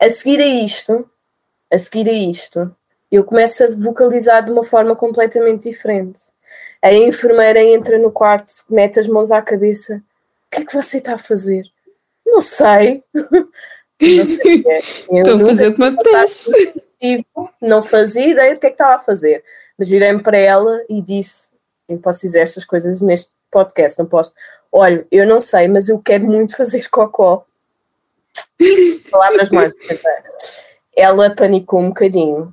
A 0.00 0.10
seguir 0.10 0.40
a 0.40 0.46
isto, 0.46 1.08
a 1.72 1.78
seguir 1.78 2.08
a 2.08 2.12
isto, 2.12 2.74
eu 3.10 3.24
começo 3.24 3.64
a 3.64 3.70
vocalizar 3.70 4.44
de 4.44 4.50
uma 4.50 4.64
forma 4.64 4.94
completamente 4.94 5.68
diferente. 5.70 6.20
A 6.82 6.92
enfermeira 6.92 7.62
entra 7.62 7.98
no 7.98 8.10
quarto, 8.10 8.50
mete 8.68 9.00
as 9.00 9.08
mãos 9.08 9.30
à 9.30 9.40
cabeça. 9.40 10.02
O 10.46 10.50
que 10.50 10.62
é 10.62 10.64
que 10.64 10.74
você 10.74 10.98
está 10.98 11.14
a 11.14 11.18
fazer? 11.18 11.64
Não 12.24 12.40
sei. 12.40 13.02
Não 13.14 14.26
sei 14.26 14.62
é. 14.66 14.78
Estou 15.18 15.36
a 15.36 15.46
fazer 15.46 15.68
o 15.68 15.74
que 15.74 15.80
me 15.80 15.86
apetece. 15.86 16.50
Não 17.60 17.82
fazia 17.82 18.28
ideia 18.28 18.54
do 18.54 18.60
que 18.60 18.66
é 18.66 18.70
que 18.70 18.74
estava 18.74 18.96
a 18.96 18.98
fazer. 18.98 19.42
Mas 19.78 19.88
virei-me 19.88 20.22
para 20.22 20.36
ela 20.36 20.82
e 20.88 21.00
disse: 21.00 21.52
Eu 21.88 21.98
posso 21.98 22.20
dizer 22.20 22.40
estas 22.40 22.64
coisas 22.64 23.00
neste 23.00 23.30
podcast, 23.50 23.98
não 23.98 24.06
posso. 24.06 24.32
Olha, 24.70 25.06
eu 25.10 25.26
não 25.26 25.40
sei, 25.40 25.68
mas 25.68 25.88
eu 25.88 25.98
quero 25.98 26.26
muito 26.26 26.56
fazer 26.56 26.88
cocó. 26.88 27.46
Palavras 29.10 29.50
mágicas. 29.50 30.04
É? 30.04 30.22
Ela 30.96 31.34
panicou 31.34 31.80
um 31.80 31.88
bocadinho. 31.88 32.52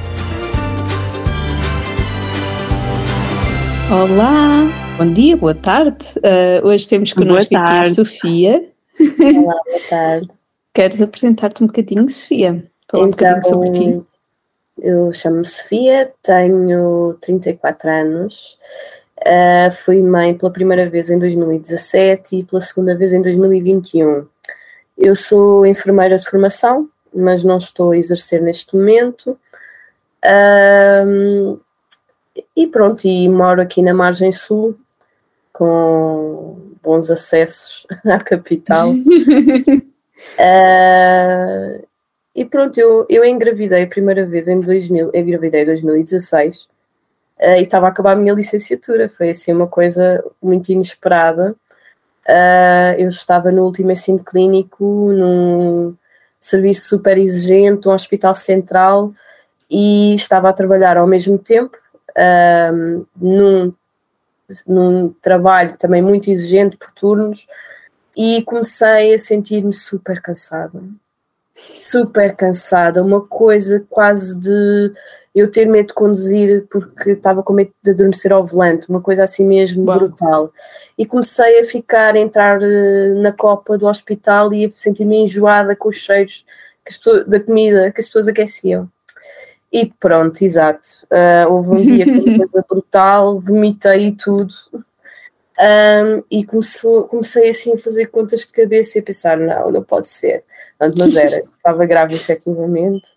Olá, 3.91 4.69
bom 4.97 5.11
dia, 5.11 5.35
boa 5.35 5.53
tarde. 5.53 6.07
Uh, 6.19 6.65
hoje 6.65 6.87
temos 6.87 7.11
connosco 7.11 7.53
aqui 7.53 7.73
a 7.73 7.89
Sofia. 7.89 8.71
Olá, 9.19 9.53
boa 9.65 9.79
tarde. 9.89 10.29
Queres 10.73 11.01
apresentar-te 11.01 11.61
um 11.61 11.67
bocadinho, 11.67 12.07
Sofia? 12.07 12.63
Falar 12.89 13.09
então, 13.09 13.09
um 13.09 13.09
bocadinho 13.09 13.43
sobre 13.43 13.71
ti. 13.71 14.01
Eu 14.79 15.11
chamo-me 15.11 15.45
Sofia, 15.45 16.09
tenho 16.23 17.17
34 17.19 17.89
anos, 17.89 18.57
uh, 19.27 19.71
fui 19.83 20.01
mãe 20.01 20.37
pela 20.37 20.53
primeira 20.53 20.89
vez 20.89 21.09
em 21.09 21.19
2017 21.19 22.37
e 22.37 22.43
pela 22.45 22.61
segunda 22.61 22.95
vez 22.95 23.11
em 23.11 23.21
2021. 23.21 24.25
Eu 24.97 25.17
sou 25.17 25.65
enfermeira 25.65 26.17
de 26.17 26.23
formação, 26.23 26.87
mas 27.13 27.43
não 27.43 27.57
estou 27.57 27.91
a 27.91 27.97
exercer 27.97 28.41
neste 28.41 28.73
momento. 28.73 29.37
Uh, 30.23 31.59
e 32.55 32.67
pronto, 32.67 33.05
e 33.05 33.27
moro 33.27 33.61
aqui 33.61 33.81
na 33.81 33.93
margem 33.93 34.31
sul, 34.31 34.77
com 35.51 36.57
bons 36.81 37.11
acessos 37.11 37.85
à 38.05 38.19
capital. 38.19 38.91
uh, 38.91 38.95
e 42.35 42.45
pronto, 42.45 42.79
eu, 42.79 43.05
eu 43.09 43.25
engravidei 43.25 43.83
a 43.83 43.87
primeira 43.87 44.25
vez 44.25 44.47
em 44.47 44.59
2000, 44.59 45.11
engravidei 45.13 45.63
em 45.63 45.65
2016 45.65 46.63
uh, 46.63 46.69
e 47.57 47.61
estava 47.61 47.87
a 47.87 47.89
acabar 47.89 48.13
a 48.13 48.15
minha 48.15 48.33
licenciatura. 48.33 49.09
Foi 49.09 49.29
assim 49.29 49.53
uma 49.53 49.67
coisa 49.67 50.23
muito 50.41 50.71
inesperada. 50.71 51.55
Uh, 52.27 52.95
eu 52.97 53.09
estava 53.09 53.51
no 53.51 53.65
último 53.65 53.91
ensino 53.91 54.23
clínico, 54.23 55.11
num 55.11 55.95
serviço 56.39 56.87
super 56.87 57.17
exigente, 57.17 57.87
um 57.87 57.91
hospital 57.91 58.33
central, 58.35 59.13
e 59.69 60.15
estava 60.15 60.49
a 60.49 60.53
trabalhar 60.53 60.97
ao 60.97 61.05
mesmo 61.07 61.37
tempo 61.37 61.80
um, 62.17 63.05
num, 63.15 63.73
num 64.67 65.15
trabalho 65.21 65.77
também 65.77 66.01
muito 66.01 66.29
exigente 66.29 66.77
por 66.77 66.91
turnos 66.91 67.47
e 68.15 68.41
comecei 68.43 69.13
a 69.13 69.19
sentir-me 69.19 69.73
super 69.73 70.21
cansada. 70.21 70.81
Super 71.79 72.35
cansada, 72.35 73.03
uma 73.03 73.21
coisa 73.21 73.85
quase 73.89 74.39
de 74.39 74.93
eu 75.33 75.49
ter 75.49 75.65
medo 75.65 75.87
de 75.87 75.93
conduzir 75.93 76.67
porque 76.69 77.11
estava 77.11 77.41
com 77.41 77.53
medo 77.53 77.71
de 77.81 77.91
adormecer 77.91 78.33
ao 78.33 78.45
volante, 78.45 78.89
uma 78.89 79.01
coisa 79.01 79.23
assim 79.23 79.45
mesmo 79.45 79.85
Bom. 79.85 79.97
brutal. 79.97 80.53
E 80.97 81.05
comecei 81.05 81.59
a 81.59 81.63
ficar, 81.63 82.15
a 82.15 82.19
entrar 82.19 82.61
eh, 82.61 83.13
na 83.15 83.31
copa 83.31 83.77
do 83.77 83.87
hospital 83.87 84.53
e 84.53 84.65
a 84.65 84.71
sentir-me 84.73 85.17
enjoada 85.17 85.75
com 85.75 85.89
os 85.89 85.97
cheiros 85.97 86.45
pessoas, 86.83 87.25
da 87.25 87.39
comida 87.39 87.91
que 87.91 88.01
as 88.01 88.07
pessoas 88.07 88.27
aqueciam. 88.27 88.89
E 89.71 89.85
pronto, 89.85 90.43
exato. 90.43 90.89
Uh, 91.09 91.49
houve 91.49 91.69
um 91.69 91.81
dia 91.81 92.03
que 92.03 92.11
uma 92.11 92.37
coisa 92.39 92.65
brutal, 92.67 93.39
vomitei 93.39 94.07
e 94.07 94.11
tudo. 94.11 94.53
Um, 94.73 96.23
e 96.29 96.43
começou, 96.43 97.03
comecei 97.03 97.49
assim 97.49 97.75
a 97.75 97.77
fazer 97.77 98.07
contas 98.07 98.41
de 98.41 98.51
cabeça 98.51 98.97
e 98.97 99.01
a 99.01 99.03
pensar: 99.03 99.37
não, 99.37 99.71
não 99.71 99.83
pode 99.83 100.09
ser. 100.09 100.43
Mas 100.79 101.15
era, 101.15 101.43
estava 101.55 101.85
grave 101.85 102.15
efetivamente. 102.15 103.07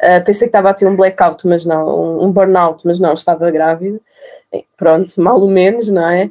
Uh, 0.00 0.24
pensei 0.24 0.48
que 0.48 0.56
estava 0.56 0.70
a 0.70 0.74
ter 0.74 0.86
um 0.86 0.96
blackout, 0.96 1.46
mas 1.46 1.64
não, 1.64 2.20
um 2.20 2.32
burnout, 2.32 2.84
mas 2.84 2.98
não, 2.98 3.14
estava 3.14 3.48
grávida. 3.52 4.00
Pronto, 4.76 5.20
mal 5.20 5.40
ou 5.40 5.48
menos, 5.48 5.88
não 5.88 6.10
é? 6.10 6.28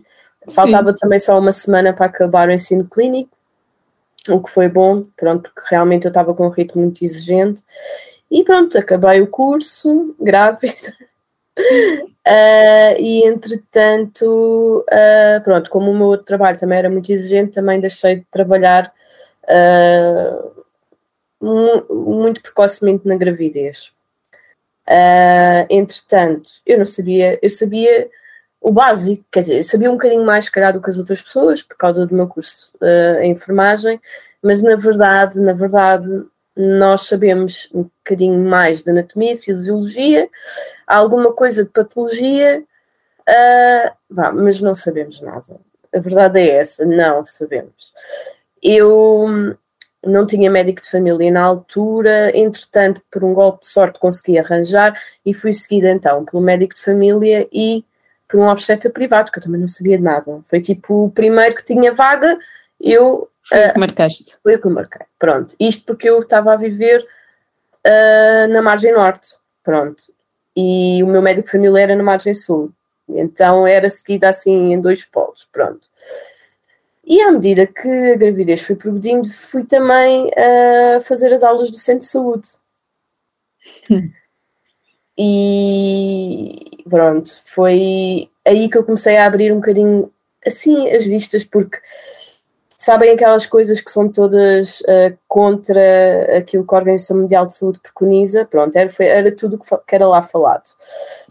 Faltava 0.50 0.90
Sim. 0.92 0.98
também 1.00 1.20
só 1.20 1.40
uma 1.40 1.54
semana 1.54 1.94
para 1.94 2.08
acabar 2.08 2.50
o 2.50 2.52
ensino 2.52 2.84
clínico, 2.84 3.30
o 4.28 4.42
que 4.42 4.50
foi 4.50 4.68
bom, 4.68 5.06
pronto, 5.16 5.50
porque 5.54 5.70
realmente 5.70 6.06
eu 6.06 6.10
estava 6.10 6.34
com 6.34 6.48
um 6.48 6.50
ritmo 6.50 6.82
muito 6.82 7.06
exigente 7.06 7.64
e 8.32 8.46
pronto, 8.46 8.78
acabei 8.78 9.20
o 9.20 9.28
curso, 9.28 10.16
grávida. 10.22 10.96
Uh, 11.60 12.96
e 12.98 13.26
entretanto, 13.26 14.86
uh, 14.90 15.44
pronto, 15.44 15.70
como 15.70 15.92
o 15.92 15.96
meu 15.96 16.08
outro 16.08 16.26
trabalho 16.26 16.58
também 16.58 16.80
era 16.80 16.90
muito 16.90 17.12
exigente, 17.12 17.52
também 17.52 17.82
deixei 17.82 18.18
de 18.18 18.26
trabalhar 18.32 18.94
uh, 19.44 20.64
muito 21.94 22.42
precocemente 22.42 23.06
na 23.06 23.18
gravidez. 23.18 23.92
entretanto, 25.70 26.50
eu 26.66 26.78
não 26.78 26.86
sabia, 26.86 27.38
eu 27.42 27.50
sabia 27.50 28.10
o 28.62 28.72
básico, 28.72 29.26
quer 29.32 29.42
dizer, 29.42 29.58
eu 29.58 29.64
sabia 29.64 29.90
um 29.90 29.96
bocadinho 29.96 30.24
mais, 30.24 30.46
se 30.46 30.52
calhar, 30.52 30.72
do 30.72 30.82
que 30.82 30.90
as 30.90 31.00
outras 31.00 31.22
pessoas, 31.22 31.64
por 31.64 31.76
causa 31.76 32.06
do 32.06 32.16
meu 32.16 32.28
curso 32.28 32.72
em 33.22 33.32
enfermagem, 33.32 34.00
mas 34.42 34.62
na 34.62 34.76
verdade, 34.76 35.40
na 35.40 35.54
verdade, 35.54 36.08
nós 36.62 37.02
sabemos 37.08 37.70
um 37.74 37.84
bocadinho 37.84 38.40
mais 38.40 38.84
de 38.84 38.90
anatomia, 38.92 39.38
fisiologia, 39.38 40.30
alguma 40.86 41.34
coisa 41.34 41.64
de 41.64 41.70
patologia, 41.70 42.64
uh, 43.28 44.36
mas 44.36 44.62
não 44.62 44.76
sabemos 44.76 45.22
nada. 45.22 45.60
A 45.94 46.00
verdade 46.00 46.40
é 46.40 46.58
essa, 46.58 46.86
não 46.86 47.26
sabemos. 47.26 47.94
Eu 48.62 49.56
não 50.06 50.26
tinha 50.26 50.50
médico 50.50 50.82
de 50.82 50.90
família 50.90 51.32
na 51.32 51.44
altura, 51.44 52.36
entretanto, 52.36 53.02
por 53.12 53.24
um 53.24 53.34
golpe 53.34 53.62
de 53.62 53.68
sorte 53.68 54.00
consegui 54.00 54.38
arranjar 54.38 55.00
e 55.26 55.34
fui 55.34 55.54
seguida 55.54 55.90
então 55.92 56.26
pelo 56.26 56.42
médico 56.42 56.76
de 56.76 56.82
família 56.82 57.48
e 57.52 57.86
por 58.28 58.40
um 58.40 58.48
obstetra 58.48 58.90
privado, 58.90 59.32
que 59.32 59.40
eu 59.40 59.44
também 59.44 59.60
não 59.60 59.68
sabia 59.68 59.98
de 59.98 60.04
nada. 60.04 60.42
Foi 60.46 60.62
tipo 60.62 61.06
o 61.06 61.12
primeiro 61.12 61.56
que 61.56 61.66
tinha 61.66 61.94
vaga, 61.94 62.38
eu 62.80 63.30
foi 63.44 63.60
o 63.60 63.62
que 63.62 63.78
ah, 63.78 63.80
marcaste. 63.80 64.38
Foi 64.42 64.56
o 64.56 64.62
que 64.62 64.70
marquei. 64.70 65.06
Pronto. 65.18 65.56
Isto 65.60 65.86
porque 65.86 66.10
eu 66.10 66.22
estava 66.22 66.54
a 66.54 66.58
viver 66.58 67.06
uh, 67.86 68.48
na 68.52 68.62
margem 68.62 68.94
norte. 68.94 69.36
Pronto. 69.64 70.04
E 70.56 71.04
o 71.04 71.08
meu 71.08 71.22
médico 71.22 71.50
familiar 71.50 71.84
era 71.84 71.96
na 71.96 72.04
margem 72.04 72.34
sul. 72.34 72.72
Então 73.08 73.68
era 73.68 73.90
seguida 73.90 74.30
assim 74.30 74.74
em 74.74 74.80
dois 74.82 75.06
polos. 75.06 75.48
Pronto. 75.52 75.88
E 77.04 77.22
à 77.22 77.32
medida 77.32 77.66
que 77.68 77.90
a 77.90 78.16
gravidez 78.16 78.62
foi 78.62 78.76
progredindo, 78.76 79.28
fui 79.30 79.66
também 79.66 80.28
uh, 80.28 81.02
fazer 81.02 81.34
as 81.34 81.44
aulas 81.44 81.72
do 81.72 81.78
centro 81.78 82.02
de 82.02 82.06
saúde. 82.06 82.50
Hum. 83.90 84.12
E 85.18 86.84
pronto, 86.90 87.32
foi 87.46 88.30
aí 88.46 88.70
que 88.70 88.78
eu 88.78 88.84
comecei 88.84 89.18
a 89.18 89.26
abrir 89.26 89.52
um 89.52 89.58
bocadinho 89.58 90.12
assim 90.46 90.90
as 90.90 91.06
vistas, 91.06 91.44
porque 91.44 91.78
sabem 92.82 93.12
aquelas 93.12 93.46
coisas 93.46 93.80
que 93.80 93.92
são 93.92 94.10
todas 94.10 94.82
uh, 94.82 95.16
contra 95.28 96.36
aquilo 96.36 96.66
que 96.66 96.74
a 96.74 96.78
Organização 96.80 97.18
Mundial 97.18 97.46
de 97.46 97.54
Saúde 97.54 97.80
preconiza, 97.80 98.44
pronto, 98.44 98.76
era, 98.76 98.90
foi, 98.90 99.06
era 99.06 99.36
tudo 99.36 99.60
que, 99.60 99.66
que 99.88 99.96
era 99.96 100.08
lá 100.08 100.24
falado. 100.24 100.64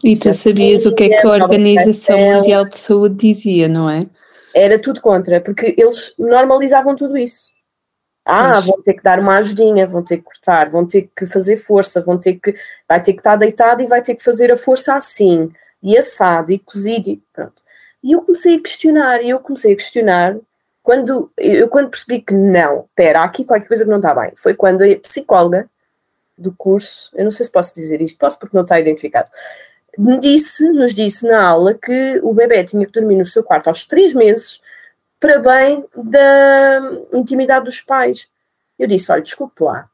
E 0.04 0.16
tu 0.16 0.32
sabias 0.32 0.86
o 0.86 0.94
que 0.94 1.02
é 1.02 1.08
que 1.08 1.26
a 1.26 1.30
Organização 1.30 2.16
Mundial 2.16 2.66
de 2.66 2.78
Saúde 2.78 3.16
dizia, 3.16 3.66
não 3.66 3.90
é? 3.90 3.98
Era 4.54 4.80
tudo 4.80 5.00
contra, 5.00 5.40
porque 5.40 5.74
eles 5.76 6.14
normalizavam 6.16 6.94
tudo 6.94 7.18
isso. 7.18 7.50
Ah, 8.24 8.52
pois. 8.52 8.66
vão 8.66 8.82
ter 8.82 8.94
que 8.94 9.02
dar 9.02 9.18
uma 9.18 9.38
ajudinha, 9.38 9.88
vão 9.88 10.04
ter 10.04 10.18
que 10.18 10.22
cortar, 10.22 10.70
vão 10.70 10.86
ter 10.86 11.10
que 11.16 11.26
fazer 11.26 11.56
força, 11.56 12.00
vão 12.00 12.16
ter 12.16 12.34
que, 12.34 12.54
vai 12.88 13.02
ter 13.02 13.12
que 13.12 13.18
estar 13.18 13.34
deitado 13.34 13.82
e 13.82 13.88
vai 13.88 14.02
ter 14.02 14.14
que 14.14 14.22
fazer 14.22 14.52
a 14.52 14.56
força 14.56 14.94
assim, 14.94 15.50
e 15.82 15.98
assado, 15.98 16.52
e 16.52 16.60
cozido, 16.60 17.10
e 17.10 17.20
pronto. 17.32 17.60
E 18.04 18.12
eu 18.12 18.22
comecei 18.22 18.54
a 18.54 18.62
questionar, 18.62 19.20
e 19.20 19.30
eu 19.30 19.40
comecei 19.40 19.72
a 19.72 19.76
questionar 19.76 20.36
quando 20.90 21.30
eu 21.36 21.68
quando 21.68 21.88
percebi 21.88 22.20
que 22.20 22.34
não, 22.34 22.80
espera, 22.80 23.20
há 23.20 23.22
aqui 23.22 23.44
qualquer 23.44 23.68
coisa 23.68 23.84
que 23.84 23.90
não 23.90 23.98
está 23.98 24.12
bem, 24.12 24.32
foi 24.34 24.54
quando 24.54 24.82
a 24.82 24.96
psicóloga 24.96 25.70
do 26.36 26.50
curso, 26.50 27.12
eu 27.14 27.22
não 27.22 27.30
sei 27.30 27.46
se 27.46 27.52
posso 27.52 27.72
dizer 27.72 28.02
isto, 28.02 28.18
posso 28.18 28.36
porque 28.36 28.56
não 28.56 28.64
está 28.64 28.80
identificado, 28.80 29.28
me 29.96 30.18
disse, 30.18 30.68
nos 30.72 30.92
disse 30.92 31.28
na 31.28 31.46
aula 31.46 31.74
que 31.74 32.18
o 32.24 32.34
bebê 32.34 32.64
tinha 32.64 32.84
que 32.84 32.90
dormir 32.90 33.14
no 33.14 33.24
seu 33.24 33.44
quarto 33.44 33.68
aos 33.68 33.84
três 33.84 34.12
meses 34.12 34.60
para 35.20 35.38
bem 35.38 35.84
da 35.94 36.80
intimidade 37.14 37.66
dos 37.66 37.80
pais. 37.80 38.28
Eu 38.76 38.88
disse, 38.88 39.12
olha, 39.12 39.22
desculpe 39.22 39.62
lá, 39.62 39.88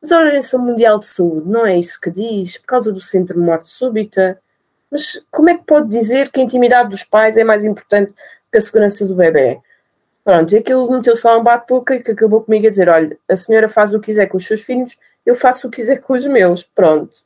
mas 0.00 0.12
a 0.12 0.18
Organização 0.18 0.64
Mundial 0.64 0.98
de 0.98 1.04
Saúde 1.08 1.46
não 1.46 1.66
é 1.66 1.76
isso 1.76 2.00
que 2.00 2.10
diz, 2.10 2.56
por 2.56 2.68
causa 2.68 2.90
do 2.90 3.02
centro 3.02 3.38
de 3.38 3.44
morte 3.44 3.68
súbita, 3.68 4.40
mas 4.90 5.22
como 5.30 5.50
é 5.50 5.58
que 5.58 5.64
pode 5.64 5.90
dizer 5.90 6.30
que 6.30 6.40
a 6.40 6.42
intimidade 6.42 6.88
dos 6.88 7.04
pais 7.04 7.36
é 7.36 7.44
mais 7.44 7.64
importante 7.64 8.14
que 8.50 8.56
a 8.56 8.60
segurança 8.62 9.04
do 9.04 9.14
bebê? 9.14 9.60
Pronto, 10.28 10.54
e 10.54 10.58
aquilo 10.58 10.90
meteu-se 10.92 11.26
lá 11.26 11.38
um 11.38 11.42
bate-boca 11.42 11.98
que 12.00 12.10
acabou 12.10 12.42
comigo 12.42 12.66
a 12.66 12.70
dizer: 12.70 12.86
olha, 12.90 13.16
a 13.26 13.34
senhora 13.34 13.66
faz 13.66 13.94
o 13.94 13.98
que 13.98 14.08
quiser 14.08 14.26
com 14.26 14.36
os 14.36 14.44
seus 14.44 14.60
filhos, 14.60 14.98
eu 15.24 15.34
faço 15.34 15.66
o 15.66 15.70
que 15.70 15.78
quiser 15.78 16.02
com 16.02 16.12
os 16.12 16.26
meus. 16.26 16.62
Pronto. 16.62 17.20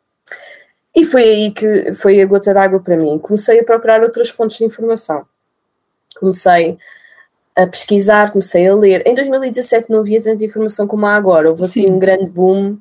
E 0.94 1.04
foi 1.04 1.24
aí 1.24 1.50
que 1.50 1.94
foi 1.94 2.22
a 2.22 2.26
gota 2.26 2.54
d'água 2.54 2.78
para 2.78 2.96
mim. 2.96 3.18
Comecei 3.18 3.58
a 3.58 3.64
procurar 3.64 4.04
outras 4.04 4.28
fontes 4.28 4.58
de 4.58 4.66
informação. 4.66 5.26
Comecei 6.14 6.78
a 7.56 7.66
pesquisar, 7.66 8.30
comecei 8.30 8.68
a 8.68 8.74
ler. 8.76 9.02
Em 9.04 9.16
2017 9.16 9.90
não 9.90 9.98
havia 9.98 10.22
tanta 10.22 10.44
informação 10.44 10.86
como 10.86 11.04
há 11.04 11.16
agora. 11.16 11.50
Houve 11.50 11.64
assim 11.64 11.90
um 11.90 11.98
grande 11.98 12.26
boom. 12.26 12.78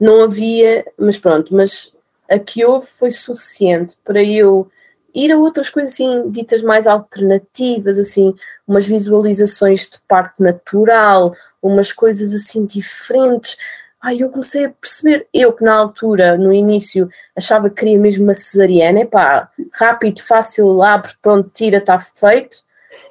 Não 0.00 0.24
havia, 0.24 0.84
mas 0.98 1.16
pronto, 1.16 1.54
mas 1.54 1.94
a 2.28 2.40
que 2.40 2.64
houve 2.64 2.88
foi 2.88 3.12
suficiente 3.12 3.96
para 4.04 4.20
eu 4.20 4.68
ir 5.14 5.32
a 5.32 5.36
outras 5.36 5.70
coisas 5.70 5.94
assim, 5.94 6.30
ditas 6.30 6.62
mais 6.62 6.86
alternativas, 6.86 7.98
assim, 7.98 8.34
umas 8.66 8.86
visualizações 8.86 9.90
de 9.90 9.98
parte 10.06 10.34
natural, 10.40 11.34
umas 11.62 11.92
coisas 11.92 12.34
assim 12.34 12.64
diferentes. 12.66 13.56
Ai, 14.00 14.22
eu 14.22 14.30
comecei 14.30 14.64
a 14.64 14.70
perceber, 14.70 15.26
eu 15.32 15.52
que 15.52 15.62
na 15.62 15.74
altura, 15.74 16.36
no 16.38 16.52
início, 16.52 17.08
achava 17.36 17.68
que 17.68 17.76
queria 17.76 17.98
mesmo 17.98 18.24
uma 18.24 18.34
cesariana, 18.34 19.00
epá, 19.00 19.50
rápido, 19.72 20.22
fácil, 20.22 20.82
abre, 20.82 21.12
pronto, 21.20 21.50
tira, 21.52 21.78
está 21.78 21.98
feito. 21.98 22.58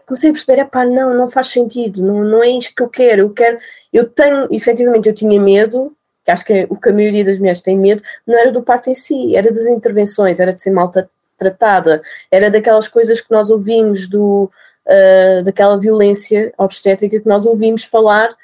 Comecei 0.07 0.31
a 0.31 0.33
perceber, 0.33 0.61
epá, 0.61 0.85
não, 0.85 1.13
não 1.13 1.29
faz 1.29 1.49
sentido, 1.49 2.01
não, 2.03 2.23
não 2.23 2.43
é 2.43 2.49
isto 2.49 2.73
que 2.75 2.81
eu 2.81 2.89
quero, 2.89 3.21
eu 3.21 3.29
quero, 3.31 3.59
eu 3.93 4.09
tenho, 4.09 4.47
efetivamente, 4.51 5.07
eu 5.07 5.13
tinha 5.13 5.39
medo, 5.39 5.95
que 6.25 6.31
acho 6.31 6.45
que 6.45 6.53
é 6.53 6.67
o 6.69 6.75
que 6.75 6.89
a 6.89 6.93
maioria 6.93 7.23
das 7.23 7.37
mulheres 7.37 7.61
tem 7.61 7.77
medo, 7.77 8.01
não 8.25 8.37
era 8.37 8.51
do 8.51 8.63
parto 8.63 8.89
em 8.89 8.95
si, 8.95 9.35
era 9.35 9.51
das 9.51 9.67
intervenções, 9.67 10.39
era 10.39 10.53
de 10.53 10.61
ser 10.61 10.71
malta 10.71 11.09
tratada, 11.39 12.01
era 12.29 12.51
daquelas 12.51 12.87
coisas 12.87 13.21
que 13.21 13.31
nós 13.31 13.49
ouvimos, 13.49 14.07
do, 14.07 14.51
uh, 14.85 15.43
daquela 15.43 15.77
violência 15.77 16.53
obstétrica 16.57 17.19
que 17.19 17.27
nós 17.27 17.45
ouvimos 17.45 17.83
falar, 17.83 18.35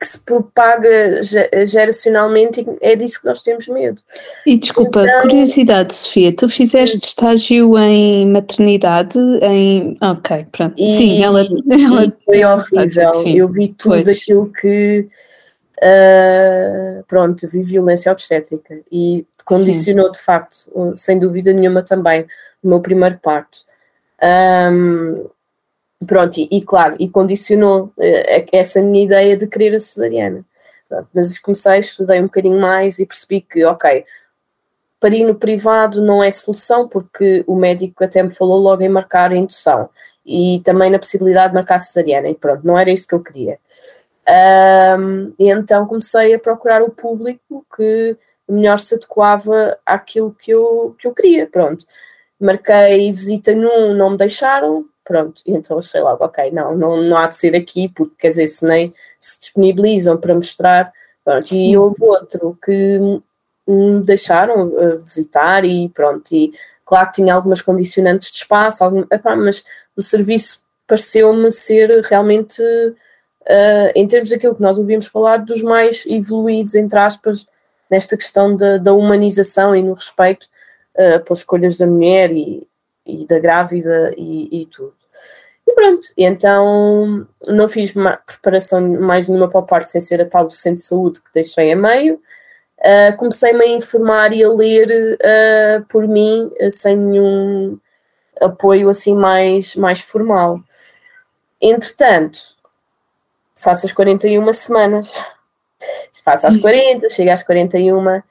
que 0.00 0.08
se 0.08 0.18
propaga 0.18 1.22
geracionalmente 1.66 2.60
e 2.60 2.66
é 2.80 2.94
disso 2.94 3.20
que 3.20 3.26
nós 3.26 3.42
temos 3.42 3.66
medo. 3.68 4.02
E 4.44 4.58
desculpa, 4.58 5.02
então, 5.02 5.22
curiosidade, 5.22 5.94
Sofia, 5.94 6.34
tu 6.34 6.48
fizeste 6.48 6.98
estágio 6.98 7.78
em 7.78 8.26
maternidade, 8.26 9.18
em. 9.40 9.96
Ok, 10.00 10.46
pronto. 10.52 10.74
E, 10.76 10.96
sim, 10.96 11.22
ela. 11.22 11.42
ela 11.70 12.12
foi 12.24 12.44
horrível. 12.44 13.14
Sim, 13.14 13.38
eu 13.38 13.48
vi 13.48 13.68
tudo 13.68 14.02
pois. 14.04 14.08
aquilo 14.08 14.52
que 14.52 15.08
uh, 15.78 17.04
pronto, 17.06 17.46
vi 17.48 17.62
violência 17.62 18.12
obstétrica 18.12 18.80
e 18.90 19.24
condicionou 19.44 20.06
Sim. 20.06 20.12
de 20.12 20.20
facto, 20.20 20.92
sem 20.96 21.18
dúvida 21.18 21.52
nenhuma 21.52 21.82
também, 21.82 22.26
o 22.62 22.68
meu 22.68 22.80
primeiro 22.80 23.18
parto. 23.22 23.58
Um, 24.72 25.28
pronto, 26.06 26.38
e, 26.38 26.48
e, 26.50 26.62
claro, 26.62 26.96
e 26.98 27.08
condicionou 27.08 27.92
uh, 27.96 28.48
essa 28.52 28.80
minha 28.80 29.04
ideia 29.04 29.36
de 29.36 29.46
querer 29.46 29.74
a 29.74 29.80
cesariana. 29.80 30.44
Mas 31.12 31.38
comecei, 31.38 31.80
estudei 31.80 32.20
um 32.20 32.24
bocadinho 32.24 32.60
mais 32.60 32.98
e 32.98 33.06
percebi 33.06 33.40
que, 33.40 33.64
ok, 33.64 34.04
parir 35.00 35.24
no 35.24 35.34
privado 35.34 36.00
não 36.00 36.22
é 36.22 36.30
solução, 36.30 36.88
porque 36.88 37.44
o 37.46 37.56
médico 37.56 38.04
até 38.04 38.22
me 38.22 38.30
falou 38.30 38.58
logo 38.58 38.82
em 38.82 38.88
marcar 38.88 39.32
a 39.32 39.36
indução 39.36 39.90
e 40.24 40.62
também 40.64 40.90
na 40.90 40.98
possibilidade 40.98 41.48
de 41.48 41.54
marcar 41.54 41.76
a 41.76 41.80
cesariana, 41.80 42.28
e 42.28 42.34
pronto, 42.34 42.66
não 42.66 42.78
era 42.78 42.90
isso 42.90 43.06
que 43.06 43.14
eu 43.14 43.22
queria. 43.22 43.58
Um, 44.98 45.34
e 45.38 45.50
então 45.50 45.86
comecei 45.86 46.32
a 46.32 46.38
procurar 46.38 46.82
o 46.82 46.90
público 46.90 47.66
que 47.76 48.16
melhor 48.48 48.78
se 48.80 48.94
adequava 48.94 49.78
àquilo 49.84 50.34
que 50.34 50.50
eu, 50.50 50.94
que 50.98 51.06
eu 51.06 51.14
queria, 51.14 51.46
pronto. 51.46 51.86
Marquei 52.40 53.10
visita 53.12 53.54
num, 53.54 53.94
não 53.94 54.10
me 54.10 54.16
deixaram, 54.16 54.84
pronto, 55.04 55.42
e 55.46 55.52
então 55.52 55.78
achei 55.78 56.00
logo, 56.00 56.24
ok, 56.24 56.50
não, 56.50 56.76
não, 56.76 57.02
não 57.02 57.16
há 57.16 57.26
de 57.26 57.36
ser 57.36 57.54
aqui, 57.54 57.88
porque 57.88 58.14
quer 58.18 58.30
dizer, 58.30 58.48
se 58.48 58.66
nem 58.66 58.92
se 59.18 59.40
disponibilizam 59.40 60.16
para 60.16 60.34
mostrar, 60.34 60.92
pronto, 61.24 61.46
Sim. 61.46 61.70
e 61.70 61.76
houve 61.76 62.02
outro 62.04 62.58
que 62.62 62.98
me 63.66 64.02
deixaram 64.02 64.68
uh, 64.68 64.98
visitar 64.98 65.64
e 65.64 65.88
pronto, 65.88 66.34
e 66.34 66.52
claro 66.84 67.06
que 67.08 67.14
tinha 67.14 67.34
algumas 67.34 67.62
condicionantes 67.62 68.30
de 68.30 68.38
espaço, 68.38 68.84
algum, 68.84 69.04
epá, 69.10 69.34
mas 69.36 69.64
o 69.96 70.02
serviço 70.02 70.62
pareceu-me 70.86 71.50
ser 71.50 72.02
realmente 72.02 72.60
uh, 72.62 73.90
em 73.94 74.06
termos 74.06 74.30
daquilo 74.30 74.54
que 74.54 74.62
nós 74.62 74.76
ouvimos 74.76 75.06
falar, 75.06 75.38
dos 75.38 75.62
mais 75.62 76.04
evoluídos, 76.06 76.74
entre 76.74 76.98
aspas, 76.98 77.46
nesta 77.94 78.16
questão 78.16 78.56
da, 78.56 78.76
da 78.76 78.92
humanização 78.92 79.74
e 79.74 79.80
no 79.80 79.92
respeito 79.92 80.48
uh, 80.96 81.20
pelas 81.22 81.38
escolhas 81.38 81.78
da 81.78 81.86
mulher 81.86 82.32
e, 82.32 82.66
e 83.06 83.24
da 83.24 83.38
grávida 83.38 84.12
e, 84.16 84.62
e, 84.62 84.66
tudo. 84.66 84.94
E 85.64 85.72
pronto, 85.74 86.08
então 86.16 87.24
não 87.46 87.68
fiz 87.68 87.94
preparação 88.26 88.80
mais 89.00 89.28
nenhuma 89.28 89.48
para 89.48 89.60
o 89.60 89.66
parto 89.66 89.88
sem 89.88 90.00
ser 90.00 90.20
a 90.20 90.26
tal 90.26 90.48
do 90.48 90.54
centro 90.54 90.78
de 90.78 90.86
saúde 90.86 91.20
que 91.20 91.30
deixei 91.32 91.72
a 91.72 91.76
meio. 91.76 92.20
Uh, 92.80 93.16
Comecei-me 93.16 93.64
a 93.64 93.68
informar 93.68 94.32
e 94.32 94.42
a 94.42 94.48
ler 94.48 95.16
uh, 95.16 95.84
por 95.84 96.08
mim, 96.08 96.50
sem 96.68 96.96
nenhum 96.96 97.78
apoio 98.40 98.90
assim 98.90 99.14
mais, 99.14 99.76
mais 99.76 100.00
formal. 100.00 100.58
Entretanto, 101.60 102.40
faço 103.54 103.86
as 103.86 103.92
41 103.92 104.52
semanas. 104.52 105.16
Faço 106.24 106.46
às 106.46 106.56
40, 106.56 107.10
chego 107.10 107.30
às 107.30 107.42
41 107.42 108.22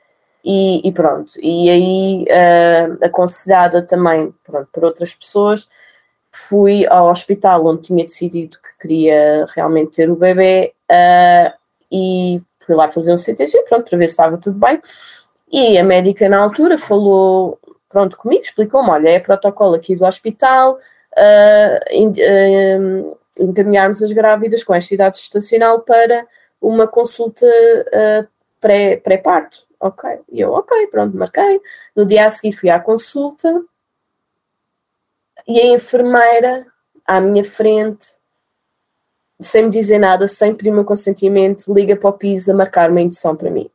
e, 0.44 0.88
e 0.88 0.92
pronto. 0.92 1.32
E 1.40 1.70
aí, 1.70 2.24
uh, 2.24 3.06
aconselhada 3.06 3.84
também 3.84 4.34
pronto, 4.44 4.68
por 4.74 4.84
outras 4.84 5.14
pessoas, 5.14 5.70
fui 6.32 6.88
ao 6.88 7.12
hospital 7.12 7.64
onde 7.68 7.84
tinha 7.84 8.04
decidido 8.04 8.58
que 8.58 8.82
queria 8.82 9.46
realmente 9.56 9.96
ter 9.96 10.10
o 10.10 10.16
bebê 10.16 10.74
uh, 10.92 11.54
e 11.92 12.42
fui 12.60 12.76
lá 12.76 12.90
fazer 12.90 13.14
um 13.14 13.18
CTG, 13.18 13.62
pronto, 13.70 13.88
para 13.88 13.98
ver 13.98 14.08
se 14.08 14.14
estava 14.14 14.38
tudo 14.38 14.58
bem. 14.58 14.82
E 15.52 15.78
a 15.78 15.84
médica 15.84 16.28
na 16.28 16.40
altura 16.40 16.80
falou, 16.80 17.60
pronto, 17.88 18.18
comigo, 18.18 18.42
explicou-me, 18.42 18.90
olha, 18.90 19.10
é 19.10 19.20
protocolo 19.20 19.76
aqui 19.76 19.96
do 19.96 20.04
hospital, 20.04 20.80
uh, 21.16 23.18
encaminharmos 23.40 24.02
as 24.02 24.12
grávidas 24.12 24.64
com 24.64 24.74
esta 24.74 24.96
idade 24.96 25.18
estacional 25.18 25.82
para 25.82 26.26
uma 26.64 26.88
consulta 26.88 27.46
uh, 27.46 28.28
pré-parto. 28.60 29.60
Pré 29.60 29.88
ok. 29.88 30.10
E 30.32 30.40
eu, 30.40 30.54
ok, 30.54 30.88
pronto, 30.88 31.18
marquei. 31.18 31.62
No 31.96 32.06
dia 32.06 32.26
a 32.26 32.30
seguir 32.30 32.54
fui 32.54 32.70
à 32.70 32.80
consulta 32.80 33.62
e 35.48 35.60
a 35.60 35.68
enfermeira 35.68 36.66
à 37.06 37.20
minha 37.20 37.44
frente, 37.44 38.08
sem 39.42 39.64
me 39.64 39.70
dizer 39.70 40.00
nada, 40.00 40.28
sem 40.28 40.56
pedir 40.56 40.70
o 40.70 40.74
meu 40.74 40.86
consentimento, 40.86 41.74
liga 41.74 41.98
para 41.98 42.10
o 42.10 42.14
piso 42.14 42.52
a 42.52 42.56
marcar 42.56 42.90
uma 42.90 43.02
indução 43.02 43.36
para 43.36 43.52
mim. 43.52 43.70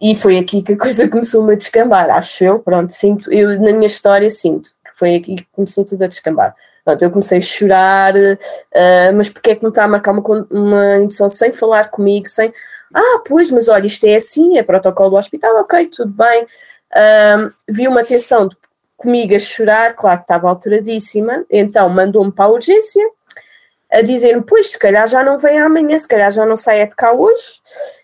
E 0.00 0.14
foi 0.14 0.38
aqui 0.38 0.62
que 0.62 0.72
a 0.72 0.78
coisa 0.78 1.06
começou 1.10 1.48
a 1.50 1.54
descambar, 1.54 2.08
acho 2.10 2.42
eu. 2.42 2.58
Pronto, 2.58 2.92
sinto, 2.92 3.30
eu 3.30 3.60
na 3.60 3.72
minha 3.72 3.86
história 3.86 4.30
sinto 4.30 4.70
que 4.82 4.98
foi 4.98 5.16
aqui 5.16 5.36
que 5.36 5.46
começou 5.52 5.84
tudo 5.84 6.02
a 6.02 6.06
descambar. 6.06 6.56
Pronto, 6.90 7.02
eu 7.02 7.10
comecei 7.10 7.38
a 7.38 7.42
chorar, 7.42 8.14
uh, 8.16 9.14
mas 9.14 9.28
porque 9.28 9.50
é 9.50 9.54
que 9.54 9.62
não 9.62 9.68
está 9.68 9.84
a 9.84 9.88
marcar 9.88 10.12
uma, 10.12 10.46
uma 10.50 10.96
indução 10.96 11.28
sem 11.28 11.52
falar 11.52 11.88
comigo, 11.90 12.26
sem. 12.26 12.52
Ah, 12.92 13.22
pois, 13.24 13.50
mas 13.50 13.68
olha, 13.68 13.86
isto 13.86 14.04
é 14.06 14.16
assim, 14.16 14.58
é 14.58 14.62
protocolo 14.62 15.10
do 15.10 15.16
hospital, 15.16 15.54
ok, 15.60 15.86
tudo 15.86 16.12
bem. 16.12 16.44
Uh, 16.92 17.52
vi 17.68 17.86
uma 17.86 18.00
atenção 18.00 18.48
de, 18.48 18.56
comigo 18.96 19.34
a 19.34 19.38
chorar, 19.38 19.94
claro 19.94 20.18
que 20.18 20.24
estava 20.24 20.48
alteradíssima, 20.48 21.44
então 21.48 21.88
mandou-me 21.88 22.32
para 22.32 22.46
a 22.46 22.48
urgência 22.48 23.08
a 23.92 24.02
dizer-me, 24.02 24.42
pois, 24.42 24.72
se 24.72 24.78
calhar 24.78 25.06
já 25.06 25.22
não 25.22 25.38
vem 25.38 25.60
amanhã, 25.60 25.98
se 25.98 26.08
calhar 26.08 26.30
já 26.32 26.44
não 26.44 26.56
sai 26.56 26.86
de 26.86 26.96
cá 26.96 27.12
hoje, 27.12 27.60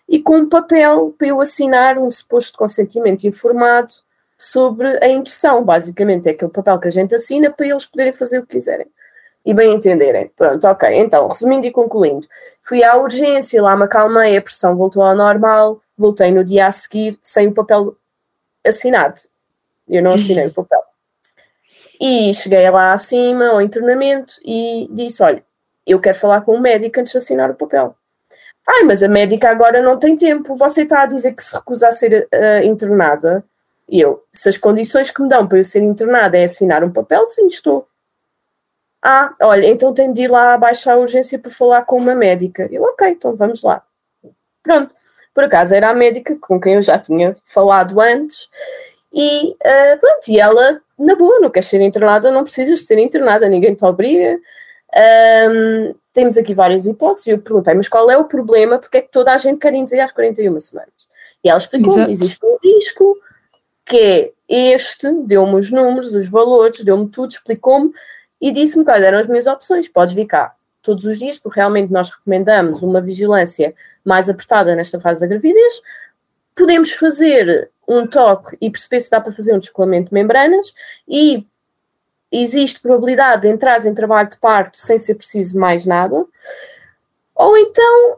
e 0.07 0.21
com 0.21 0.37
um 0.37 0.49
papel 0.49 1.13
para 1.17 1.27
eu 1.27 1.41
assinar 1.41 1.97
um 1.97 2.09
suposto 2.09 2.57
consentimento 2.57 3.25
informado 3.25 3.91
sobre 4.37 5.03
a 5.03 5.07
indução, 5.07 5.63
basicamente, 5.63 6.27
é 6.27 6.31
aquele 6.31 6.51
papel 6.51 6.79
que 6.79 6.87
a 6.87 6.91
gente 6.91 7.15
assina 7.15 7.49
para 7.49 7.65
eles 7.65 7.85
poderem 7.85 8.13
fazer 8.13 8.39
o 8.39 8.45
que 8.45 8.55
quiserem 8.55 8.87
e 9.47 9.53
bem 9.53 9.73
entenderem. 9.73 10.29
Pronto, 10.35 10.67
ok. 10.67 10.89
Então, 10.93 11.27
resumindo 11.29 11.65
e 11.65 11.71
concluindo, 11.71 12.27
fui 12.61 12.83
à 12.83 12.97
urgência, 12.97 13.61
lá 13.61 13.77
me 13.77 13.83
acalmei, 13.83 14.35
a 14.35 14.41
pressão 14.41 14.75
voltou 14.75 15.01
ao 15.01 15.15
normal, 15.15 15.81
voltei 15.97 16.31
no 16.31 16.43
dia 16.43 16.67
a 16.67 16.71
seguir 16.71 17.17
sem 17.23 17.47
o 17.47 17.53
papel 17.53 17.95
assinado. 18.65 19.21
Eu 19.87 20.03
não 20.03 20.11
assinei 20.11 20.47
o 20.47 20.53
papel. 20.53 20.81
E 21.99 22.33
cheguei 22.33 22.69
lá 22.69 22.91
acima, 22.91 23.47
ao 23.47 23.61
internamento, 23.61 24.35
e 24.43 24.87
disse: 24.91 25.23
Olha, 25.23 25.41
eu 25.85 25.99
quero 25.99 26.17
falar 26.17 26.41
com 26.41 26.53
o 26.53 26.59
médico 26.59 26.99
antes 26.99 27.13
de 27.13 27.17
assinar 27.17 27.49
o 27.49 27.55
papel. 27.55 27.95
Ai, 28.67 28.83
mas 28.83 29.01
a 29.01 29.07
médica 29.07 29.49
agora 29.49 29.81
não 29.81 29.97
tem 29.97 30.17
tempo. 30.17 30.57
Você 30.57 30.81
está 30.81 31.03
a 31.03 31.05
dizer 31.05 31.33
que 31.33 31.41
se 31.41 31.55
recusa 31.55 31.87
a 31.87 31.93
ser 31.93 32.27
uh, 32.33 32.65
internada? 32.65 33.45
E 33.89 34.01
eu, 34.01 34.23
se 34.33 34.49
as 34.49 34.57
condições 34.57 35.09
que 35.09 35.21
me 35.21 35.29
dão 35.29 35.47
para 35.47 35.57
eu 35.57 35.65
ser 35.65 35.81
internada 35.81 36.37
é 36.37 36.43
assinar 36.43 36.83
um 36.83 36.91
papel, 36.91 37.25
sim, 37.25 37.47
estou. 37.47 37.87
Ah, 39.01 39.33
olha, 39.41 39.67
então 39.67 39.93
tenho 39.93 40.13
de 40.13 40.23
ir 40.23 40.31
lá 40.31 40.53
abaixo 40.53 40.89
à 40.89 40.95
urgência 40.95 41.39
para 41.39 41.51
falar 41.51 41.83
com 41.85 41.97
uma 41.97 42.15
médica. 42.15 42.67
Eu, 42.71 42.83
ok, 42.83 43.07
então 43.09 43.35
vamos 43.35 43.61
lá. 43.61 43.83
Pronto. 44.61 44.93
Por 45.33 45.43
acaso 45.43 45.73
era 45.75 45.89
a 45.89 45.93
médica 45.93 46.35
com 46.41 46.59
quem 46.59 46.73
eu 46.73 46.81
já 46.81 46.97
tinha 46.97 47.37
falado 47.45 48.01
antes 48.01 48.49
e 49.13 49.51
uh, 49.51 49.99
pronto, 49.99 50.27
e 50.27 50.39
ela, 50.39 50.81
na 50.97 51.15
boa, 51.15 51.39
não 51.39 51.49
quer 51.49 51.63
ser 51.63 51.81
internada, 51.81 52.31
não 52.31 52.43
precisas 52.43 52.79
de 52.79 52.85
ser 52.85 52.97
internada, 52.97 53.47
ninguém 53.47 53.75
te 53.75 53.85
obriga. 53.85 54.39
Um, 55.49 55.95
temos 56.13 56.37
aqui 56.37 56.53
várias 56.53 56.85
hipóteses. 56.85 57.27
Eu 57.27 57.39
perguntei, 57.39 57.73
mas 57.73 57.87
qual 57.87 58.09
é 58.09 58.17
o 58.17 58.25
problema? 58.25 58.79
Porque 58.79 58.97
é 58.97 59.01
que 59.01 59.11
toda 59.11 59.33
a 59.33 59.37
gente 59.37 59.59
quer 59.59 59.73
induzir 59.73 59.99
às 59.99 60.11
41 60.11 60.59
semanas? 60.59 61.07
E 61.43 61.49
ela 61.49 61.57
explicou: 61.57 61.99
existe 62.09 62.45
um 62.45 62.57
risco 62.63 63.17
que 63.87 63.97
é 63.97 64.31
este, 64.47 65.09
deu-me 65.23 65.55
os 65.55 65.71
números, 65.71 66.13
os 66.13 66.27
valores, 66.27 66.83
deu-me 66.83 67.09
tudo, 67.09 67.31
explicou-me 67.31 67.91
e 68.39 68.51
disse-me 68.51 68.83
quais 68.83 69.03
eram 69.03 69.19
as 69.19 69.27
minhas 69.27 69.47
opções. 69.47 69.87
Podes 69.87 70.13
vir 70.13 70.25
cá 70.25 70.53
todos 70.81 71.05
os 71.05 71.17
dias, 71.17 71.39
porque 71.39 71.59
realmente 71.59 71.91
nós 71.91 72.11
recomendamos 72.11 72.83
uma 72.83 73.01
vigilância 73.01 73.73
mais 74.05 74.29
apertada 74.29 74.75
nesta 74.75 74.99
fase 74.99 75.21
da 75.21 75.27
gravidez. 75.27 75.81
Podemos 76.55 76.91
fazer 76.91 77.71
um 77.87 78.05
toque 78.05 78.57
e 78.59 78.69
perceber 78.69 78.99
se 78.99 79.09
dá 79.09 79.21
para 79.21 79.31
fazer 79.31 79.53
um 79.53 79.59
descolamento 79.59 80.09
de 80.09 80.13
membranas 80.13 80.73
e 81.07 81.45
existe 82.31 82.81
probabilidade 82.81 83.43
de 83.43 83.47
entrar 83.47 83.85
em 83.85 83.93
trabalho 83.93 84.29
de 84.29 84.37
parto 84.37 84.77
sem 84.77 84.97
ser 84.97 85.15
preciso 85.15 85.57
mais 85.57 85.85
nada. 85.85 86.25
Ou 87.35 87.57
então, 87.57 88.17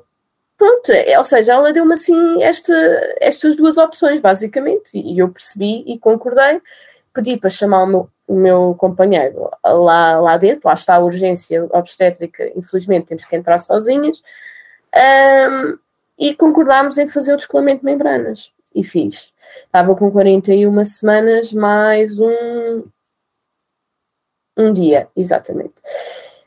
pronto, 0.59 0.91
é, 0.91 1.17
ou 1.17 1.25
seja, 1.25 1.53
ela 1.53 1.73
deu-me 1.73 1.93
assim 1.93 2.43
esta, 2.43 2.73
estas 3.19 3.55
duas 3.55 3.77
opções, 3.77 4.19
basicamente, 4.19 4.99
e 4.99 5.17
eu 5.17 5.29
percebi 5.29 5.83
e 5.87 5.97
concordei. 5.97 6.61
Pedi 7.13 7.37
para 7.37 7.49
chamar 7.49 7.83
o 7.83 7.87
meu 7.87 8.09
o 8.29 8.35
meu 8.35 8.75
companheiro 8.77 9.49
lá, 9.65 10.19
lá 10.19 10.37
dentro, 10.37 10.67
lá 10.67 10.75
está 10.75 10.93
a 10.95 10.99
urgência 10.99 11.67
obstétrica, 11.71 12.51
infelizmente 12.55 13.07
temos 13.07 13.25
que 13.25 13.35
entrar 13.35 13.57
sozinhas, 13.57 14.21
um, 15.49 15.77
e 16.17 16.35
concordámos 16.35 16.99
em 16.99 17.07
fazer 17.07 17.33
o 17.33 17.37
descolamento 17.37 17.79
de 17.79 17.85
membranas. 17.85 18.53
E 18.75 18.83
fiz. 18.83 19.33
Estava 19.65 19.95
com 19.95 20.11
41 20.11 20.85
semanas 20.85 21.51
mais 21.51 22.19
um, 22.19 22.83
um 24.55 24.71
dia, 24.71 25.07
exatamente. 25.15 25.73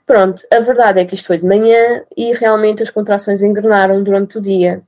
Pronto, 0.07 0.43
a 0.51 0.61
verdade 0.61 1.01
é 1.01 1.05
que 1.05 1.15
isto 1.15 1.27
foi 1.27 1.39
de 1.39 1.47
manhã 1.47 2.03
e 2.17 2.33
realmente 2.33 2.83
as 2.83 2.91
contrações 2.91 3.43
engrenaram 3.43 4.03
durante 4.03 4.39
o 4.39 4.41
dia. 4.41 4.83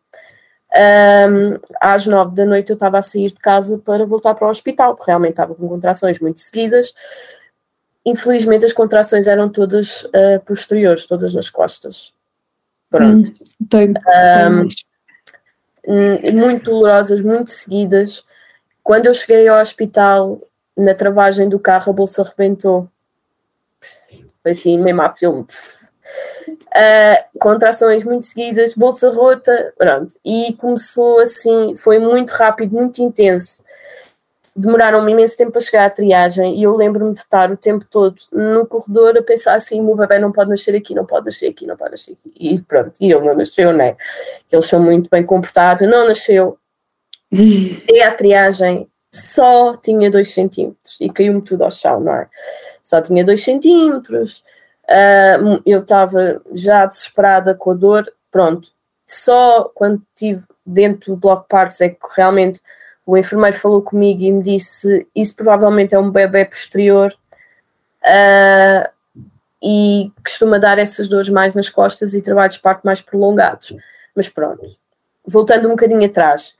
Um, 0.76 1.56
às 1.80 2.04
nove 2.04 2.34
da 2.34 2.44
noite 2.44 2.70
eu 2.70 2.74
estava 2.74 2.98
a 2.98 3.02
sair 3.02 3.28
de 3.28 3.38
casa 3.38 3.78
para 3.78 4.04
voltar 4.04 4.34
para 4.34 4.48
o 4.48 4.50
hospital, 4.50 4.96
porque 4.96 5.10
realmente 5.10 5.30
estava 5.30 5.54
com 5.54 5.68
contrações 5.68 6.18
muito 6.18 6.40
seguidas. 6.40 6.92
Infelizmente 8.04 8.66
as 8.66 8.72
contrações 8.72 9.26
eram 9.26 9.48
todas 9.48 10.02
uh, 10.04 10.40
posteriores, 10.44 11.06
todas 11.06 11.32
nas 11.32 11.48
costas. 11.48 12.12
Pronto. 12.90 13.32
Hum, 13.62 14.68
um, 15.86 16.36
muito 16.38 16.70
dolorosas, 16.70 17.20
muito 17.20 17.50
seguidas. 17.50 18.24
Quando 18.82 19.06
eu 19.06 19.14
cheguei 19.14 19.46
ao 19.46 19.60
hospital, 19.60 20.40
na 20.76 20.94
travagem 20.94 21.48
do 21.48 21.58
carro, 21.58 21.90
a 21.90 21.94
bolsa 21.94 22.22
arrebentou. 22.22 22.88
Foi 24.44 24.52
assim, 24.52 24.78
mesmo 24.78 25.00
a 25.00 25.08
filme. 25.08 25.46
Uh, 26.76 27.38
contrações 27.40 28.04
muito 28.04 28.26
seguidas, 28.26 28.74
bolsa 28.74 29.10
rota, 29.10 29.72
pronto. 29.78 30.14
E 30.22 30.52
começou 30.58 31.18
assim, 31.20 31.74
foi 31.78 31.98
muito 31.98 32.30
rápido, 32.30 32.76
muito 32.76 33.00
intenso. 33.02 33.64
Demoraram 34.54 35.00
um 35.00 35.08
imenso 35.08 35.36
tempo 35.36 35.56
a 35.56 35.60
chegar 35.60 35.86
à 35.86 35.90
triagem 35.90 36.60
e 36.60 36.62
eu 36.62 36.76
lembro-me 36.76 37.14
de 37.14 37.20
estar 37.20 37.50
o 37.50 37.56
tempo 37.56 37.86
todo 37.90 38.16
no 38.30 38.66
corredor 38.66 39.16
a 39.16 39.22
pensar 39.22 39.54
assim: 39.54 39.80
o 39.80 39.84
meu 39.84 39.96
bebê 39.96 40.18
não 40.18 40.30
pode 40.30 40.50
nascer 40.50 40.76
aqui, 40.76 40.94
não 40.94 41.06
pode 41.06 41.26
nascer 41.26 41.48
aqui, 41.48 41.66
não 41.66 41.76
pode 41.76 41.92
nascer 41.92 42.12
aqui. 42.12 42.32
E 42.38 42.60
pronto, 42.60 42.92
e 43.00 43.10
ele 43.10 43.26
não 43.26 43.34
nasceu, 43.34 43.72
né? 43.72 43.96
Eles 44.52 44.66
são 44.66 44.80
muito 44.80 45.08
bem 45.10 45.24
comportados, 45.24 45.88
não 45.88 46.06
nasceu. 46.06 46.58
E 47.32 48.00
a 48.00 48.14
triagem 48.14 48.88
só 49.12 49.76
tinha 49.76 50.10
2 50.10 50.32
centímetros 50.32 50.96
e 51.00 51.08
caiu-me 51.08 51.40
tudo 51.40 51.64
ao 51.64 51.70
chão, 51.70 51.98
não 51.98 52.14
é? 52.14 52.28
Só 52.84 53.00
tinha 53.00 53.24
2 53.24 53.42
centímetros. 53.42 54.44
Uh, 54.84 55.60
eu 55.64 55.80
estava 55.80 56.42
já 56.52 56.84
desesperada 56.84 57.54
com 57.54 57.70
a 57.70 57.74
dor, 57.74 58.12
pronto. 58.30 58.68
Só 59.06 59.70
quando 59.74 60.02
estive 60.10 60.44
dentro 60.64 61.14
do 61.14 61.16
bloco 61.16 61.46
partes 61.48 61.80
é 61.80 61.88
que 61.88 61.98
realmente 62.14 62.60
o 63.06 63.16
enfermeiro 63.16 63.56
falou 63.56 63.82
comigo 63.82 64.22
e 64.22 64.30
me 64.30 64.42
disse 64.42 65.06
isso 65.14 65.34
provavelmente 65.34 65.94
é 65.94 65.98
um 65.98 66.10
bebê 66.10 66.44
posterior. 66.44 67.14
Uh, 68.02 68.94
e 69.66 70.12
costuma 70.22 70.58
dar 70.58 70.78
essas 70.78 71.08
dores 71.08 71.30
mais 71.30 71.54
nas 71.54 71.70
costas 71.70 72.12
e 72.12 72.20
trabalhos 72.20 72.56
de 72.56 72.60
parto 72.60 72.82
mais 72.84 73.00
prolongados. 73.00 73.74
Mas 74.14 74.28
pronto, 74.28 74.62
voltando 75.26 75.66
um 75.68 75.70
bocadinho 75.70 76.04
atrás, 76.04 76.54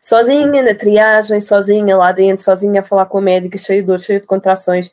sozinha 0.00 0.62
na 0.62 0.74
triagem, 0.74 1.40
sozinha 1.40 1.96
lá 1.96 2.12
dentro, 2.12 2.44
sozinha 2.44 2.80
a 2.80 2.84
falar 2.84 3.06
com 3.06 3.16
a 3.16 3.22
médica, 3.22 3.56
cheia 3.56 3.80
de 3.80 3.86
dor, 3.86 3.98
cheia 3.98 4.20
de 4.20 4.26
contrações, 4.26 4.92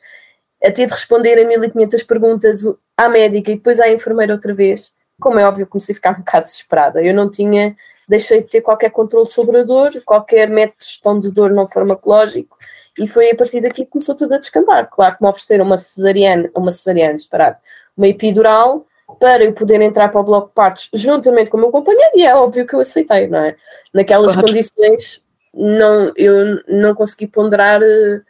a 0.62 0.70
ter 0.70 0.86
de 0.86 0.92
responder 0.92 1.38
a 1.38 1.46
1500 1.46 2.02
perguntas 2.02 2.62
à 2.96 3.08
médica 3.08 3.50
e 3.52 3.56
depois 3.56 3.78
à 3.78 3.88
enfermeira 3.88 4.32
outra 4.32 4.52
vez, 4.52 4.92
como 5.20 5.38
é 5.38 5.46
óbvio, 5.46 5.66
comecei 5.66 5.92
a 5.92 5.96
ficar 5.96 6.12
um 6.12 6.18
bocado 6.18 6.44
desesperada. 6.44 7.02
Eu 7.02 7.14
não 7.14 7.30
tinha, 7.30 7.76
deixei 8.08 8.42
de 8.42 8.48
ter 8.48 8.60
qualquer 8.60 8.90
controle 8.90 9.28
sobre 9.28 9.58
a 9.58 9.62
dor, 9.62 9.92
qualquer 10.04 10.48
método 10.48 10.78
de 10.80 10.86
gestão 10.86 11.20
de 11.20 11.30
dor 11.30 11.50
não 11.50 11.66
farmacológico, 11.66 12.56
e 12.98 13.06
foi 13.06 13.30
a 13.30 13.36
partir 13.36 13.60
daqui 13.60 13.84
que 13.84 13.90
começou 13.90 14.14
tudo 14.14 14.34
a 14.34 14.38
descambar. 14.38 14.88
Claro 14.90 15.16
que 15.16 15.22
me 15.22 15.28
ofereceram 15.28 15.64
uma 15.64 15.76
cesariana, 15.76 16.50
uma 16.54 16.70
cesariana, 16.70 17.14
disparado, 17.14 17.56
uma 17.96 18.08
epidural, 18.08 18.84
para 19.18 19.42
eu 19.44 19.52
poder 19.52 19.80
entrar 19.80 20.08
para 20.10 20.20
o 20.20 20.24
bloco 20.24 20.48
de 20.48 20.54
partos 20.54 20.90
juntamente 20.92 21.50
com 21.50 21.56
o 21.56 21.60
meu 21.60 21.70
companheiro, 21.70 22.10
e 22.14 22.26
é 22.26 22.34
óbvio 22.34 22.66
que 22.66 22.74
eu 22.74 22.80
aceitei, 22.80 23.26
não 23.26 23.38
é? 23.38 23.56
Naquelas 23.92 24.32
claro. 24.32 24.48
condições, 24.48 25.24
não, 25.54 26.12
eu 26.16 26.62
não 26.68 26.94
consegui 26.94 27.26
ponderar 27.26 27.80
uh, 27.80 28.20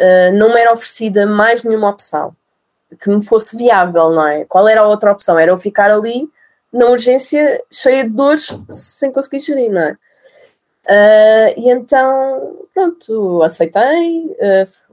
uh, 0.00 0.32
não 0.34 0.48
me 0.52 0.60
era 0.60 0.72
oferecida 0.72 1.26
mais 1.26 1.62
nenhuma 1.62 1.90
opção 1.90 2.34
que 2.98 3.08
me 3.08 3.24
fosse 3.24 3.56
viável, 3.56 4.10
não 4.10 4.26
é? 4.26 4.44
Qual 4.44 4.66
era 4.66 4.80
a 4.80 4.88
outra 4.88 5.12
opção? 5.12 5.38
Era 5.38 5.52
eu 5.52 5.58
ficar 5.58 5.90
ali 5.90 6.28
na 6.72 6.86
urgência 6.86 7.62
cheia 7.70 8.04
de 8.04 8.10
dores 8.10 8.48
sem 8.70 9.12
conseguir 9.12 9.40
gerir, 9.40 9.70
não 9.70 9.80
é? 9.80 9.96
Uh, 10.86 11.60
e 11.60 11.70
então, 11.70 12.66
pronto, 12.74 13.42
aceitei, 13.42 14.36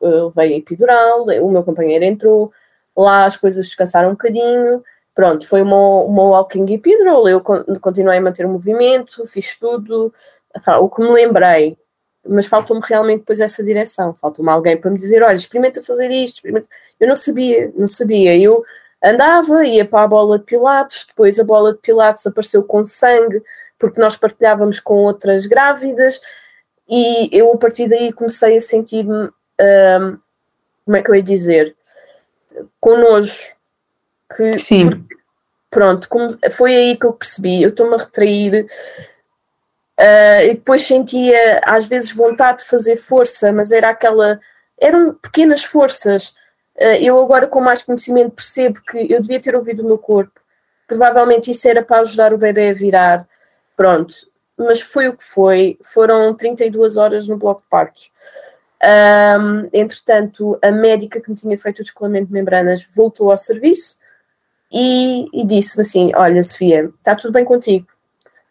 uh, 0.02 0.30
veio 0.32 0.54
a 0.54 0.58
epidural, 0.58 1.24
o 1.24 1.52
meu 1.52 1.64
companheiro 1.64 2.06
entrou, 2.06 2.52
lá 2.96 3.26
as 3.26 3.38
coisas 3.38 3.66
descansaram 3.66 4.10
um 4.10 4.12
bocadinho, 4.12 4.84
pronto, 5.16 5.48
foi 5.48 5.62
uma, 5.62 6.02
uma 6.02 6.24
walking 6.24 6.72
epidural, 6.72 7.28
eu 7.28 7.42
continuei 7.42 8.18
a 8.18 8.22
manter 8.22 8.46
o 8.46 8.50
movimento, 8.50 9.26
fiz 9.26 9.58
tudo, 9.58 10.14
o 10.80 10.90
que 10.90 11.02
me 11.02 11.10
lembrei 11.10 11.78
mas 12.28 12.46
faltou-me 12.46 12.82
realmente 12.84 13.20
depois 13.20 13.40
essa 13.40 13.64
direção, 13.64 14.14
faltou-me 14.14 14.52
alguém 14.52 14.78
para 14.78 14.92
me 14.92 14.98
dizer, 14.98 15.24
olha, 15.24 15.36
experimenta 15.36 15.82
fazer 15.82 16.10
isto, 16.12 16.36
experimenta. 16.36 16.68
Eu 17.00 17.08
não 17.08 17.16
sabia, 17.16 17.72
não 17.76 17.88
sabia, 17.88 18.38
eu 18.38 18.64
andava, 19.04 19.66
ia 19.66 19.86
para 19.86 20.04
a 20.04 20.08
bola 20.08 20.40
de 20.40 20.46
pilates, 20.46 21.06
depois 21.08 21.40
a 21.40 21.44
bola 21.44 21.74
de 21.74 21.80
pilates 21.80 22.26
apareceu 22.26 22.64
com 22.64 22.84
sangue, 22.86 23.42
porque 23.78 24.00
nós 24.00 24.18
partilhávamos 24.18 24.80
com 24.80 24.96
outras 24.96 25.46
grávidas, 25.46 26.20
e 26.90 27.30
eu 27.32 27.52
a 27.52 27.58
partir 27.58 27.88
daí 27.88 28.12
comecei 28.12 28.58
a 28.58 28.62
sentir-me, 28.62 29.14
um, 29.14 30.18
como 30.86 30.98
é 30.98 31.02
que 31.02 31.10
eu 31.10 31.16
ia 31.16 31.24
dizer, 31.24 31.76
com 32.80 32.98
nojo, 32.98 33.56
que, 34.36 34.58
Sim. 34.58 34.90
Porque, 34.90 35.16
pronto, 35.70 36.10
como, 36.10 36.30
foi 36.52 36.76
aí 36.76 36.98
que 36.98 37.06
eu 37.06 37.14
percebi, 37.14 37.62
eu 37.62 37.70
estou-me 37.70 37.96
a 37.96 37.98
retrair, 37.98 38.68
Uh, 40.00 40.42
e 40.44 40.54
depois 40.54 40.86
sentia 40.86 41.60
às 41.64 41.88
vezes 41.88 42.12
vontade 42.12 42.60
de 42.60 42.66
fazer 42.66 42.98
força, 42.98 43.52
mas 43.52 43.72
era 43.72 43.90
aquela. 43.90 44.40
eram 44.80 45.14
pequenas 45.14 45.64
forças. 45.64 46.30
Uh, 46.76 47.02
eu 47.02 47.20
agora, 47.20 47.48
com 47.48 47.60
mais 47.60 47.82
conhecimento, 47.82 48.36
percebo 48.36 48.80
que 48.82 49.12
eu 49.12 49.20
devia 49.22 49.40
ter 49.40 49.56
ouvido 49.56 49.82
o 49.82 49.86
meu 49.86 49.98
corpo. 49.98 50.40
Provavelmente 50.88 51.50
isso 51.52 51.68
era 51.68 51.82
para 51.82 52.02
ajudar 52.02 52.32
o 52.32 52.38
bebê 52.38 52.70
a 52.70 52.74
virar. 52.74 53.28
Pronto. 53.76 54.16
Mas 54.56 54.82
foi 54.82 55.08
o 55.08 55.18
que 55.18 55.24
foi. 55.24 55.80
Foram 55.84 56.34
32 56.36 56.98
horas 56.98 57.28
no 57.28 57.38
bloco 57.38 57.62
de 57.62 57.68
partos. 57.68 58.12
Um, 58.84 59.70
entretanto, 59.74 60.60
a 60.62 60.72
médica 60.72 61.20
que 61.20 61.30
me 61.30 61.36
tinha 61.36 61.58
feito 61.58 61.80
o 61.80 61.84
descolamento 61.84 62.28
de 62.28 62.34
membranas 62.34 62.84
voltou 62.96 63.32
ao 63.32 63.38
serviço 63.38 63.98
e, 64.72 65.28
e 65.34 65.46
disse-me 65.46 65.82
assim: 65.82 66.12
Olha, 66.16 66.44
Sofia, 66.44 66.92
está 67.00 67.16
tudo 67.16 67.34
bem 67.34 67.44
contigo 67.44 67.88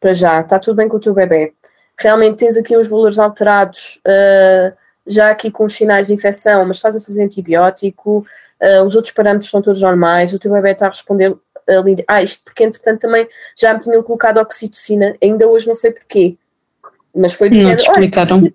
para 0.00 0.12
já, 0.12 0.41
está 0.41 0.59
tudo 0.59 0.76
bem 0.76 0.88
com 0.88 0.97
o 0.97 1.00
teu 1.00 1.15
bebê. 1.15 1.53
Realmente 1.99 2.38
tens 2.38 2.57
aqui 2.57 2.76
os 2.76 2.88
valores 2.88 3.19
alterados, 3.19 4.00
uh, 4.07 4.76
já 5.07 5.31
aqui 5.31 5.50
com 5.50 5.65
os 5.65 5.75
sinais 5.75 6.09
de 6.09 6.15
infecção, 6.15 6.65
mas 6.67 6.76
estás 6.76 6.97
a 6.97 7.00
fazer 7.00 7.25
antibiótico, 7.25 8.26
uh, 8.61 8.85
os 8.85 8.95
outros 8.95 9.12
parâmetros 9.15 9.47
estão 9.47 9.62
todos 9.62 9.81
normais, 9.81 10.35
o 10.35 10.38
teu 10.38 10.53
bebê 10.53 10.73
está 10.73 10.87
a 10.87 10.91
responder 10.91 11.35
ali. 11.67 12.05
Ah, 12.07 12.23
isto 12.23 12.45
porque 12.45 12.65
entretanto 12.65 13.00
também 13.00 13.26
já 13.57 13.75
me 13.75 13.81
tinham 13.81 14.03
colocado 14.03 14.38
oxitocina, 14.38 15.17
ainda 15.23 15.47
hoje 15.49 15.67
não 15.67 15.75
sei 15.75 15.91
porquê. 15.91 16.37
Mas 17.15 17.33
foi 17.33 17.49
Não 17.49 17.75
te 17.75 17.83
explicaram. 17.83 18.53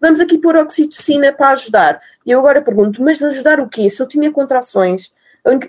vamos 0.00 0.20
aqui 0.20 0.38
pôr 0.38 0.56
oxitocina 0.56 1.32
para 1.32 1.50
ajudar. 1.50 2.00
E 2.24 2.30
eu 2.30 2.38
agora 2.38 2.62
pergunto, 2.62 3.02
mas 3.02 3.22
ajudar 3.22 3.60
o 3.60 3.68
quê? 3.68 3.88
Se 3.90 4.02
eu 4.02 4.08
tinha 4.08 4.32
contrações, 4.32 5.12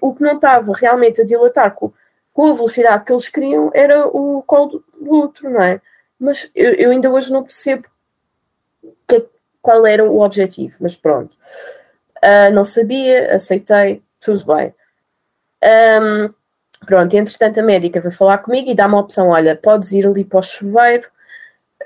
o 0.02 0.14
que 0.14 0.24
não 0.24 0.36
estava 0.36 0.72
realmente 0.74 1.22
a 1.22 1.26
dilatar 1.26 1.72
com, 1.72 1.92
com 2.36 2.52
a 2.52 2.54
velocidade 2.54 3.06
que 3.06 3.14
eles 3.14 3.30
queriam 3.30 3.72
era 3.74 4.06
o 4.06 4.44
colo 4.44 4.84
do 5.00 5.10
outro, 5.10 5.50
não 5.50 5.62
é? 5.62 5.80
Mas 6.20 6.52
eu, 6.54 6.74
eu 6.74 6.92
ainda 6.92 7.10
hoje 7.10 7.32
não 7.32 7.42
percebo 7.42 7.88
que, 9.08 9.26
qual 9.62 9.88
era 9.88 10.04
o 10.04 10.20
objetivo, 10.20 10.76
mas 10.82 10.98
pronto. 10.98 11.34
Uh, 12.18 12.54
não 12.54 12.66
sabia, 12.66 13.34
aceitei, 13.34 14.04
tudo 14.20 14.46
bem. 14.54 14.76
Um, 15.64 16.34
pronto, 16.86 17.16
entretanto 17.16 17.62
a 17.62 17.64
médica 17.64 18.02
veio 18.02 18.14
falar 18.14 18.40
comigo 18.40 18.70
e 18.70 18.76
dá-me 18.76 18.96
a 18.96 19.00
opção, 19.00 19.30
olha, 19.30 19.56
podes 19.56 19.94
ir 19.94 20.06
ali 20.06 20.26
para 20.26 20.40
o 20.40 20.44
chuveiro, 20.44 21.08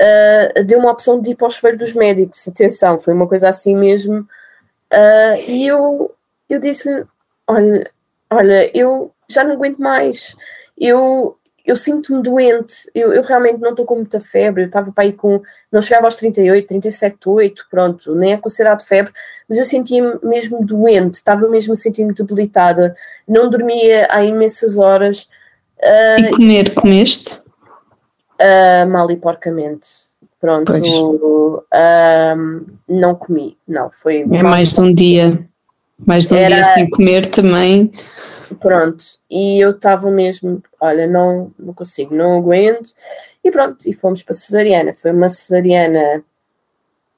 uh, 0.01 0.63
deu 0.63 0.79
uma 0.79 0.91
opção 0.91 1.21
de 1.21 1.29
ir 1.29 1.35
para 1.35 1.45
o 1.45 1.51
chuveiro 1.51 1.77
dos 1.77 1.93
médicos, 1.93 2.47
atenção, 2.47 2.99
foi 2.99 3.13
uma 3.13 3.27
coisa 3.27 3.49
assim 3.49 3.75
mesmo, 3.75 4.21
uh, 4.21 5.35
e 5.47 5.67
eu, 5.67 6.15
eu 6.49 6.59
disse 6.59 7.05
olha, 7.47 7.91
olha, 8.31 8.75
eu 8.75 9.13
já 9.29 9.43
não 9.43 9.53
aguento 9.53 9.77
mais, 9.77 10.35
eu, 10.77 11.37
eu 11.65 11.77
sinto-me 11.77 12.23
doente, 12.23 12.89
eu, 12.95 13.13
eu, 13.13 13.21
realmente 13.21 13.59
não 13.59 13.71
estou 13.71 13.85
com 13.85 13.95
muita 13.95 14.19
febre, 14.19 14.63
eu 14.63 14.67
estava 14.67 14.91
para 14.91 15.03
aí 15.03 15.13
com, 15.13 15.41
não 15.71 15.81
chegava 15.81 16.07
aos 16.07 16.15
38, 16.15 16.67
37, 16.67 17.17
8, 17.29 17.67
pronto, 17.69 18.15
nem 18.15 18.33
é 18.33 18.37
considerado 18.37 18.81
febre, 18.81 19.13
mas 19.47 19.57
eu 19.57 19.65
sentia-me 19.65 20.17
mesmo 20.23 20.65
doente, 20.65 21.15
estava 21.15 21.47
mesmo 21.47 21.73
a 21.73 21.75
sentir-me 21.75 22.13
debilitada, 22.13 22.95
não 23.27 23.49
dormia 23.49 24.07
há 24.09 24.23
imensas 24.23 24.79
horas. 24.79 25.29
Uh, 25.77 26.19
e 26.21 26.31
comer, 26.31 26.73
comeste? 26.73 27.39
Uh, 28.41 28.89
mal 28.89 29.09
e 29.11 29.17
porcamente. 29.17 30.09
Pronto, 30.41 30.71
uh, 30.71 31.65
não 32.87 33.13
comi, 33.13 33.57
não, 33.67 33.91
foi... 33.91 34.21
É 34.21 34.41
mais 34.41 34.69
de 34.69 34.79
um 34.79 34.93
dia, 34.93 35.37
mais 35.99 36.27
de 36.27 36.33
um 36.33 36.37
Era... 36.37 36.55
dia 36.55 36.63
sem 36.73 36.89
comer 36.89 37.25
também 37.25 37.91
Pronto, 38.59 39.05
e 39.29 39.59
eu 39.59 39.71
estava 39.71 40.11
mesmo, 40.11 40.61
olha, 40.81 41.07
não, 41.07 41.51
não 41.57 41.73
consigo, 41.73 42.13
não 42.13 42.37
aguento, 42.37 42.93
e 43.43 43.49
pronto, 43.51 43.87
e 43.87 43.93
fomos 43.93 44.21
para 44.21 44.33
a 44.33 44.37
cesariana. 44.37 44.93
Foi 44.93 45.11
uma 45.11 45.29
cesariana 45.29 46.23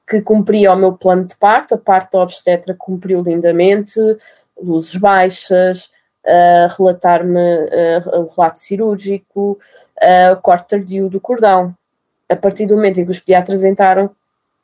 que 0.08 0.20
cumpria 0.20 0.72
o 0.72 0.76
meu 0.76 0.92
plano 0.92 1.24
de 1.24 1.36
parto, 1.36 1.74
a 1.74 1.78
parte 1.78 2.12
da 2.12 2.22
obstetra 2.22 2.74
cumpriu 2.74 3.22
lindamente, 3.22 3.98
luzes 4.60 4.96
baixas, 4.96 5.90
uh, 6.24 6.68
relatar-me 6.76 7.40
uh, 7.40 8.20
o 8.20 8.26
relato 8.26 8.58
cirúrgico, 8.58 9.58
uh, 9.98 10.40
corte 10.40 10.68
tardio 10.68 11.08
do 11.08 11.20
cordão. 11.20 11.74
A 12.28 12.36
partir 12.36 12.66
do 12.66 12.76
momento 12.76 13.00
em 13.00 13.04
que 13.04 13.10
os 13.10 13.20
pediatras 13.20 13.64
entraram, 13.64 14.10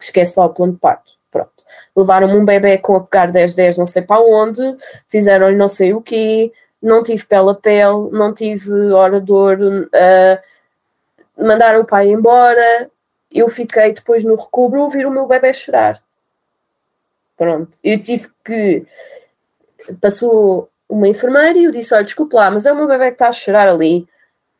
esquece 0.01 0.39
lá 0.39 0.47
o 0.47 0.51
plano 0.51 0.75
de 0.75 0.79
parto. 0.79 1.19
Pronto. 1.31 1.51
Levaram-me 1.95 2.35
um 2.35 2.45
bebê 2.45 2.79
com 2.79 2.97
a 2.97 3.01
pegar 3.01 3.31
10-10 3.31 3.77
não 3.77 3.87
sei 3.87 4.03
para 4.03 4.21
onde, 4.21 4.63
fizeram-lhe 5.09 5.57
não 5.57 5.69
sei 5.69 5.93
o 5.93 6.01
quê, 6.01 6.51
não 6.83 7.03
tive 7.03 7.25
pele 7.27 7.51
a 7.51 7.55
pele, 7.55 8.11
não 8.13 8.33
tive 8.33 8.73
hora 8.93 9.21
dor, 9.21 9.59
uh, 9.61 10.39
mandaram 11.45 11.81
o 11.81 11.87
pai 11.87 12.09
embora, 12.09 12.91
eu 13.31 13.49
fiquei 13.49 13.93
depois 13.93 14.25
no 14.25 14.37
recobro 14.37 14.81
ouvir 14.83 15.07
o 15.07 15.11
meu 15.11 15.27
bebê 15.27 15.53
chorar. 15.53 16.03
Pronto, 17.37 17.79
eu 17.83 18.03
tive 18.03 18.29
que. 18.45 18.87
Passou 20.01 20.69
uma 20.89 21.09
enfermeira 21.09 21.59
e 21.59 21.65
eu 21.65 21.71
disse: 21.71 21.95
Olha, 21.95 22.05
desculpe 22.05 22.35
lá, 22.35 22.51
mas 22.51 22.67
é 22.67 22.73
o 22.73 22.77
meu 22.77 22.89
bebê 22.89 23.07
que 23.07 23.13
está 23.13 23.29
a 23.29 23.33
chorar 23.33 23.69
ali. 23.69 24.09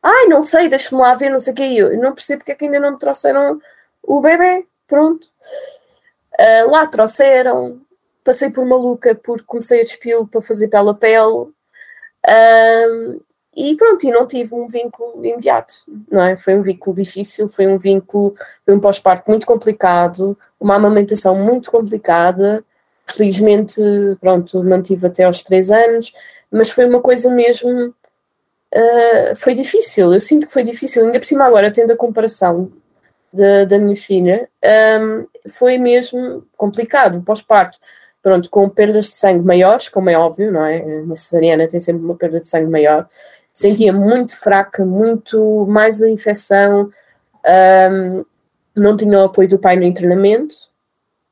Ai, 0.01 0.27
não 0.27 0.41
sei, 0.41 0.69
deixa-me 0.69 1.01
lá 1.01 1.13
ver, 1.15 1.29
não 1.29 1.39
sei 1.39 1.53
o 1.53 1.55
que. 1.55 1.77
Eu 1.77 1.97
não 1.99 2.13
percebo 2.13 2.39
porque 2.39 2.53
é 2.53 2.55
que 2.55 2.65
ainda 2.65 2.79
não 2.79 2.91
me 2.91 2.99
trouxeram 2.99 3.59
o 4.01 4.21
bebê. 4.21 4.65
Pronto. 4.87 5.27
Uh, 6.39 6.71
lá 6.71 6.87
trouxeram, 6.87 7.81
passei 8.23 8.49
por 8.49 8.65
maluca 8.65 9.13
porque 9.13 9.43
comecei 9.45 9.81
a 9.81 9.83
despilo 9.83 10.25
para 10.27 10.41
fazer 10.41 10.69
pele 10.69 10.89
a 10.89 10.93
pele. 10.93 11.51
Um, 12.27 13.19
e 13.55 13.75
pronto, 13.75 14.05
e 14.05 14.11
não 14.11 14.27
tive 14.27 14.53
um 14.55 14.67
vínculo 14.67 15.25
imediato, 15.25 15.73
não 16.09 16.21
é? 16.21 16.37
Foi 16.37 16.55
um 16.55 16.61
vínculo 16.61 16.95
difícil, 16.95 17.49
foi 17.49 17.67
um 17.67 17.77
vínculo, 17.77 18.35
foi 18.65 18.75
um 18.75 18.79
pós-parto 18.79 19.29
muito 19.29 19.45
complicado, 19.45 20.37
uma 20.59 20.75
amamentação 20.75 21.35
muito 21.35 21.71
complicada. 21.71 22.63
Felizmente, 23.07 23.81
pronto, 24.21 24.63
mantive 24.63 25.07
até 25.07 25.23
aos 25.23 25.43
três 25.43 25.71
anos, 25.71 26.13
mas 26.51 26.69
foi 26.69 26.85
uma 26.85 27.01
coisa 27.01 27.29
mesmo. 27.31 27.93
Uh, 28.73 29.35
foi 29.35 29.55
difícil, 29.55 30.13
eu 30.13 30.19
sinto 30.19 30.45
que 30.45 30.53
foi 30.53 30.63
difícil, 30.63 31.03
ainda 31.03 31.19
por 31.19 31.25
cima 31.25 31.43
agora, 31.43 31.71
tendo 31.71 31.91
a 31.91 31.97
comparação 31.97 32.71
da, 33.33 33.65
da 33.65 33.79
minha 33.79 33.95
filha, 33.95 34.47
um, 35.01 35.25
foi 35.49 35.77
mesmo 35.77 36.45
complicado, 36.55 37.21
pós-parto. 37.23 37.79
Pronto, 38.21 38.49
com 38.49 38.67
perdas 38.69 39.05
de 39.05 39.11
sangue 39.11 39.45
maiores, 39.45 39.87
como 39.87 40.09
é 40.09 40.17
óbvio, 40.17 40.51
não 40.51 40.65
é? 40.65 40.83
Na 41.03 41.15
cesariana 41.15 41.67
tem 41.67 41.79
sempre 41.79 42.03
uma 42.03 42.15
perda 42.15 42.39
de 42.39 42.47
sangue 42.47 42.69
maior. 42.69 43.07
Sentia 43.53 43.93
muito 43.93 44.37
fraca, 44.37 44.85
muito 44.85 45.65
mais 45.67 46.01
a 46.01 46.09
infecção, 46.09 46.89
um, 47.91 48.25
não 48.75 48.95
tinha 48.95 49.19
o 49.19 49.23
apoio 49.23 49.47
do 49.47 49.59
pai 49.59 49.75
no 49.75 49.83
internamento, 49.83 50.55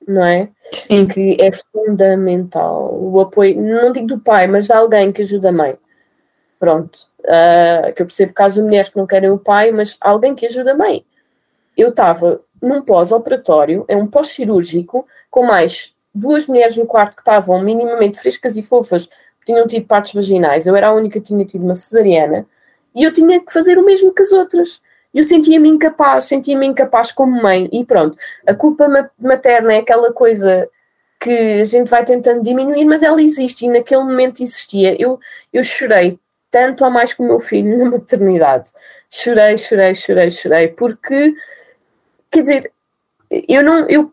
não 0.08 0.23
é? 0.23 0.50
Sim. 0.71 1.08
Que 1.08 1.38
é 1.39 1.52
fundamental. 1.52 2.93
O 2.93 3.19
apoio, 3.19 3.62
não 3.62 3.91
digo 3.91 4.08
do 4.08 4.19
pai, 4.19 4.47
mas 4.47 4.67
de 4.67 4.73
alguém 4.73 5.12
que 5.12 5.21
ajuda 5.21 5.50
a 5.50 5.54
mãe. 5.54 5.78
Pronto. 6.60 7.00
Uh, 7.19 7.93
que 7.93 8.02
eu 8.02 8.06
percebo 8.06 8.34
que 8.34 8.41
há 8.41 8.50
mulheres 8.50 8.89
que 8.89 8.97
não 8.97 9.06
querem 9.06 9.30
o 9.30 9.38
pai, 9.38 9.71
mas 9.71 9.97
alguém 10.00 10.34
que 10.34 10.45
ajuda 10.45 10.71
a 10.71 10.76
mãe 10.76 11.06
eu 11.78 11.89
estava 11.89 12.41
num 12.62 12.82
pós-operatório, 12.82 13.86
é 13.88 13.95
um 13.95 14.08
pós-cirúrgico, 14.08 15.08
com 15.30 15.45
mais 15.45 15.95
duas 16.17 16.47
mulheres 16.47 16.75
no 16.75 16.86
quarto 16.86 17.15
que 17.15 17.21
estavam 17.21 17.62
minimamente 17.62 18.19
frescas 18.19 18.58
e 18.58 18.63
fofas, 18.63 19.10
tinham 19.45 19.65
tido 19.65 19.86
partes 19.86 20.13
vaginais, 20.13 20.67
eu 20.67 20.75
era 20.75 20.88
a 20.88 20.93
única 20.93 21.19
que 21.19 21.27
tinha 21.27 21.45
tido 21.45 21.63
uma 21.63 21.75
cesariana, 21.75 22.45
e 22.93 23.03
eu 23.03 23.13
tinha 23.13 23.39
que 23.39 23.53
fazer 23.53 23.77
o 23.77 23.86
mesmo 23.86 24.13
que 24.13 24.21
as 24.21 24.32
outras. 24.32 24.82
Eu 25.13 25.23
sentia-me 25.23 25.69
incapaz, 25.69 26.25
sentia-me 26.25 26.65
incapaz 26.65 27.12
como 27.12 27.41
mãe, 27.41 27.69
e 27.71 27.86
pronto. 27.86 28.17
A 28.45 28.53
culpa 28.53 28.88
materna 29.17 29.73
é 29.73 29.77
aquela 29.77 30.12
coisa 30.12 30.69
que 31.19 31.62
a 31.62 31.63
gente 31.63 31.89
vai 31.89 32.03
tentando 32.03 32.43
diminuir, 32.43 32.86
mas 32.86 33.01
ela 33.01 33.21
existe, 33.21 33.65
e 33.65 33.69
naquele 33.69 34.03
momento 34.03 34.43
existia. 34.43 35.01
Eu, 35.01 35.19
eu 35.53 35.63
chorei 35.63 36.19
tanto 36.51 36.84
a 36.84 36.89
mais 36.89 37.13
com 37.13 37.23
o 37.23 37.27
meu 37.27 37.39
filho 37.39 37.77
na 37.77 37.86
maternidade. 37.86 38.71
Chorei, 39.10 39.58
chorei, 39.58 39.95
chorei, 39.95 40.30
chorei, 40.30 40.67
porque 40.67 41.34
quer 42.30 42.41
dizer, 42.41 42.71
eu 43.30 43.63
não, 43.63 43.88
eu 43.89 44.12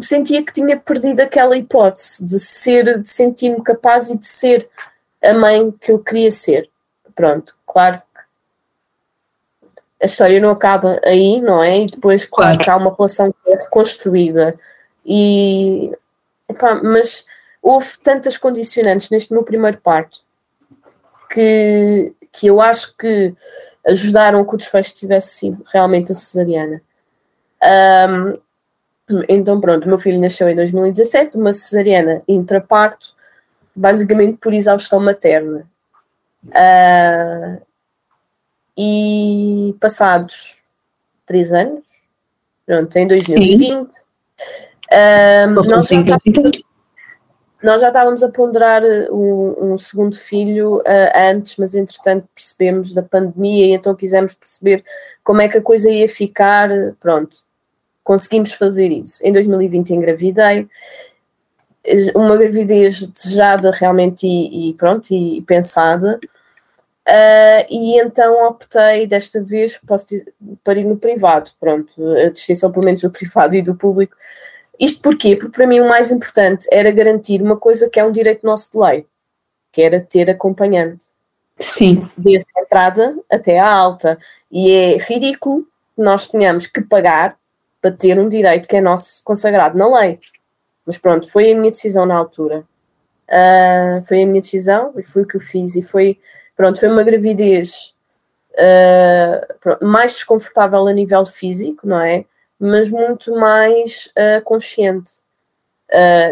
sentia 0.00 0.44
que 0.44 0.52
tinha 0.52 0.76
perdido 0.76 1.20
aquela 1.20 1.56
hipótese 1.56 2.26
de 2.26 2.38
ser, 2.38 3.02
de 3.02 3.08
sentir-me 3.08 3.62
capaz 3.62 4.08
e 4.08 4.16
de 4.16 4.26
ser 4.26 4.68
a 5.22 5.32
mãe 5.32 5.70
que 5.80 5.92
eu 5.92 5.98
queria 5.98 6.30
ser. 6.30 6.68
Pronto, 7.14 7.56
claro 7.66 8.02
a 10.00 10.06
história 10.06 10.40
não 10.40 10.50
acaba 10.50 11.00
aí, 11.04 11.40
não 11.40 11.62
é? 11.62 11.80
E 11.80 11.86
depois, 11.86 12.24
claro, 12.24 12.58
claro. 12.58 12.72
há 12.72 12.76
uma 12.76 12.94
relação 12.94 13.32
que 13.32 13.52
é 13.52 13.56
reconstruída. 13.56 14.58
E, 15.04 15.90
epá, 16.48 16.74
mas 16.82 17.26
houve 17.62 17.98
tantas 18.02 18.36
condicionantes 18.36 19.10
neste 19.10 19.32
meu 19.32 19.42
primeiro 19.42 19.78
parto 19.78 20.20
que, 21.30 22.12
que 22.30 22.46
eu 22.46 22.60
acho 22.60 22.96
que 22.96 23.34
ajudaram 23.86 24.44
que 24.44 24.54
o 24.54 24.58
desfecho 24.58 24.94
tivesse 24.94 25.38
sido 25.38 25.64
realmente 25.72 26.12
a 26.12 26.14
cesariana. 26.14 26.82
Um, 28.08 28.38
então, 29.28 29.60
pronto, 29.60 29.88
meu 29.88 29.98
filho 29.98 30.20
nasceu 30.20 30.48
em 30.48 30.56
2017, 30.56 31.36
uma 31.36 31.52
cesariana 31.52 32.22
intraparto, 32.26 33.14
basicamente 33.74 34.38
por 34.38 34.52
exaustão 34.52 34.98
materna. 34.98 35.66
Uh, 36.46 37.60
e 38.76 39.74
passados 39.80 40.58
três 41.24 41.52
anos, 41.52 41.86
pronto, 42.66 42.96
em 42.96 43.06
2020, 43.06 43.88
um, 44.92 45.50
nós, 45.50 45.88
já 45.88 45.96
nós, 47.62 47.80
já 47.80 47.88
estávamos 47.88 48.22
a 48.22 48.28
ponderar 48.28 48.82
um, 49.10 49.72
um 49.72 49.78
segundo 49.78 50.16
filho 50.16 50.76
uh, 50.78 51.32
antes, 51.32 51.56
mas 51.56 51.74
entretanto 51.74 52.28
percebemos 52.34 52.92
da 52.92 53.02
pandemia 53.02 53.66
e 53.66 53.72
então 53.72 53.94
quisemos 53.94 54.34
perceber 54.34 54.84
como 55.24 55.40
é 55.40 55.48
que 55.48 55.58
a 55.58 55.62
coisa 55.62 55.90
ia 55.90 56.08
ficar. 56.08 56.68
Pronto, 57.00 57.38
conseguimos 58.06 58.52
fazer 58.52 58.86
isso. 58.92 59.26
Em 59.26 59.32
2020 59.32 59.90
engravidei, 59.90 60.68
uma 62.14 62.36
gravidez 62.36 63.02
desejada 63.02 63.72
realmente 63.72 64.24
e, 64.24 64.70
e 64.70 64.74
pronto, 64.74 65.10
e, 65.10 65.38
e 65.38 65.42
pensada. 65.42 66.20
Uh, 67.08 67.66
e 67.68 68.00
então 68.00 68.46
optei 68.46 69.06
desta 69.06 69.42
vez 69.42 69.78
posso 69.86 70.08
dizer, 70.08 70.32
para 70.62 70.78
ir 70.78 70.84
no 70.84 70.96
privado, 70.96 71.50
pronto, 71.58 71.92
a 72.12 72.30
distinção 72.30 72.70
pelo 72.70 72.84
menos 72.84 73.02
do 73.02 73.10
privado 73.12 73.56
e 73.56 73.62
do 73.62 73.74
público. 73.74 74.16
Isto 74.78 75.02
porquê? 75.02 75.34
Porque 75.34 75.56
para 75.56 75.66
mim 75.66 75.80
o 75.80 75.88
mais 75.88 76.12
importante 76.12 76.66
era 76.70 76.90
garantir 76.92 77.42
uma 77.42 77.56
coisa 77.56 77.90
que 77.90 77.98
é 77.98 78.04
um 78.04 78.12
direito 78.12 78.46
nosso 78.46 78.70
de 78.70 78.78
lei, 78.78 79.06
que 79.72 79.82
era 79.82 80.00
ter 80.00 80.30
acompanhante. 80.30 81.06
Sim. 81.58 82.08
Desde 82.16 82.46
a 82.56 82.60
entrada 82.60 83.16
até 83.28 83.58
a 83.58 83.68
alta. 83.68 84.16
E 84.50 84.70
é 84.70 84.96
ridículo 84.98 85.62
que 85.96 86.02
nós 86.02 86.28
tenhamos 86.28 86.66
que 86.68 86.82
pagar 86.82 87.36
para 87.86 87.92
ter 87.92 88.18
um 88.18 88.28
direito 88.28 88.68
que 88.68 88.76
é 88.76 88.80
nosso 88.80 89.22
consagrado 89.22 89.78
na 89.78 89.86
lei. 90.00 90.18
Mas 90.84 90.98
pronto, 90.98 91.30
foi 91.30 91.52
a 91.52 91.56
minha 91.56 91.70
decisão 91.70 92.04
na 92.04 92.16
altura. 92.16 92.64
Uh, 93.28 94.04
foi 94.06 94.22
a 94.22 94.26
minha 94.26 94.40
decisão 94.40 94.92
e 94.96 95.02
foi 95.04 95.22
o 95.22 95.26
que 95.26 95.36
eu 95.36 95.40
fiz. 95.40 95.76
E 95.76 95.82
foi, 95.82 96.18
pronto, 96.56 96.80
foi 96.80 96.88
uma 96.88 97.04
gravidez 97.04 97.94
uh, 98.52 99.84
mais 99.84 100.14
desconfortável 100.14 100.86
a 100.86 100.92
nível 100.92 101.24
físico, 101.24 101.86
não 101.86 102.00
é? 102.00 102.24
Mas 102.58 102.88
muito 102.88 103.32
mais 103.36 104.12
uh, 104.16 104.42
consciente. 104.42 105.12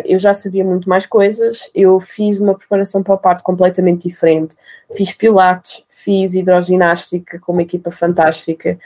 eu 0.04 0.18
já 0.18 0.32
sabia 0.34 0.64
muito 0.64 0.88
mais 0.88 1.06
coisas. 1.06 1.70
Eu 1.72 2.00
fiz 2.00 2.40
uma 2.40 2.56
preparação 2.56 3.00
para 3.02 3.14
o 3.14 3.18
parto 3.18 3.44
completamente 3.44 4.08
diferente. 4.08 4.56
Fiz 4.96 5.12
pilates, 5.12 5.84
fiz 5.88 6.34
hidroginástica 6.34 7.38
com 7.38 7.52
uma 7.52 7.62
equipa 7.62 7.92
fantástica. 7.92 8.76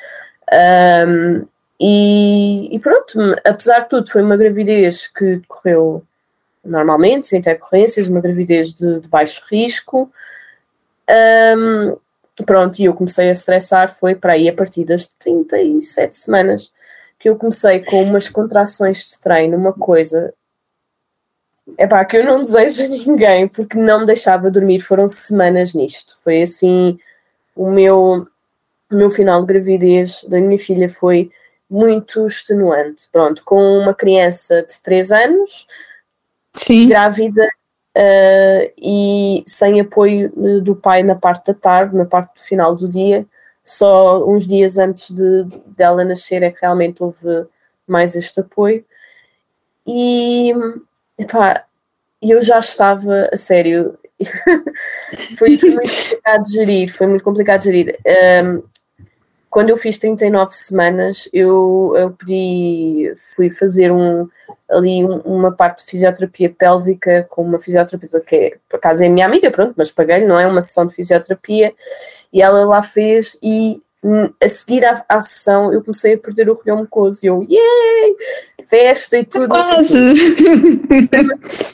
E, 1.81 2.75
e, 2.75 2.79
pronto, 2.79 3.19
apesar 3.45 3.81
de 3.81 3.89
tudo, 3.89 4.11
foi 4.11 4.23
uma 4.23 4.37
gravidez 4.37 5.07
que 5.07 5.37
decorreu 5.37 6.03
normalmente, 6.65 7.29
sem 7.29 7.39
intercorrências, 7.39 8.09
uma 8.09 8.21
gravidez 8.21 8.75
de, 8.75 9.01
de 9.01 9.09
baixo 9.09 9.45
risco. 9.51 10.11
Um, 11.57 11.97
pronto, 12.45 12.81
e 12.81 12.85
eu 12.85 12.95
comecei 12.95 13.29
a 13.29 13.33
estressar, 13.33 13.95
foi 13.95 14.15
para 14.15 14.35
aí 14.35 14.49
a 14.49 14.53
partir 14.53 14.85
das 14.85 15.07
37 15.07 16.17
semanas 16.17 16.73
que 17.19 17.29
eu 17.29 17.37
comecei 17.37 17.81
com 17.81 18.03
umas 18.03 18.29
contrações 18.29 19.11
de 19.11 19.19
treino, 19.21 19.57
uma 19.57 19.73
coisa 19.73 20.33
é 21.77 21.87
pá, 21.87 22.05
que 22.05 22.17
eu 22.17 22.25
não 22.25 22.43
desejo 22.43 22.85
a 22.85 22.89
ninguém, 22.89 23.49
porque 23.49 23.77
não 23.77 24.01
me 24.01 24.07
deixava 24.07 24.51
dormir, 24.51 24.81
foram 24.81 25.07
semanas 25.07 25.75
nisto. 25.75 26.15
Foi 26.23 26.43
assim, 26.43 26.99
o 27.55 27.71
meu, 27.71 28.27
o 28.91 28.97
meu 28.97 29.11
final 29.11 29.41
de 29.41 29.49
gravidez 29.49 30.25
da 30.25 30.41
minha 30.41 30.59
filha 30.59 30.89
foi 30.89 31.31
muito 31.71 32.27
extenuante. 32.27 33.09
Pronto, 33.11 33.43
com 33.45 33.79
uma 33.79 33.95
criança 33.95 34.63
de 34.63 34.81
3 34.81 35.13
anos, 35.13 35.67
Sim. 36.55 36.89
grávida 36.89 37.45
uh, 37.97 38.73
e 38.77 39.45
sem 39.47 39.81
apoio 39.81 40.33
do 40.63 40.75
pai 40.75 41.03
na 41.03 41.15
parte 41.15 41.47
da 41.47 41.55
tarde, 41.55 41.97
na 41.97 42.05
parte 42.05 42.43
final 42.43 42.75
do 42.75 42.89
dia, 42.89 43.27
só 43.65 44.27
uns 44.27 44.47
dias 44.47 44.79
antes 44.79 45.11
de 45.11 45.45
dela 45.67 46.05
nascer 46.05 46.43
é 46.43 46.51
que 46.51 46.63
realmente 46.63 47.03
houve 47.03 47.47
mais 47.87 48.17
este 48.17 48.41
apoio. 48.41 48.85
E 49.87 50.55
epá, 51.19 51.65
eu 52.23 52.43
já 52.43 52.59
estava, 52.59 53.29
a 53.33 53.37
sério, 53.37 53.99
foi, 55.39 55.59
foi, 55.59 55.71
muito 55.71 55.91
complicado 55.91 56.43
de 56.43 56.53
gerir, 56.53 56.93
foi 56.93 57.07
muito 57.07 57.25
complicado 57.25 57.61
de 57.61 57.65
gerir. 57.67 57.99
Um, 58.45 58.63
quando 59.51 59.71
eu 59.71 59.77
fiz 59.77 59.97
39 59.99 60.55
semanas, 60.55 61.29
eu, 61.33 61.95
eu 61.97 62.11
pedi, 62.11 63.13
fui 63.35 63.51
fazer 63.51 63.91
um, 63.91 64.29
ali 64.69 65.05
um, 65.05 65.19
uma 65.21 65.53
parte 65.53 65.85
de 65.85 65.91
fisioterapia 65.91 66.51
pélvica 66.51 67.27
com 67.31 67.43
uma 67.43 67.59
fisioterapeuta 67.59 68.21
que 68.21 68.37
é, 68.37 68.57
por 68.69 68.77
acaso 68.77 69.03
é 69.03 69.09
minha 69.09 69.27
amiga, 69.27 69.51
pronto, 69.51 69.75
mas 69.77 69.91
paguei-lhe, 69.91 70.27
não 70.27 70.39
é? 70.39 70.47
Uma 70.47 70.61
sessão 70.61 70.87
de 70.87 70.95
fisioterapia 70.95 71.73
e 72.33 72.43
ela 72.43 72.65
lá 72.67 72.83
fez 72.83 73.39
e 73.43 73.83
hum, 74.05 74.31
a 74.43 74.49
seguir 74.49 74.85
à, 74.85 75.05
à 75.09 75.21
sessão 75.21 75.73
eu 75.73 75.83
comecei 75.83 76.15
a 76.15 76.19
perder 76.19 76.51
o 76.51 76.55
rolhão 76.55 76.79
mucoso 76.79 77.21
e 77.23 77.27
eu, 77.29 77.43
yay, 77.43 78.17
festa 78.67 79.17
e 79.17 79.25
tudo. 79.25 79.49
Quase! 79.49 80.15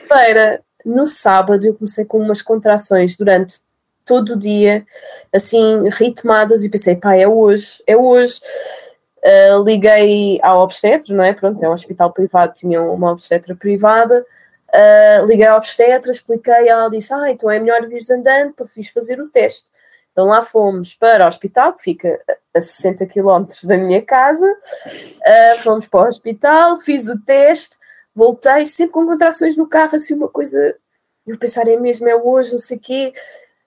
Feira, 0.06 0.62
no 0.84 1.06
sábado 1.06 1.66
eu 1.66 1.74
comecei 1.74 2.04
com 2.04 2.18
umas 2.18 2.40
contrações 2.40 3.16
durante 3.16 3.60
todo 4.04 4.34
o 4.34 4.38
dia, 4.38 4.86
assim, 5.32 5.88
ritmadas, 5.90 6.64
e 6.64 6.68
pensei, 6.68 6.96
pá, 6.96 7.14
é 7.16 7.26
hoje, 7.26 7.82
é 7.86 7.96
hoje. 7.96 8.40
Uh, 9.24 9.62
liguei 9.64 10.38
ao 10.42 10.60
obstetra, 10.60 11.14
não 11.14 11.24
é? 11.24 11.32
Pronto, 11.32 11.62
é 11.62 11.68
um 11.68 11.72
hospital 11.72 12.12
privado, 12.12 12.52
tinha 12.54 12.82
uma 12.82 13.10
obstetra 13.10 13.54
privada. 13.54 14.24
Uh, 14.68 15.24
liguei 15.26 15.46
ao 15.46 15.56
obstetra, 15.56 16.12
expliquei, 16.12 16.68
ela 16.68 16.88
disse, 16.88 17.14
ah, 17.14 17.30
então 17.30 17.50
é 17.50 17.58
melhor 17.58 17.86
vires 17.86 18.10
andando 18.10 18.52
para 18.52 18.66
fiz 18.66 18.88
fazer 18.88 19.20
o 19.20 19.28
teste. 19.28 19.66
Então 20.12 20.26
lá 20.26 20.42
fomos 20.42 20.94
para 20.94 21.24
o 21.24 21.28
hospital, 21.28 21.72
que 21.72 21.82
fica 21.82 22.20
a 22.54 22.60
60 22.60 23.06
km 23.06 23.46
da 23.64 23.76
minha 23.76 24.02
casa, 24.02 24.46
uh, 24.46 25.58
fomos 25.62 25.86
para 25.86 26.04
o 26.04 26.08
hospital, 26.08 26.76
fiz 26.76 27.08
o 27.08 27.18
teste, 27.24 27.76
voltei, 28.14 28.66
sempre 28.66 28.92
com 28.92 29.06
contrações 29.06 29.56
no 29.56 29.66
carro, 29.66 29.96
assim 29.96 30.14
uma 30.14 30.28
coisa, 30.28 30.76
eu 31.26 31.38
pensar 31.38 31.66
é 31.66 31.76
mesmo, 31.76 32.08
é 32.08 32.14
hoje, 32.14 32.52
não 32.52 32.58
sei 32.58 32.76
o 32.76 32.80
quê, 32.80 33.12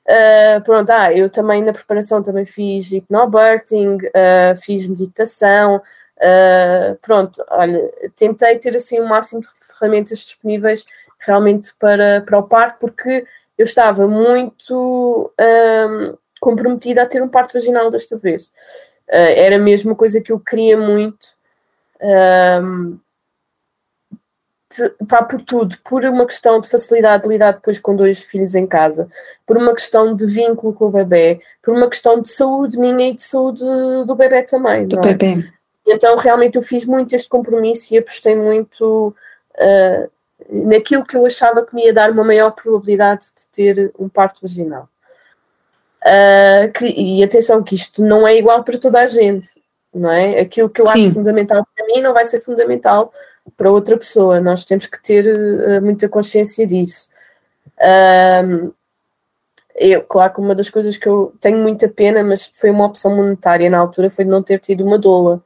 Uh, 0.07 0.61
pronto, 0.63 0.89
ah, 0.89 1.11
eu 1.11 1.29
também 1.29 1.61
na 1.61 1.73
preparação 1.73 2.23
também 2.23 2.45
fiz 2.45 2.91
hipnobirthing, 2.93 3.97
uh, 3.97 4.57
fiz 4.63 4.87
meditação, 4.87 5.75
uh, 5.75 6.95
pronto, 7.01 7.43
olha, 7.49 7.91
tentei 8.15 8.57
ter 8.57 8.73
assim 8.77 9.01
o 9.01 9.05
máximo 9.05 9.41
de 9.41 9.49
ferramentas 9.77 10.19
disponíveis 10.19 10.85
realmente 11.19 11.73
para, 11.77 12.21
para 12.21 12.39
o 12.39 12.43
parto, 12.43 12.79
porque 12.79 13.25
eu 13.57 13.65
estava 13.65 14.07
muito 14.07 15.29
um, 15.37 16.17
comprometida 16.39 17.01
a 17.01 17.05
ter 17.05 17.21
um 17.21 17.27
parto 17.27 17.53
vaginal 17.53 17.91
desta 17.91 18.15
vez. 18.17 18.51
era 19.07 19.57
mesmo 19.57 19.91
uma 19.91 19.95
coisa 19.95 20.21
que 20.21 20.31
eu 20.31 20.39
queria 20.39 20.77
muito. 20.77 21.27
Um, 21.99 22.99
pá, 25.07 25.23
por 25.23 25.41
tudo, 25.41 25.77
por 25.83 26.03
uma 26.05 26.25
questão 26.25 26.59
de 26.59 26.69
facilidade 26.69 27.23
de 27.23 27.29
lidar 27.29 27.53
depois 27.53 27.79
com 27.79 27.95
dois 27.95 28.21
filhos 28.21 28.55
em 28.55 28.67
casa, 28.67 29.07
por 29.45 29.57
uma 29.57 29.73
questão 29.73 30.15
de 30.15 30.25
vínculo 30.25 30.73
com 30.73 30.85
o 30.85 30.91
bebê, 30.91 31.39
por 31.61 31.73
uma 31.73 31.89
questão 31.89 32.21
de 32.21 32.29
saúde 32.29 32.77
minha 32.77 33.09
e 33.09 33.15
de 33.15 33.23
saúde 33.23 33.63
do 34.05 34.15
bebê 34.15 34.43
também. 34.43 34.87
Do 34.87 34.97
é? 34.99 35.13
bebê. 35.13 35.49
Então 35.85 36.17
realmente 36.17 36.57
eu 36.57 36.61
fiz 36.61 36.83
muito 36.85 37.15
este 37.15 37.29
compromisso 37.29 37.93
e 37.93 37.97
apostei 37.97 38.35
muito 38.35 39.15
uh, 39.55 40.11
naquilo 40.49 41.05
que 41.05 41.15
eu 41.15 41.25
achava 41.25 41.65
que 41.65 41.73
me 41.73 41.85
ia 41.85 41.93
dar 41.93 42.11
uma 42.11 42.23
maior 42.23 42.51
probabilidade 42.51 43.27
de 43.35 43.47
ter 43.51 43.91
um 43.97 44.09
parto 44.09 44.41
vaginal. 44.41 44.89
Uh, 46.01 46.71
que, 46.73 46.85
e 46.85 47.23
atenção 47.23 47.63
que 47.63 47.73
isto 47.73 48.03
não 48.03 48.27
é 48.27 48.37
igual 48.37 48.63
para 48.63 48.77
toda 48.77 48.99
a 48.99 49.07
gente, 49.07 49.49
não 49.93 50.11
é? 50.11 50.39
Aquilo 50.39 50.69
que 50.69 50.81
eu 50.81 50.87
Sim. 50.87 51.05
acho 51.05 51.13
fundamental 51.15 51.65
para 51.75 51.85
mim 51.85 52.01
não 52.01 52.13
vai 52.13 52.25
ser 52.25 52.39
fundamental 52.41 53.11
para 53.55 53.71
outra 53.71 53.97
pessoa. 53.97 54.41
Nós 54.41 54.65
temos 54.65 54.87
que 54.87 55.01
ter 55.01 55.25
uh, 55.25 55.81
muita 55.81 56.09
consciência 56.09 56.65
disso. 56.65 57.09
Um, 57.79 58.71
eu, 59.75 60.01
claro 60.03 60.33
que 60.33 60.39
uma 60.39 60.55
das 60.55 60.69
coisas 60.69 60.97
que 60.97 61.07
eu 61.07 61.33
tenho 61.39 61.59
muita 61.59 61.87
pena, 61.87 62.23
mas 62.23 62.45
foi 62.45 62.71
uma 62.71 62.85
opção 62.85 63.15
monetária 63.15 63.69
na 63.69 63.77
altura, 63.77 64.09
foi 64.09 64.25
de 64.25 64.31
não 64.31 64.41
ter 64.41 64.59
tido 64.59 64.83
uma 64.83 64.97
doula. 64.97 65.41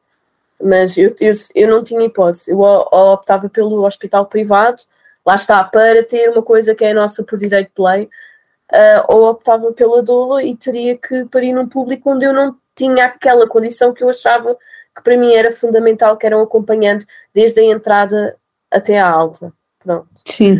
Mas 0.63 0.97
eu, 0.97 1.13
eu, 1.19 1.33
eu 1.53 1.69
não 1.69 1.83
tinha 1.83 2.05
hipótese. 2.05 2.51
Eu 2.51 2.59
optava 2.61 3.49
pelo 3.49 3.85
hospital 3.85 4.25
privado, 4.25 4.81
lá 5.25 5.35
está, 5.35 5.63
para 5.63 6.03
ter 6.03 6.29
uma 6.29 6.41
coisa 6.41 6.73
que 6.73 6.85
é 6.85 6.93
nossa 6.93 7.23
por 7.23 7.37
direito 7.37 7.71
de 7.75 7.81
lei, 7.83 8.09
uh, 8.71 9.05
ou 9.09 9.29
optava 9.29 9.71
pela 9.73 10.01
doula 10.01 10.43
e 10.43 10.55
teria 10.55 10.97
que 10.97 11.25
parir 11.25 11.51
num 11.53 11.67
público 11.67 12.11
onde 12.11 12.25
eu 12.25 12.33
não 12.33 12.55
tinha 12.73 13.05
aquela 13.05 13.47
condição 13.47 13.93
que 13.93 14.03
eu 14.03 14.09
achava 14.09 14.57
que 14.95 15.03
para 15.03 15.17
mim 15.17 15.33
era 15.33 15.51
fundamental, 15.51 16.17
que 16.17 16.25
era 16.25 16.37
um 16.37 16.41
acompanhante 16.41 17.05
desde 17.33 17.61
a 17.61 17.63
entrada 17.63 18.37
até 18.69 18.99
a 18.99 19.09
alta. 19.09 19.53
Pronto. 19.79 20.07
Sim. 20.25 20.55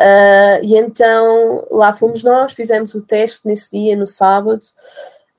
Uh, 0.00 0.62
e 0.62 0.76
então 0.76 1.66
lá 1.70 1.92
fomos 1.92 2.24
nós, 2.24 2.54
fizemos 2.54 2.94
o 2.94 3.02
teste 3.02 3.46
nesse 3.46 3.70
dia, 3.70 3.94
no 3.94 4.06
sábado. 4.06 4.62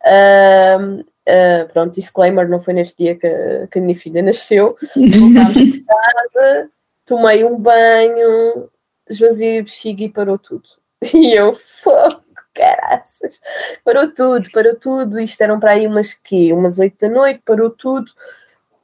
Uh, 0.04 1.00
uh, 1.02 1.68
pronto, 1.74 1.96
disclaimer, 1.96 2.48
não 2.48 2.60
foi 2.60 2.74
neste 2.76 3.04
dia 3.04 3.16
que, 3.16 3.68
que 3.72 3.80
a 3.80 3.82
minha 3.82 3.96
filha 3.96 4.22
nasceu. 4.22 4.68
Voltámos 4.96 5.84
casa, 5.84 6.70
tomei 7.06 7.44
um 7.44 7.58
banho, 7.58 8.70
esvaziei 9.10 9.60
a 9.60 9.64
bexiga 9.64 10.04
e 10.04 10.10
parou 10.10 10.38
tudo. 10.38 10.70
E 11.16 11.34
eu, 11.34 11.56
fogo! 11.56 12.21
Caraças, 12.54 13.42
parou 13.84 14.14
tudo, 14.14 14.50
parou 14.52 14.76
tudo, 14.76 15.20
isto 15.20 15.42
eram 15.42 15.60
para 15.60 15.72
aí 15.72 15.88
umas 15.88 16.14
que 16.14 16.54
umas 16.54 16.80
oito 16.80 16.98
da 17.00 17.10
noite, 17.10 17.42
parou 17.46 17.70
tudo, 17.70 18.12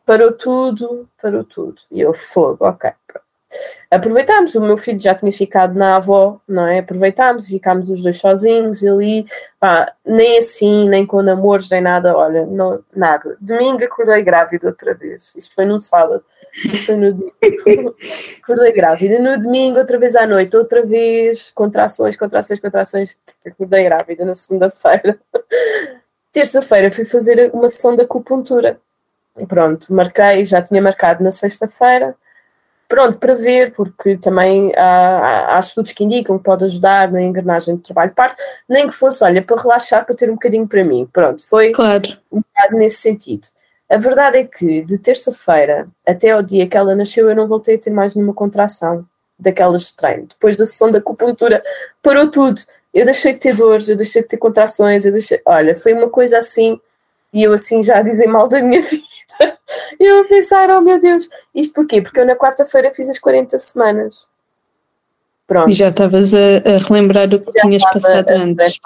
parou 0.05 0.31
tudo, 0.31 1.09
parou 1.21 1.43
tudo, 1.43 1.81
e 1.91 1.99
eu, 1.99 2.13
fogo, 2.13 2.65
ok. 2.65 2.91
Aproveitámos, 3.89 4.55
o 4.55 4.61
meu 4.61 4.75
filho 4.75 4.99
já 4.99 5.15
tinha 5.15 5.31
ficado 5.31 5.73
na 5.73 5.95
avó, 5.95 6.41
não 6.45 6.67
é? 6.67 6.79
Aproveitámos, 6.79 7.47
ficámos 7.47 7.89
os 7.89 8.01
dois 8.01 8.19
sozinhos 8.19 8.83
ali, 8.85 9.25
pá, 9.59 9.93
nem 10.05 10.37
assim, 10.39 10.89
nem 10.89 11.05
com 11.05 11.21
namoros, 11.21 11.69
nem 11.69 11.81
nada, 11.81 12.15
olha, 12.15 12.45
não, 12.45 12.83
nada. 12.93 13.37
Domingo 13.39 13.83
acordei 13.85 14.21
grávida 14.21 14.67
outra 14.67 14.93
vez, 14.93 15.33
isto 15.35 15.55
foi 15.55 15.65
num 15.65 15.79
sábado, 15.79 16.23
acordei 18.41 18.71
grávida. 18.71 19.19
No 19.19 19.41
domingo, 19.41 19.79
outra 19.79 19.97
vez 19.97 20.15
à 20.15 20.25
noite, 20.25 20.55
outra 20.55 20.85
vez, 20.85 21.51
contrações, 21.51 22.15
contrações, 22.15 22.59
contrações, 22.59 23.17
acordei 23.45 23.83
grávida 23.83 24.25
na 24.25 24.35
segunda-feira. 24.35 25.19
Terça-feira 26.31 26.91
fui 26.91 27.05
fazer 27.05 27.51
uma 27.53 27.69
sessão 27.69 27.95
de 27.95 28.03
acupuntura. 28.03 28.79
Pronto, 29.47 29.93
marquei, 29.93 30.45
já 30.45 30.61
tinha 30.61 30.81
marcado 30.81 31.23
na 31.23 31.31
sexta-feira 31.31 32.15
pronto, 32.87 33.17
para 33.17 33.35
ver, 33.35 33.73
porque 33.73 34.17
também 34.17 34.71
há, 34.75 35.57
há, 35.57 35.59
estudos 35.59 35.91
que 35.91 36.03
indicam 36.03 36.37
que 36.37 36.43
pode 36.43 36.63
ajudar 36.65 37.11
na 37.11 37.21
engrenagem 37.21 37.75
de 37.75 37.83
trabalho 37.83 38.09
de 38.09 38.15
parto, 38.15 38.41
nem 38.67 38.87
que 38.87 38.93
fosse, 38.93 39.23
olha, 39.23 39.41
para 39.41 39.61
relaxar, 39.61 40.05
para 40.05 40.15
ter 40.15 40.29
um 40.29 40.33
bocadinho 40.33 40.67
para 40.67 40.83
mim. 40.83 41.07
Pronto, 41.11 41.45
foi 41.45 41.71
claro. 41.71 42.07
um 42.31 42.41
bocado 42.41 42.77
nesse 42.77 42.97
sentido. 42.97 43.47
A 43.89 43.97
verdade 43.97 44.37
é 44.39 44.43
que 44.43 44.81
de 44.81 44.97
terça-feira 44.97 45.87
até 46.05 46.31
ao 46.31 46.43
dia 46.43 46.67
que 46.67 46.75
ela 46.75 46.95
nasceu, 46.95 47.29
eu 47.29 47.35
não 47.35 47.47
voltei 47.47 47.75
a 47.75 47.79
ter 47.79 47.89
mais 47.89 48.13
nenhuma 48.13 48.33
contração 48.33 49.05
daquelas 49.39 49.83
de 49.87 49.95
treino. 49.95 50.27
Depois 50.27 50.57
da 50.57 50.65
sessão 50.65 50.91
da 50.91 50.99
acupuntura, 50.99 51.63
parou 52.01 52.29
tudo. 52.29 52.61
Eu 52.93 53.05
deixei 53.05 53.33
de 53.33 53.39
ter 53.39 53.55
dores, 53.55 53.87
eu 53.87 53.95
deixei 53.95 54.21
de 54.21 54.27
ter 54.27 54.37
contrações, 54.37 55.05
eu 55.05 55.11
deixei. 55.11 55.41
Olha, 55.45 55.75
foi 55.75 55.93
uma 55.93 56.09
coisa 56.09 56.39
assim, 56.39 56.79
e 57.31 57.43
eu 57.43 57.53
assim 57.53 57.83
já 57.83 57.99
a 57.99 58.01
dizer 58.01 58.27
mal 58.27 58.47
da 58.47 58.59
minha 58.61 58.81
vida. 58.81 59.03
Eu 59.99 60.21
a 60.21 60.25
pensar, 60.25 60.69
oh 60.69 60.81
meu 60.81 60.99
Deus, 60.99 61.29
isto 61.53 61.73
porquê? 61.73 62.01
Porque 62.01 62.19
eu 62.19 62.25
na 62.25 62.35
quarta-feira 62.35 62.93
fiz 62.93 63.09
as 63.09 63.19
40 63.19 63.57
semanas. 63.59 64.27
Pronto. 65.47 65.69
E 65.69 65.73
já 65.73 65.87
estavas 65.87 66.33
a, 66.33 66.37
a, 66.37 66.77
relembrar 66.77 67.33
o 67.33 67.39
que 67.39 67.51
já 67.57 67.61
tinhas 67.61 67.83
passado 67.83 68.31
antes. 68.31 68.81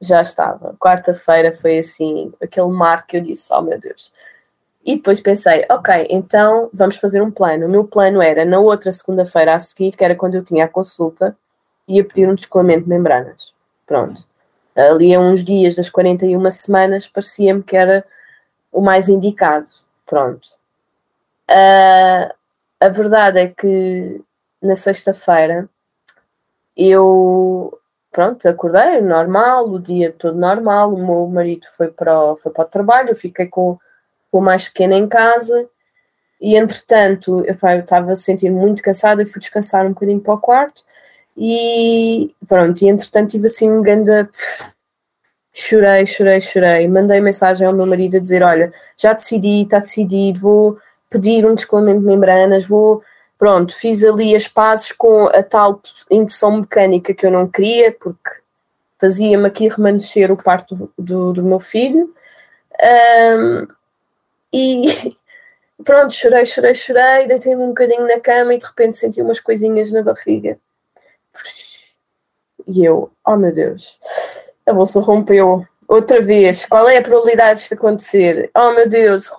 Já 0.00 0.22
estava. 0.22 0.74
Quarta-feira 0.80 1.52
foi 1.52 1.78
assim, 1.78 2.32
aquele 2.42 2.68
mar 2.68 3.06
que 3.06 3.18
eu 3.18 3.20
disse, 3.20 3.52
oh 3.52 3.60
meu 3.60 3.78
Deus. 3.78 4.10
E 4.82 4.96
depois 4.96 5.20
pensei, 5.20 5.66
ok, 5.70 6.06
então 6.08 6.70
vamos 6.72 6.96
fazer 6.96 7.20
um 7.20 7.30
plano. 7.30 7.66
O 7.66 7.68
meu 7.68 7.84
plano 7.84 8.22
era, 8.22 8.46
na 8.46 8.58
outra 8.58 8.90
segunda-feira 8.90 9.54
a 9.54 9.60
seguir, 9.60 9.94
que 9.94 10.02
era 10.02 10.14
quando 10.14 10.36
eu 10.36 10.44
tinha 10.44 10.64
a 10.64 10.68
consulta, 10.68 11.36
ia 11.86 12.02
pedir 12.02 12.28
um 12.28 12.34
descolamento 12.34 12.84
de 12.84 12.88
membranas. 12.88 13.52
Pronto. 13.86 14.26
Ali 14.74 15.14
a 15.14 15.20
uns 15.20 15.44
dias 15.44 15.74
das 15.74 15.90
41 15.90 16.50
semanas, 16.50 17.06
parecia-me 17.06 17.62
que 17.62 17.76
era 17.76 18.04
o 18.72 18.80
mais 18.80 19.08
indicado. 19.08 19.66
Pronto. 20.06 20.48
Uh, 21.50 22.32
a 22.80 22.88
verdade 22.88 23.38
é 23.38 23.48
que 23.48 24.20
na 24.62 24.74
sexta-feira 24.74 25.68
eu 26.76 27.78
pronto, 28.14 28.48
acordei 28.48 29.00
normal, 29.00 29.68
o 29.68 29.78
dia 29.80 30.14
todo 30.16 30.38
normal, 30.38 30.94
o 30.94 31.04
meu 31.04 31.26
marido 31.26 31.66
foi 31.76 31.88
para 31.88 32.16
o, 32.16 32.36
foi 32.36 32.52
para 32.52 32.64
o 32.64 32.68
trabalho, 32.68 33.10
eu 33.10 33.16
fiquei 33.16 33.46
com, 33.46 33.76
com 34.30 34.38
o 34.38 34.42
mais 34.42 34.68
pequeno 34.68 34.94
em 34.94 35.08
casa 35.08 35.68
e 36.40 36.56
entretanto 36.56 37.44
eu, 37.44 37.56
eu 37.60 37.80
estava 37.80 38.12
a 38.12 38.16
sentir 38.16 38.50
muito 38.50 38.82
cansada 38.82 39.22
e 39.22 39.26
fui 39.26 39.40
descansar 39.40 39.84
um 39.84 39.90
bocadinho 39.90 40.20
para 40.20 40.34
o 40.34 40.38
quarto 40.38 40.82
e 41.36 42.32
pronto, 42.48 42.80
e 42.82 42.88
entretanto 42.88 43.30
tive 43.30 43.46
assim 43.46 43.70
um 43.70 43.82
grande 43.82 44.10
chorei, 45.52 46.06
chorei, 46.06 46.40
chorei, 46.40 46.86
mandei 46.86 47.20
mensagem 47.20 47.66
ao 47.66 47.74
meu 47.74 47.86
marido 47.86 48.16
a 48.16 48.20
dizer, 48.20 48.44
olha, 48.44 48.72
já 48.96 49.12
decidi, 49.12 49.62
está 49.62 49.80
decidido, 49.80 50.40
vou 50.40 50.78
pedir 51.10 51.44
um 51.44 51.54
descolamento 51.54 52.00
de 52.00 52.06
membranas, 52.06 52.68
vou 52.68 53.02
Pronto, 53.38 53.76
fiz 53.76 54.04
ali 54.04 54.34
as 54.34 54.46
pazes 54.46 54.92
com 54.92 55.26
a 55.26 55.42
tal 55.42 55.80
indução 56.10 56.60
mecânica 56.60 57.12
que 57.12 57.26
eu 57.26 57.30
não 57.30 57.48
queria, 57.48 57.92
porque 57.92 58.30
fazia-me 58.98 59.46
aqui 59.46 59.68
remanescer 59.68 60.30
o 60.30 60.36
parto 60.36 60.90
do, 60.96 61.32
do, 61.32 61.42
meu 61.42 61.60
filho. 61.60 62.14
Um, 63.36 63.66
e 64.52 65.16
pronto, 65.84 66.14
chorei, 66.14 66.46
chorei, 66.46 66.74
chorei, 66.74 67.26
deitei-me 67.26 67.62
um 67.62 67.68
bocadinho 67.68 68.06
na 68.06 68.20
cama 68.20 68.54
e 68.54 68.58
de 68.58 68.64
repente 68.64 68.96
senti 68.96 69.20
umas 69.20 69.40
coisinhas 69.40 69.90
na 69.90 70.02
barriga. 70.02 70.58
E 72.66 72.84
eu, 72.84 73.10
oh 73.26 73.36
meu 73.36 73.52
Deus, 73.52 73.98
a 74.64 74.72
bolsa 74.72 75.00
rompeu 75.00 75.66
outra 75.88 76.20
vez. 76.20 76.64
Qual 76.64 76.88
é 76.88 76.98
a 76.98 77.02
probabilidade 77.02 77.60
disto 77.60 77.74
acontecer? 77.74 78.50
Oh 78.56 78.72
meu 78.72 78.88
Deus, 78.88 79.30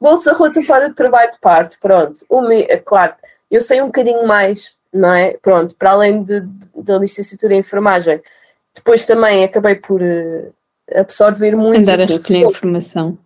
bolsa 0.00 0.32
rota 0.32 0.62
fora 0.62 0.88
de 0.88 0.94
trabalho 0.94 1.32
de 1.32 1.38
parto. 1.38 1.78
Pronto, 1.80 2.24
uma, 2.28 2.54
claro, 2.84 3.14
eu 3.50 3.60
sei 3.60 3.80
um 3.80 3.86
bocadinho 3.86 4.26
mais, 4.26 4.74
não 4.92 5.12
é? 5.12 5.36
Pronto, 5.40 5.74
para 5.76 5.90
além 5.90 6.22
de, 6.22 6.40
da 6.74 6.98
licenciatura 6.98 7.54
em 7.54 7.58
enfermagem, 7.58 8.20
depois 8.74 9.04
também 9.04 9.44
acabei 9.44 9.74
por 9.74 10.00
uh, 10.00 10.52
absorver 10.94 11.54
muito. 11.54 11.80
Andar 11.80 12.00
assim, 12.00 12.14
a 12.14 12.16
recolher 12.16 12.46
informação. 12.46 13.18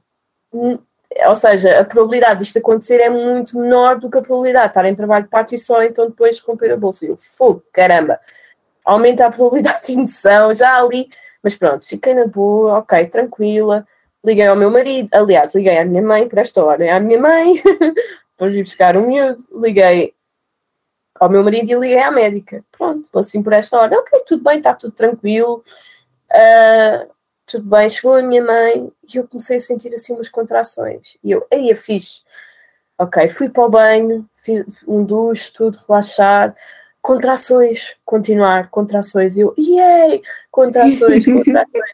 Ou 0.52 1.34
seja, 1.34 1.80
a 1.80 1.84
probabilidade 1.84 2.40
disto 2.40 2.58
acontecer 2.58 3.00
é 3.00 3.08
muito 3.08 3.58
menor 3.58 3.98
do 3.98 4.10
que 4.10 4.18
a 4.18 4.22
probabilidade 4.22 4.66
de 4.66 4.70
estar 4.70 4.84
em 4.84 4.94
trabalho 4.94 5.24
de 5.24 5.30
parte 5.30 5.54
e 5.54 5.58
só 5.58 5.82
então 5.82 6.08
depois 6.08 6.38
romper 6.40 6.72
a 6.72 6.76
bolsa. 6.76 7.06
Eu, 7.06 7.16
fogo, 7.16 7.62
caramba, 7.72 8.20
aumenta 8.84 9.26
a 9.26 9.30
probabilidade 9.30 9.86
de 9.86 9.92
indução, 9.92 10.52
já 10.52 10.78
ali, 10.78 11.08
mas 11.46 11.54
pronto, 11.54 11.86
fiquei 11.86 12.12
na 12.12 12.26
boa, 12.26 12.78
ok, 12.78 13.06
tranquila. 13.06 13.86
Liguei 14.24 14.48
ao 14.48 14.56
meu 14.56 14.68
marido, 14.68 15.08
aliás, 15.12 15.54
liguei 15.54 15.78
à 15.78 15.84
minha 15.84 16.02
mãe 16.02 16.28
por 16.28 16.38
esta 16.38 16.64
hora, 16.64 16.96
à 16.96 16.98
minha 16.98 17.20
mãe, 17.20 17.62
depois 18.34 18.52
ir 18.52 18.64
buscar 18.64 18.96
um 18.96 19.06
miúdo, 19.06 19.46
liguei 19.52 20.12
ao 21.14 21.30
meu 21.30 21.44
marido 21.44 21.70
e 21.70 21.74
liguei 21.74 22.00
à 22.00 22.10
médica. 22.10 22.64
Pronto, 22.72 23.16
assim 23.16 23.44
por 23.44 23.52
esta 23.52 23.78
hora, 23.78 23.96
ok, 23.96 24.24
tudo 24.26 24.42
bem, 24.42 24.58
está 24.58 24.74
tudo 24.74 24.92
tranquilo, 24.92 25.62
uh, 26.32 27.12
tudo 27.46 27.70
bem. 27.70 27.88
Chegou 27.88 28.16
a 28.16 28.22
minha 28.22 28.42
mãe 28.42 28.92
e 29.08 29.16
eu 29.16 29.28
comecei 29.28 29.58
a 29.58 29.60
sentir 29.60 29.94
assim 29.94 30.14
umas 30.14 30.28
contrações. 30.28 31.16
E 31.22 31.30
eu, 31.30 31.46
aí 31.48 31.70
é 31.70 31.76
fixe. 31.76 32.24
Ok, 32.98 33.28
fui 33.28 33.48
para 33.48 33.64
o 33.64 33.70
banho, 33.70 34.28
fiz 34.42 34.64
um 34.84 35.04
duche, 35.04 35.52
tudo, 35.52 35.78
relaxar. 35.86 36.56
Contrações, 37.06 37.96
continuar, 38.04 38.68
contrações. 38.68 39.36
E 39.36 39.42
eu, 39.42 39.54
yay! 39.56 40.22
Contrações, 40.50 41.24
contrações. 41.26 41.90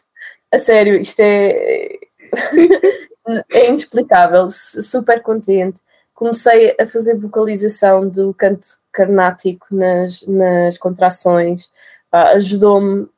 a 0.51 0.57
sério, 0.57 0.99
isto 0.99 1.19
é. 1.19 1.99
é 3.53 3.67
inexplicável, 3.67 4.49
super 4.49 5.21
contente 5.21 5.79
comecei 6.23 6.75
a 6.79 6.87
fazer 6.87 7.17
vocalização 7.17 8.07
do 8.07 8.33
canto 8.33 8.67
carnático 8.91 9.67
nas, 9.71 10.25
nas 10.25 10.77
contrações, 10.77 11.65
uh, 12.13 12.35
ajudou-me 12.35 13.01
uh, 13.01 13.09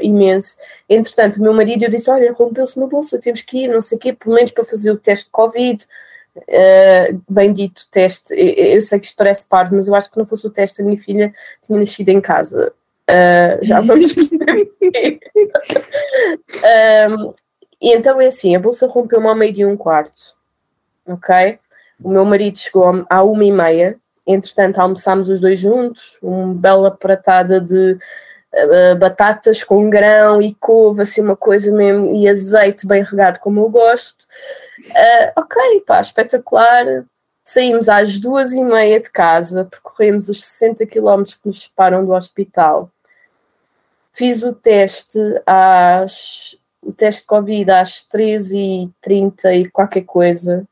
imenso. 0.00 0.56
Entretanto, 0.88 1.38
o 1.38 1.42
meu 1.42 1.52
marido 1.52 1.84
eu 1.84 1.90
disse: 1.90 2.10
Olha, 2.10 2.32
rompeu-se 2.32 2.76
uma 2.76 2.86
bolsa, 2.86 3.18
temos 3.18 3.42
que 3.42 3.64
ir, 3.64 3.68
não 3.68 3.82
sei 3.82 3.96
o 3.96 4.00
quê, 4.00 4.12
pelo 4.12 4.34
menos 4.34 4.52
para 4.52 4.64
fazer 4.64 4.90
o 4.90 4.96
teste 4.96 5.24
de 5.24 5.30
Covid. 5.32 5.84
Uh, 6.48 7.22
bendito 7.28 7.86
teste, 7.90 8.34
eu, 8.34 8.80
sei 8.80 8.98
que 8.98 9.06
isto 9.06 9.16
parece 9.16 9.48
parvo, 9.48 9.76
mas 9.76 9.86
eu 9.86 9.94
acho 9.94 10.10
que 10.10 10.18
não 10.18 10.26
fosse 10.26 10.46
o 10.46 10.50
teste, 10.50 10.80
a 10.80 10.84
minha 10.84 10.98
filha 10.98 11.32
tinha 11.62 11.78
nascido 11.78 12.08
em 12.08 12.20
casa. 12.20 12.72
Uh, 13.08 13.58
já 13.62 13.80
vamos 13.80 14.12
perceber. 14.12 14.70
um, 17.10 17.34
e 17.80 17.92
então 17.92 18.20
é 18.20 18.26
assim: 18.26 18.54
a 18.54 18.60
bolsa 18.60 18.86
rompeu-me 18.86 19.26
ao 19.26 19.34
meio 19.34 19.52
de 19.52 19.64
um 19.64 19.76
quarto, 19.76 20.34
ok? 21.06 21.58
O 22.02 22.08
meu 22.08 22.24
marido 22.24 22.58
chegou 22.58 23.04
à 23.08 23.22
uma 23.22 23.44
e 23.44 23.52
meia, 23.52 23.96
entretanto 24.26 24.78
almoçámos 24.78 25.28
os 25.28 25.40
dois 25.40 25.58
juntos, 25.58 26.18
uma 26.22 26.54
bela 26.54 26.90
pratada 26.90 27.60
de 27.60 27.98
uh, 28.54 28.96
batatas 28.96 29.64
com 29.64 29.88
grão 29.90 30.40
e 30.40 30.54
couve, 30.54 31.02
assim 31.02 31.20
uma 31.20 31.36
coisa 31.36 31.72
mesmo, 31.72 32.14
e 32.14 32.28
azeite 32.28 32.86
bem 32.86 33.02
regado 33.02 33.40
como 33.40 33.60
eu 33.60 33.68
gosto. 33.68 34.24
Uh, 34.88 35.32
ok, 35.36 35.80
pá, 35.86 36.00
espetacular. 36.00 37.04
Saímos 37.44 37.88
às 37.88 38.18
duas 38.20 38.52
e 38.52 38.62
meia 38.62 39.00
de 39.00 39.10
casa, 39.10 39.64
percorremos 39.64 40.28
os 40.28 40.44
60 40.44 40.86
quilómetros 40.86 41.36
que 41.36 41.46
nos 41.46 41.62
separam 41.62 42.04
do 42.04 42.12
hospital. 42.12 42.90
Fiz 44.12 44.42
o 44.42 44.52
teste 44.52 45.18
às 45.46 46.58
o 46.82 46.92
teste 46.92 47.20
de 47.22 47.26
Covid 47.26 47.70
às 47.72 48.08
13h30 48.08 49.54
e 49.54 49.70
qualquer 49.70 50.02
coisa, 50.02 50.66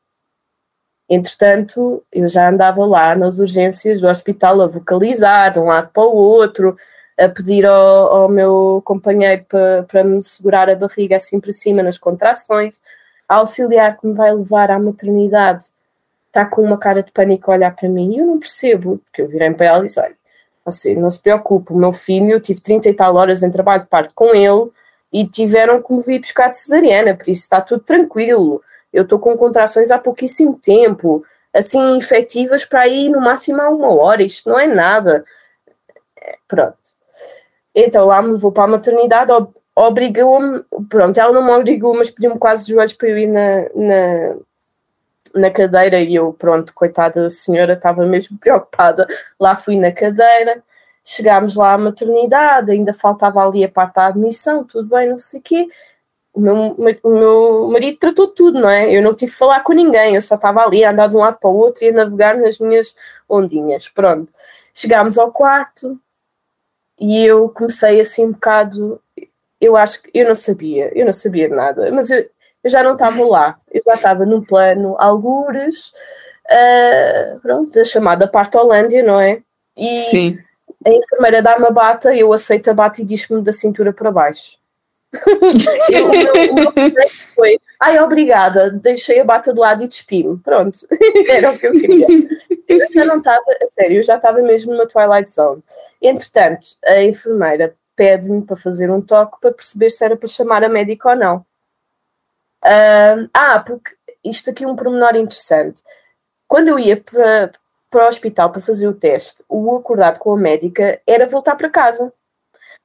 Entretanto, 1.09 2.05
eu 2.13 2.29
já 2.29 2.51
andava 2.51 2.85
lá 2.85 3.17
nas 3.17 3.39
urgências 3.39 4.01
do 4.01 4.07
hospital 4.07 4.61
a 4.61 4.67
vocalizar 4.67 5.51
de 5.51 5.59
um 5.59 5.65
lado 5.65 5.91
para 5.91 6.03
o 6.03 6.15
outro, 6.15 6.77
a 7.19 7.29
pedir 7.29 7.67
ao, 7.67 8.17
ao 8.17 8.29
meu 8.29 8.83
companheiro 8.85 9.45
para, 9.89 10.05
me 10.05 10.23
segurar 10.23 10.71
a 10.71 10.77
barriga 10.77 11.17
assim 11.17 11.41
para 11.41 11.53
cima 11.53 11.83
nas 11.83 11.99
contrações. 11.99 12.81
A 13.29 13.37
auxiliar 13.37 13.99
que 13.99 14.07
me 14.07 14.15
vai 14.15 14.33
levar 14.33 14.71
à 14.71 14.79
maternidade 14.79 15.67
está 16.29 16.45
com 16.47 16.63
uma 16.63 16.79
cara 16.79 17.03
de 17.03 17.11
pânico 17.11 17.51
a 17.51 17.55
olhar 17.55 17.75
para 17.75 17.89
mim 17.89 18.15
e 18.15 18.19
eu 18.19 18.27
não 18.27 18.39
percebo, 18.39 18.99
porque 18.99 19.23
eu 19.23 19.29
virei 19.29 19.53
para 19.53 19.67
ela 19.67 19.85
e 19.85 19.89
disse: 19.89 20.01
Olha, 20.01 20.17
você 20.65 20.95
não 20.95 21.11
se 21.11 21.21
preocupe, 21.21 21.73
o 21.73 21.77
meu 21.77 21.93
filho, 21.93 22.31
eu 22.31 22.41
tive 22.41 22.61
30 22.61 22.89
e 22.89 22.95
tal 22.95 23.17
horas 23.17 23.43
em 23.43 23.51
trabalho 23.51 23.83
de 23.83 23.89
parto 23.89 24.15
com 24.15 24.35
ele 24.35 24.71
e 25.13 25.27
tiveram 25.27 25.83
que 25.83 25.93
me 25.93 26.03
vir 26.03 26.21
buscar 26.21 26.49
de 26.51 26.59
cesariana, 26.59 27.15
por 27.17 27.29
isso 27.29 27.43
está 27.43 27.61
tudo 27.61 27.83
tranquilo 27.83 28.63
eu 28.93 29.03
estou 29.03 29.19
com 29.19 29.37
contrações 29.37 29.91
há 29.91 29.99
pouquíssimo 29.99 30.59
tempo, 30.59 31.25
assim, 31.53 31.99
efetivas 31.99 32.65
para 32.65 32.89
ir 32.89 33.09
no 33.09 33.21
máximo 33.21 33.61
a 33.61 33.69
uma 33.69 33.93
hora, 33.95 34.23
isto 34.23 34.49
não 34.49 34.59
é 34.59 34.67
nada. 34.67 35.25
Pronto. 36.47 36.79
Então 37.81 38.07
lá 38.07 38.21
me 38.21 38.37
vou 38.37 38.51
para 38.51 38.65
a 38.65 38.69
maternidade, 38.69 39.31
obrigou-me, 39.75 40.65
pronto, 40.89 41.17
ela 41.17 41.33
não 41.33 41.45
me 41.45 41.53
obrigou, 41.53 41.95
mas 41.95 42.11
pediu-me 42.11 42.37
quase 42.37 42.65
de 42.65 42.73
joelhos 42.73 42.95
para 42.95 43.09
eu 43.09 43.19
ir 43.19 43.29
na, 43.29 43.69
na, 43.73 44.37
na 45.35 45.51
cadeira 45.51 46.01
e 46.01 46.17
eu, 46.17 46.33
pronto, 46.33 46.75
coitada 46.75 47.23
da 47.23 47.31
senhora, 47.31 47.75
estava 47.75 48.05
mesmo 48.05 48.37
preocupada. 48.41 49.07
Lá 49.39 49.55
fui 49.55 49.79
na 49.79 49.93
cadeira, 49.93 50.61
chegámos 51.05 51.55
lá 51.55 51.75
à 51.75 51.79
maternidade, 51.79 52.73
ainda 52.73 52.93
faltava 52.93 53.47
ali 53.47 53.63
a 53.63 53.69
parte 53.69 53.95
da 53.95 54.07
admissão, 54.07 54.65
tudo 54.65 54.89
bem, 54.89 55.11
não 55.11 55.19
sei 55.21 55.39
o 55.39 55.43
quê 55.43 55.69
o 56.35 56.41
meu, 56.41 56.77
o 57.03 57.11
meu 57.11 57.69
marido 57.69 57.99
tratou 57.99 58.29
tudo, 58.29 58.61
não 58.61 58.69
é? 58.71 58.95
Eu 58.95 59.03
não 59.03 59.15
tive 59.15 59.33
que 59.33 59.39
falar 59.39 59.61
com 59.61 59.73
ninguém, 59.73 60.15
eu 60.15 60.23
só 60.23 60.37
estava 60.37 60.65
ali 60.65 60.85
a 60.85 60.91
andar 60.91 61.09
de 61.09 61.17
um 61.17 61.19
lado 61.19 61.39
para 61.39 61.51
o 61.51 61.57
outro 61.57 61.85
e 61.85 61.89
a 61.89 61.93
navegar 61.93 62.37
nas 62.37 62.59
minhas 62.59 62.95
ondinhas. 63.29 63.89
Pronto. 63.89 64.33
Chegámos 64.75 65.19
ao 65.19 65.33
quarto 65.33 65.99
e 67.01 67.25
eu 67.25 67.49
comecei 67.49 68.01
assim 68.01 68.27
um 68.27 68.33
bocado. 68.33 69.01
Eu 69.61 69.77
acho 69.77 70.03
que 70.03 70.11
eu 70.15 70.29
não 70.29 70.35
sabia, 70.35 70.91
eu 70.97 71.05
não 71.05 71.13
sabia 71.13 71.49
de 71.49 71.55
nada, 71.55 71.91
mas 71.91 72.11
eu, 72.11 72.29
eu 72.63 72.71
já 72.71 72.83
não 72.83 72.93
estava 72.93 73.25
lá, 73.25 73.59
eu 73.73 73.83
já 73.85 73.95
estava 73.95 74.25
num 74.25 74.43
plano 74.43 74.95
algures, 74.99 75.93
uh, 76.47 77.41
pronto, 77.41 77.73
da 77.73 77.85
chamada 77.85 78.29
parte 78.29 78.57
Holândia, 78.57 79.03
não 79.03 79.21
é? 79.21 79.43
E 79.77 80.03
Sim. 80.11 80.39
a 80.85 80.91
enfermeira 80.91 81.43
dá-me 81.43 81.67
a 81.67 81.71
bata, 81.71 82.15
eu 82.15 82.33
aceito 82.33 82.71
a 82.71 82.75
bata 82.75 83.01
e 83.01 83.05
diz-me 83.05 83.43
da 83.43 83.53
cintura 83.53 83.93
para 83.93 84.13
baixo. 84.13 84.59
eu, 85.91 86.07
o, 86.07 86.11
meu, 86.11 86.33
o 86.53 86.55
meu 86.55 86.73
foi, 87.35 87.59
ai, 87.81 87.99
obrigada, 88.01 88.71
deixei 88.71 89.21
a 89.21 89.25
bata 89.25 89.53
do 89.53 89.61
lado 89.61 89.85
e 89.85 89.89
despi-me. 89.89 90.39
Pronto, 90.39 90.79
era 91.29 91.51
o 91.51 91.59
que 91.59 91.67
eu 91.67 91.73
queria. 91.73 92.07
Eu 92.69 92.93
já 92.93 93.05
não 93.05 93.19
estava, 93.19 93.45
a 93.63 93.67
sério, 93.69 93.99
eu 93.99 94.03
já 94.03 94.17
estava 94.17 94.41
mesmo 94.43 94.73
numa 94.73 94.87
Twilight 94.87 95.31
Zone. 95.31 95.63
Entretanto, 96.03 96.69
a 96.85 97.03
enfermeira 97.03 97.75
pede-me 97.97 98.43
para 98.43 98.57
fazer 98.57 98.91
um 98.91 99.01
toque 99.01 99.41
para 99.41 99.53
perceber 99.53 99.91
se 99.91 100.05
era 100.05 100.17
para 100.17 100.29
chamar 100.29 100.63
a 100.63 100.69
médica 100.69 101.11
ou 101.11 101.17
não. 101.17 101.47
Ah, 103.33 103.61
porque 103.67 103.97
isto 104.25 104.51
aqui 104.51 104.65
é 104.65 104.69
um 104.69 104.77
pormenor 104.77 105.17
interessante. 105.17 105.83
Quando 106.47 106.69
eu 106.69 106.79
ia 106.79 106.97
para, 106.97 107.53
para 107.91 108.05
o 108.05 108.09
hospital 108.09 108.51
para 108.51 108.63
fazer 108.63 108.89
o 108.89 108.95
teste, 108.95 109.43
o 109.49 109.77
acordado 109.77 110.19
com 110.19 110.33
a 110.33 110.37
médica 110.37 111.01
era 111.07 111.27
voltar 111.27 111.57
para 111.57 111.71
casa. 111.71 112.13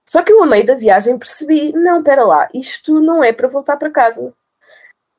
Só 0.05 0.21
que 0.21 0.31
eu, 0.31 0.43
a 0.43 0.45
meio 0.45 0.65
da 0.65 0.75
viagem, 0.75 1.17
percebi: 1.17 1.71
não, 1.73 1.99
espera 1.99 2.23
lá, 2.25 2.49
isto 2.53 2.99
não 2.99 3.23
é 3.23 3.31
para 3.31 3.47
voltar 3.47 3.77
para 3.77 3.89
casa. 3.89 4.33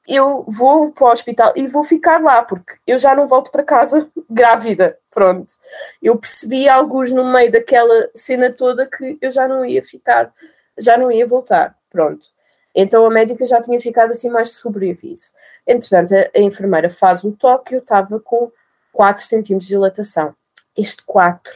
Eu 0.06 0.44
vou 0.46 0.92
para 0.92 1.06
o 1.06 1.10
hospital 1.10 1.52
e 1.56 1.66
vou 1.66 1.82
ficar 1.82 2.20
lá, 2.20 2.42
porque 2.42 2.74
eu 2.86 2.98
já 2.98 3.14
não 3.14 3.26
volto 3.26 3.50
para 3.50 3.62
casa 3.62 4.08
grávida. 4.28 4.98
Pronto. 5.10 5.54
Eu 6.02 6.16
percebi 6.16 6.68
alguns 6.68 7.12
no 7.12 7.24
meio 7.32 7.50
daquela 7.50 8.10
cena 8.14 8.52
toda 8.52 8.86
que 8.86 9.16
eu 9.20 9.30
já 9.30 9.48
não 9.48 9.64
ia 9.64 9.82
ficar, 9.82 10.32
já 10.76 10.98
não 10.98 11.10
ia 11.10 11.26
voltar. 11.26 11.76
Pronto. 11.90 12.28
Então 12.74 13.06
a 13.06 13.10
médica 13.10 13.46
já 13.46 13.62
tinha 13.62 13.80
ficado 13.80 14.10
assim 14.10 14.28
mais 14.28 14.50
sobre 14.50 14.98
isso. 15.02 15.32
Entretanto, 15.66 16.14
a, 16.14 16.38
a 16.38 16.40
enfermeira 16.40 16.90
faz 16.90 17.24
o 17.24 17.32
toque 17.32 17.72
e 17.72 17.76
eu 17.76 17.80
estava 17.80 18.18
com 18.20 18.50
4 18.92 19.24
centímetros 19.24 19.68
de 19.68 19.74
dilatação. 19.74 20.34
Este 20.76 21.02
4 21.04 21.52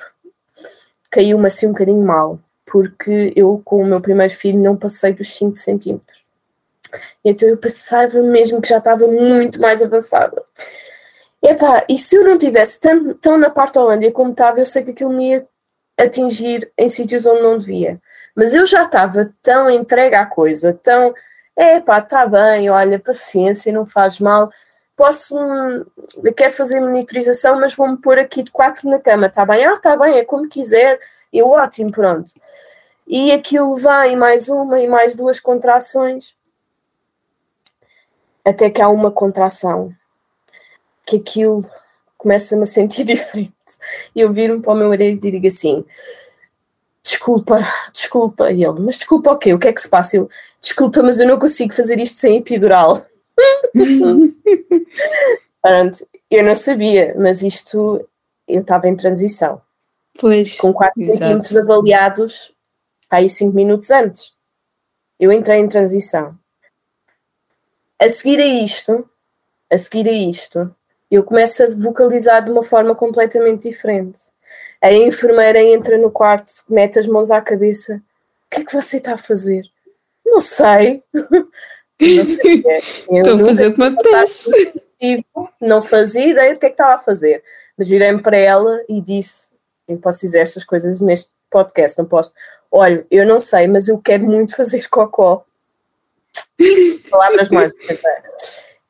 caiu-me 1.11 1.47
assim 1.47 1.67
um 1.67 1.73
bocadinho 1.73 2.05
mal 2.05 2.39
porque 2.71 3.33
eu, 3.35 3.61
com 3.65 3.83
o 3.83 3.87
meu 3.87 4.01
primeiro 4.01 4.33
filho, 4.33 4.59
não 4.59 4.77
passei 4.77 5.13
dos 5.13 5.33
5 5.35 5.57
centímetros. 5.57 6.18
Então 7.25 7.49
eu 7.49 7.57
pensava 7.57 8.21
mesmo 8.23 8.61
que 8.61 8.69
já 8.69 8.79
estava 8.79 9.07
muito 9.07 9.61
mais 9.61 9.83
avançada. 9.83 10.43
Epá, 11.43 11.85
e 11.89 11.97
se 11.97 12.17
eu 12.17 12.25
não 12.25 12.37
tivesse 12.37 12.81
tão, 12.81 13.15
tão 13.15 13.39
na 13.39 13.51
parte 13.51 13.79
Holândia 13.79 14.11
como 14.13 14.33
estava, 14.33 14.61
eu 14.61 14.67
sei 14.67 14.83
que 14.85 14.91
aquilo 14.91 15.13
me 15.13 15.31
ia 15.31 15.47
atingir 15.97 16.71
em 16.77 16.89
sítios 16.89 17.27
onde 17.27 17.43
não 17.43 17.59
devia. 17.59 18.01
Mas 18.35 18.55
eu 18.55 18.67
já 18.67 18.85
estava 18.85 19.33
tão 19.43 19.71
entregue 19.71 20.15
à 20.15 20.27
coisa, 20.27 20.73
tão, 20.83 21.15
epá, 21.57 21.99
está 21.99 22.27
bem, 22.27 22.71
olha, 22.71 22.99
paciência, 22.99 23.73
não 23.73 23.87
faz 23.87 24.21
mal. 24.21 24.51
Posso, 24.97 25.37
quero 26.37 26.53
fazer 26.53 26.81
monitorização, 26.81 27.61
mas 27.61 27.75
vou-me 27.75 27.99
pôr 27.99 28.19
aqui 28.19 28.43
de 28.43 28.51
quatro 28.51 28.89
na 28.89 28.99
cama, 28.99 29.27
está 29.27 29.45
bem? 29.47 29.65
Ah, 29.65 29.75
está 29.75 29.97
bem, 29.97 30.19
é 30.19 30.25
como 30.25 30.49
quiser 30.49 30.99
eu, 31.33 31.51
ótimo, 31.51 31.91
pronto. 31.91 32.33
E 33.07 33.33
aquilo 33.33 33.77
vai 33.77 34.17
mais 34.17 34.49
uma 34.49 34.81
e 34.81 34.87
mais 34.87 35.15
duas 35.15 35.41
contrações, 35.41 36.35
até 38.49 38.71
que 38.71 38.81
há 38.81 38.89
uma 38.89 39.11
contração, 39.11 39.95
que 41.05 41.17
aquilo 41.17 41.69
começa-me 42.17 42.63
a 42.63 42.67
sentir 42.67 43.05
diferente. 43.07 43.53
E 44.15 44.21
eu 44.21 44.33
viro-me 44.33 44.63
para 44.63 44.73
o 44.73 44.77
meu 44.77 44.89
marido 44.89 45.27
e 45.27 45.31
digo 45.31 45.47
assim: 45.47 45.85
desculpa, 47.03 47.61
desculpa. 47.93 48.51
E 48.51 48.65
ele, 48.65 48.81
mas 48.81 48.97
desculpa 48.97 49.33
o 49.33 49.39
quê? 49.39 49.53
O 49.53 49.59
que 49.59 49.69
é 49.69 49.73
que 49.73 49.83
se 49.83 49.89
passa? 49.89 50.17
Eu, 50.17 50.31
desculpa, 50.61 51.03
mas 51.03 51.21
eu 51.21 51.29
não 51.29 51.39
consigo 51.39 51.75
fazer 51.75 51.99
isto 51.99 52.19
sem 52.19 52.39
epidural. 52.39 53.05
Pronto, 55.61 56.09
eu 56.31 56.43
não 56.43 56.55
sabia, 56.55 57.15
mas 57.19 57.43
isto 57.43 58.09
eu 58.47 58.61
estava 58.61 58.89
em 58.89 58.97
transição. 58.97 59.61
Pois, 60.19 60.57
com 60.57 60.73
4 60.73 61.05
centímetros 61.05 61.57
avaliados 61.57 62.53
aí 63.11 63.29
5 63.29 63.55
minutos 63.55 63.91
antes. 63.91 64.33
Eu 65.21 65.31
entrei 65.31 65.61
em 65.61 65.69
transição. 65.69 66.37
A 68.01 68.09
seguir 68.09 68.41
a 68.41 68.47
isto, 68.47 69.09
a 69.71 69.77
seguir 69.77 70.09
a 70.09 70.13
isto, 70.13 70.75
eu 71.11 71.25
começo 71.25 71.63
a 71.63 71.67
vocalizar 71.69 72.45
de 72.45 72.51
uma 72.51 72.63
forma 72.63 72.95
completamente 72.95 73.69
diferente. 73.69 74.21
A 74.81 74.93
enfermeira 74.93 75.61
entra 75.61 75.99
no 75.99 76.11
quarto, 76.11 76.51
mete 76.69 76.99
as 76.99 77.07
mãos 77.07 77.31
à 77.31 77.41
cabeça. 77.41 77.97
O 78.47 78.55
que 78.55 78.61
é 78.61 78.65
que 78.65 78.73
você 78.73 78.99
está 78.99 79.15
a 79.15 79.19
fazer? 79.19 79.65
Não 80.25 80.41
sei. 80.41 81.03
Não 81.13 82.25
sei. 82.25 82.65
Estou 83.11 83.35
a 83.35 83.45
fazer 83.45 83.67
o 83.67 83.75
que 83.75 83.81
me 83.81 83.87
apetece. 83.87 84.51
Não 85.61 85.83
fazia 85.83 86.29
ideia 86.29 86.55
do 86.55 86.61
que 86.61 86.67
é 86.67 86.69
que 86.69 86.75
estava 86.75 86.95
a 86.95 86.99
fazer. 86.99 87.43
Mas 87.77 87.89
virei-me 87.89 88.23
para 88.23 88.37
ela 88.37 88.81
e 88.89 89.01
disse: 89.01 89.51
eu 89.89 89.99
posso 89.99 90.21
dizer 90.21 90.41
estas 90.41 90.65
coisas 90.65 91.01
neste 91.01 91.31
podcast, 91.51 91.99
não 91.99 92.05
posso. 92.05 92.33
Olha, 92.71 93.07
eu 93.11 93.27
não 93.27 93.41
sei, 93.41 93.67
mas 93.67 93.89
eu 93.89 93.99
quero 93.99 94.25
muito 94.25 94.55
fazer 94.55 94.89
cocó. 94.89 95.45
Palavras 97.11 97.49
mágicas. 97.49 98.05
É? 98.05 98.23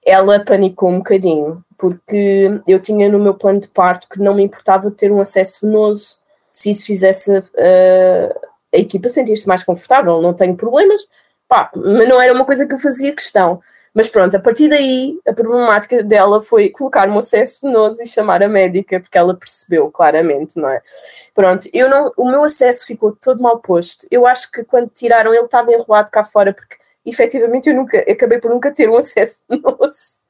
Ela 0.07 0.40
panicou 0.40 0.90
um 0.90 0.98
bocadinho, 0.98 1.62
porque 1.77 2.61
eu 2.66 2.81
tinha 2.81 3.09
no 3.09 3.18
meu 3.18 3.35
plano 3.35 3.61
de 3.61 3.68
parto 3.68 4.09
que 4.09 4.18
não 4.18 4.35
me 4.35 4.42
importava 4.42 4.90
ter 4.90 5.12
um 5.12 5.20
acesso 5.20 5.66
venoso 5.66 6.18
se 6.53 6.70
isso 6.70 6.87
fizesse 6.87 7.38
uh, 7.38 8.40
a 8.74 8.79
equipa 8.79 9.09
sentir-se 9.09 9.46
mais 9.46 9.62
confortável. 9.62 10.20
Não 10.20 10.33
tenho 10.33 10.57
problemas, 10.57 11.03
pá, 11.46 11.70
mas 11.74 12.09
não 12.09 12.20
era 12.20 12.33
uma 12.33 12.44
coisa 12.44 12.66
que 12.66 12.74
eu 12.74 12.79
fazia 12.79 13.14
questão. 13.14 13.61
Mas 13.94 14.09
pronto, 14.09 14.37
a 14.37 14.40
partir 14.40 14.68
daí 14.68 15.18
a 15.27 15.33
problemática 15.33 16.03
dela 16.03 16.40
foi 16.40 16.68
colocar 16.68 17.09
um 17.09 17.18
acesso 17.18 17.61
venoso 17.62 18.03
e 18.03 18.07
chamar 18.07 18.42
a 18.42 18.48
médica, 18.48 19.01
porque 19.01 19.18
ela 19.18 19.35
percebeu 19.35 19.90
claramente, 19.90 20.57
não 20.57 20.68
é? 20.68 20.81
Pronto, 21.35 21.68
eu 21.72 21.88
não, 21.88 22.12
o 22.16 22.31
meu 22.31 22.44
acesso 22.44 22.87
ficou 22.87 23.16
todo 23.20 23.42
mal 23.42 23.59
posto. 23.59 24.07
Eu 24.11 24.27
acho 24.27 24.51
que 24.51 24.62
quando 24.62 24.90
tiraram 24.90 25.35
ele 25.35 25.44
estava 25.44 25.72
enrolado 25.72 26.11
cá 26.11 26.22
fora, 26.22 26.53
porque 26.53 26.77
efetivamente 27.04 27.68
eu 27.68 27.74
nunca 27.74 27.98
acabei 28.00 28.38
por 28.38 28.50
nunca 28.50 28.70
ter 28.72 28.88
um 28.88 28.96
acesso 28.98 29.40
venoso. 29.48 30.20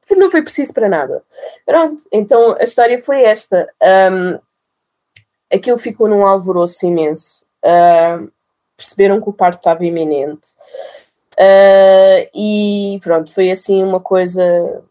Porque 0.00 0.14
não 0.14 0.30
foi 0.30 0.42
preciso 0.42 0.72
para 0.72 0.88
nada. 0.88 1.22
Pronto, 1.66 2.04
então 2.10 2.56
a 2.58 2.62
história 2.62 3.02
foi 3.02 3.22
esta. 3.22 3.68
Um, 4.10 4.38
aquilo 5.52 5.78
ficou 5.78 6.08
num 6.08 6.26
alvoroço 6.26 6.86
imenso. 6.86 7.46
Perceberam 8.76 9.20
que 9.20 9.28
o 9.28 9.32
parto 9.32 9.58
estava 9.58 9.84
iminente. 9.84 10.48
Uh, 11.34 12.26
e 12.34 13.00
pronto, 13.02 13.32
foi 13.32 13.50
assim 13.50 13.84
uma 13.84 14.00
coisa 14.00 14.82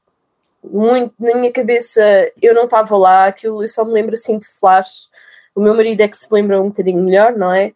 muito 0.63 1.13
na 1.19 1.35
minha 1.35 1.51
cabeça. 1.51 2.01
Eu 2.41 2.53
não 2.53 2.65
estava 2.65 2.95
lá, 2.97 3.25
aquilo 3.27 3.63
eu 3.63 3.69
só 3.69 3.83
me 3.83 3.93
lembro 3.93 4.13
assim 4.13 4.37
de 4.37 4.47
flash. 4.47 5.09
O 5.55 5.59
meu 5.59 5.73
marido 5.73 6.01
é 6.01 6.07
que 6.07 6.17
se 6.17 6.31
lembra 6.31 6.61
um 6.61 6.69
bocadinho 6.69 7.01
melhor, 7.01 7.35
não 7.35 7.51
é? 7.51 7.73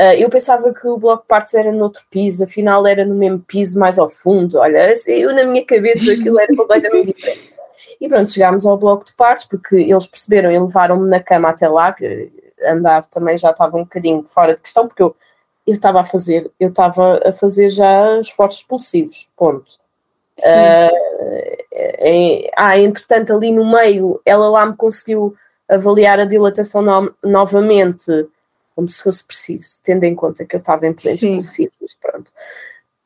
Uh, 0.00 0.14
eu 0.16 0.30
pensava 0.30 0.72
que 0.72 0.88
o 0.88 0.96
bloco 0.96 1.22
de 1.22 1.28
partes 1.28 1.52
era 1.52 1.70
no 1.70 1.84
outro 1.84 2.02
piso, 2.08 2.44
afinal 2.44 2.86
era 2.86 3.04
no 3.04 3.14
mesmo 3.14 3.40
piso, 3.40 3.78
mais 3.78 3.98
ao 3.98 4.08
fundo. 4.08 4.58
Olha, 4.58 4.94
eu 5.06 5.34
na 5.34 5.44
minha 5.44 5.64
cabeça 5.64 6.10
aquilo 6.10 6.40
era 6.40 6.56
completamente 6.56 7.12
diferente. 7.12 7.54
E 8.00 8.08
pronto, 8.08 8.32
chegámos 8.32 8.64
ao 8.64 8.78
bloco 8.78 9.04
de 9.04 9.12
partes 9.12 9.46
porque 9.46 9.76
eles 9.76 10.06
perceberam 10.06 10.50
e 10.50 10.58
levaram-me 10.58 11.08
na 11.08 11.20
cama 11.20 11.50
até 11.50 11.68
lá, 11.68 11.92
que 11.92 12.32
andar 12.64 13.04
também 13.10 13.36
já 13.36 13.50
estava 13.50 13.76
um 13.76 13.82
bocadinho 13.82 14.24
fora 14.28 14.54
de 14.54 14.60
questão, 14.60 14.88
porque 14.88 15.02
eu 15.02 15.14
eu 15.66 15.74
estava 15.74 16.00
a 16.00 16.04
fazer, 16.04 16.50
eu 16.58 16.68
estava 16.68 17.20
a 17.24 17.32
fazer 17.32 17.70
já 17.70 18.18
esforços 18.20 18.60
expulsivos, 18.60 19.28
ponto. 19.36 19.78
Uh, 20.38 21.60
é, 21.72 22.50
ah, 22.56 22.78
entretanto, 22.78 23.32
ali 23.32 23.52
no 23.52 23.70
meio, 23.70 24.20
ela 24.24 24.48
lá 24.48 24.66
me 24.66 24.74
conseguiu 24.74 25.34
avaliar 25.68 26.18
a 26.18 26.24
dilatação 26.24 26.82
no, 26.82 27.14
novamente, 27.22 28.26
como 28.80 28.88
se 28.88 29.02
fosse 29.02 29.22
preciso, 29.22 29.78
tendo 29.84 30.04
em 30.04 30.14
conta 30.14 30.46
que 30.46 30.56
eu 30.56 30.60
estava 30.60 30.86
em 30.86 30.94
plenos 30.94 31.22
expulsivos, 31.22 31.98
pronto. 32.00 32.32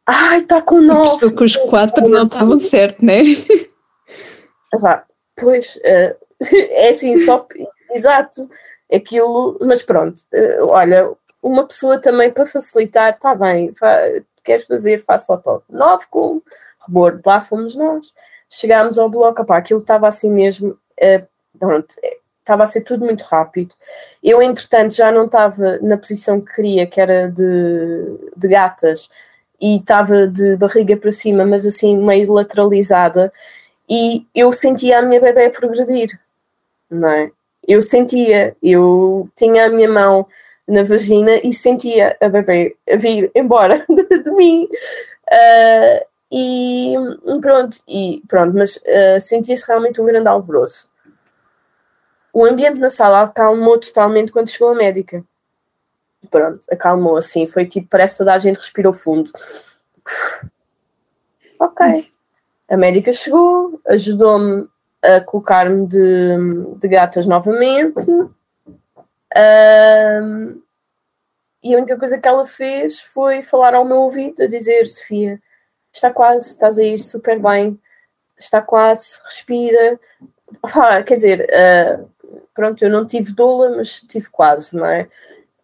Ai, 0.06 0.38
está 0.38 0.62
com 0.62 0.80
nove. 0.80 1.34
que 1.34 1.44
os 1.44 1.56
quatro 1.56 2.08
não 2.08 2.26
estavam 2.26 2.58
certo, 2.60 3.04
né? 3.04 3.22
Ah, 4.84 5.02
pois, 5.34 5.74
uh, 5.76 6.16
é 6.54 6.90
assim, 6.90 7.16
só, 7.24 7.44
exato, 7.90 8.48
aquilo, 8.92 9.58
mas 9.62 9.82
pronto, 9.82 10.20
uh, 10.32 10.68
olha, 10.68 11.10
uma 11.42 11.66
pessoa 11.66 11.98
também 11.98 12.30
para 12.30 12.46
facilitar, 12.46 13.14
está 13.14 13.34
bem, 13.34 13.74
fa 13.74 14.00
queres 14.44 14.66
fazer, 14.66 15.02
faça 15.02 15.32
o 15.32 15.38
toque. 15.38 15.64
Nove 15.70 16.04
com 16.08 16.40
rebordo, 16.86 17.20
lá 17.24 17.40
fomos 17.40 17.74
nós. 17.74 18.12
Chegámos 18.48 18.96
ao 18.96 19.08
bloco, 19.08 19.42
opá, 19.42 19.56
aquilo 19.56 19.80
estava 19.80 20.06
assim 20.06 20.30
mesmo, 20.30 20.70
uh, 20.70 21.26
pronto, 21.58 21.94
estava 22.44 22.62
a 22.62 22.66
ser 22.66 22.82
tudo 22.82 23.04
muito 23.04 23.22
rápido. 23.22 23.74
Eu, 24.22 24.42
entretanto, 24.42 24.94
já 24.94 25.10
não 25.10 25.24
estava 25.24 25.78
na 25.78 25.96
posição 25.96 26.40
que 26.40 26.54
queria, 26.54 26.86
que 26.86 27.00
era 27.00 27.28
de, 27.30 28.18
de 28.36 28.48
gatas, 28.48 29.08
e 29.60 29.76
estava 29.76 30.26
de 30.26 30.56
barriga 30.56 30.96
para 30.96 31.10
cima, 31.10 31.46
mas 31.46 31.66
assim 31.66 31.96
meio 31.96 32.32
lateralizada, 32.32 33.32
e 33.88 34.26
eu 34.34 34.52
sentia 34.52 34.98
a 34.98 35.02
minha 35.02 35.20
bebê 35.20 35.48
progredir, 35.50 36.18
não 36.90 37.08
é? 37.08 37.30
Eu 37.66 37.80
sentia, 37.80 38.54
eu 38.62 39.28
tinha 39.36 39.66
a 39.66 39.68
minha 39.70 39.88
mão 39.88 40.26
na 40.68 40.82
vagina 40.82 41.40
e 41.42 41.52
sentia 41.52 42.16
a 42.20 42.28
bebê 42.28 42.76
a 42.90 42.96
vir 42.96 43.30
embora 43.34 43.84
de, 43.88 44.18
de 44.22 44.30
mim. 44.32 44.68
Uh, 45.30 46.04
e 46.30 46.94
pronto, 47.40 47.78
e 47.88 48.22
pronto, 48.28 48.54
mas 48.56 48.76
uh, 48.76 49.20
sentia-se 49.20 49.66
realmente 49.66 50.00
um 50.00 50.06
grande 50.06 50.28
alvoroço. 50.28 50.90
O 52.34 52.44
ambiente 52.44 52.80
na 52.80 52.90
sala 52.90 53.22
acalmou 53.22 53.78
totalmente 53.78 54.32
quando 54.32 54.50
chegou 54.50 54.70
a 54.70 54.74
médica. 54.74 55.24
Pronto, 56.28 56.60
acalmou 56.68 57.16
assim, 57.16 57.46
foi 57.46 57.64
tipo, 57.64 57.86
parece 57.88 58.14
que 58.14 58.18
toda 58.18 58.34
a 58.34 58.38
gente 58.38 58.56
respirou 58.56 58.92
fundo. 58.92 59.30
Ok. 61.60 62.10
A 62.68 62.76
médica 62.76 63.12
chegou, 63.12 63.80
ajudou-me 63.86 64.66
a 65.00 65.20
colocar-me 65.20 65.86
de, 65.86 66.36
de 66.80 66.88
gatas 66.88 67.24
novamente. 67.24 68.10
Um, 69.36 70.60
e 71.62 71.72
a 71.72 71.78
única 71.78 71.96
coisa 71.96 72.18
que 72.18 72.26
ela 72.26 72.44
fez 72.44 72.98
foi 72.98 73.44
falar 73.44 73.74
ao 73.74 73.84
meu 73.84 73.98
ouvido, 73.98 74.42
a 74.42 74.48
dizer: 74.48 74.88
Sofia, 74.88 75.40
está 75.92 76.10
quase, 76.10 76.48
estás 76.48 76.80
a 76.80 76.82
ir 76.82 76.98
super 76.98 77.38
bem, 77.38 77.80
está 78.36 78.60
quase, 78.60 79.20
respira. 79.24 80.00
Ah, 80.62 81.02
quer 81.02 81.14
dizer, 81.14 81.48
uh, 81.50 82.13
pronto, 82.54 82.84
eu 82.84 82.90
não 82.90 83.06
tive 83.06 83.32
doula, 83.32 83.76
mas 83.76 84.00
tive 84.00 84.28
quase, 84.30 84.76
não 84.76 84.86
é? 84.86 85.08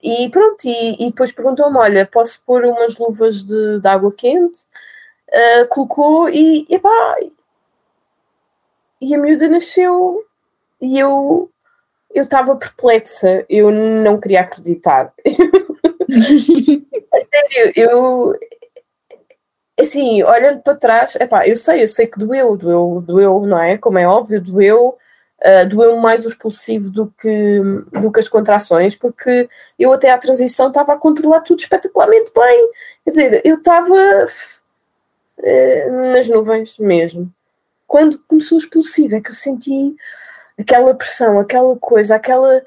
E 0.03 0.29
pronto, 0.31 0.65
e, 0.65 0.95
e 1.05 1.07
depois 1.11 1.33
perguntou-me: 1.33 1.77
Olha, 1.79 2.07
posso 2.07 2.43
pôr 2.45 2.65
umas 2.65 2.97
luvas 2.97 3.45
de, 3.45 3.81
de 3.81 3.89
água 3.89 4.13
quente? 4.13 4.63
Uh, 5.29 5.67
colocou 5.69 6.29
e, 6.29 6.67
epá, 6.69 7.17
e 9.01 9.15
a 9.15 9.19
miúda 9.19 9.49
nasceu 9.49 10.25
e 10.81 10.99
eu 10.99 11.51
eu 12.13 12.25
estava 12.25 12.57
perplexa, 12.57 13.45
eu 13.49 13.71
não 13.71 14.19
queria 14.21 14.41
acreditar. 14.41 15.13
a 17.13 17.19
sério, 17.21 17.73
eu 17.77 18.35
assim, 19.79 20.23
olhando 20.23 20.61
para 20.63 20.77
trás, 20.77 21.17
epá, 21.17 21.47
eu 21.47 21.57
sei, 21.57 21.83
eu 21.83 21.89
sei 21.89 22.07
que 22.07 22.19
doeu, 22.19 22.57
doeu, 22.57 23.01
doeu, 23.01 23.47
não 23.47 23.59
é? 23.59 23.79
Como 23.79 23.99
é 23.99 24.07
óbvio, 24.07 24.41
doeu, 24.41 24.99
uh, 25.43 25.69
doeu 25.69 25.97
mais 25.97 26.25
o 26.25 26.29
expulsivo 26.29 26.91
do 26.91 27.13
que, 27.21 27.61
do 28.01 28.11
que 28.13 28.21
as 28.21 28.29
contrações, 28.29 28.97
porque 28.97 29.49
eu 29.79 29.93
até 29.93 30.11
à 30.11 30.19
transição 30.19 30.69
estava 30.69 30.95
a 30.95 30.99
controlar 30.99 31.41
tudo 31.41 31.61
espetacularmente 31.61 32.33
bem. 32.35 32.71
Quer 33.05 33.11
dizer, 33.11 33.43
eu 33.45 33.57
estava 33.57 33.95
uh, 35.39 36.13
nas 36.13 36.29
nuvens 36.29 36.79
mesmo 36.79 37.33
quando 37.91 38.21
começou 38.21 38.57
o 38.57 38.61
expulsivo, 38.61 39.17
é 39.17 39.21
que 39.21 39.31
eu 39.31 39.35
senti 39.35 39.97
aquela 40.57 40.95
pressão, 40.95 41.41
aquela 41.41 41.77
coisa, 41.77 42.15
aquela 42.15 42.63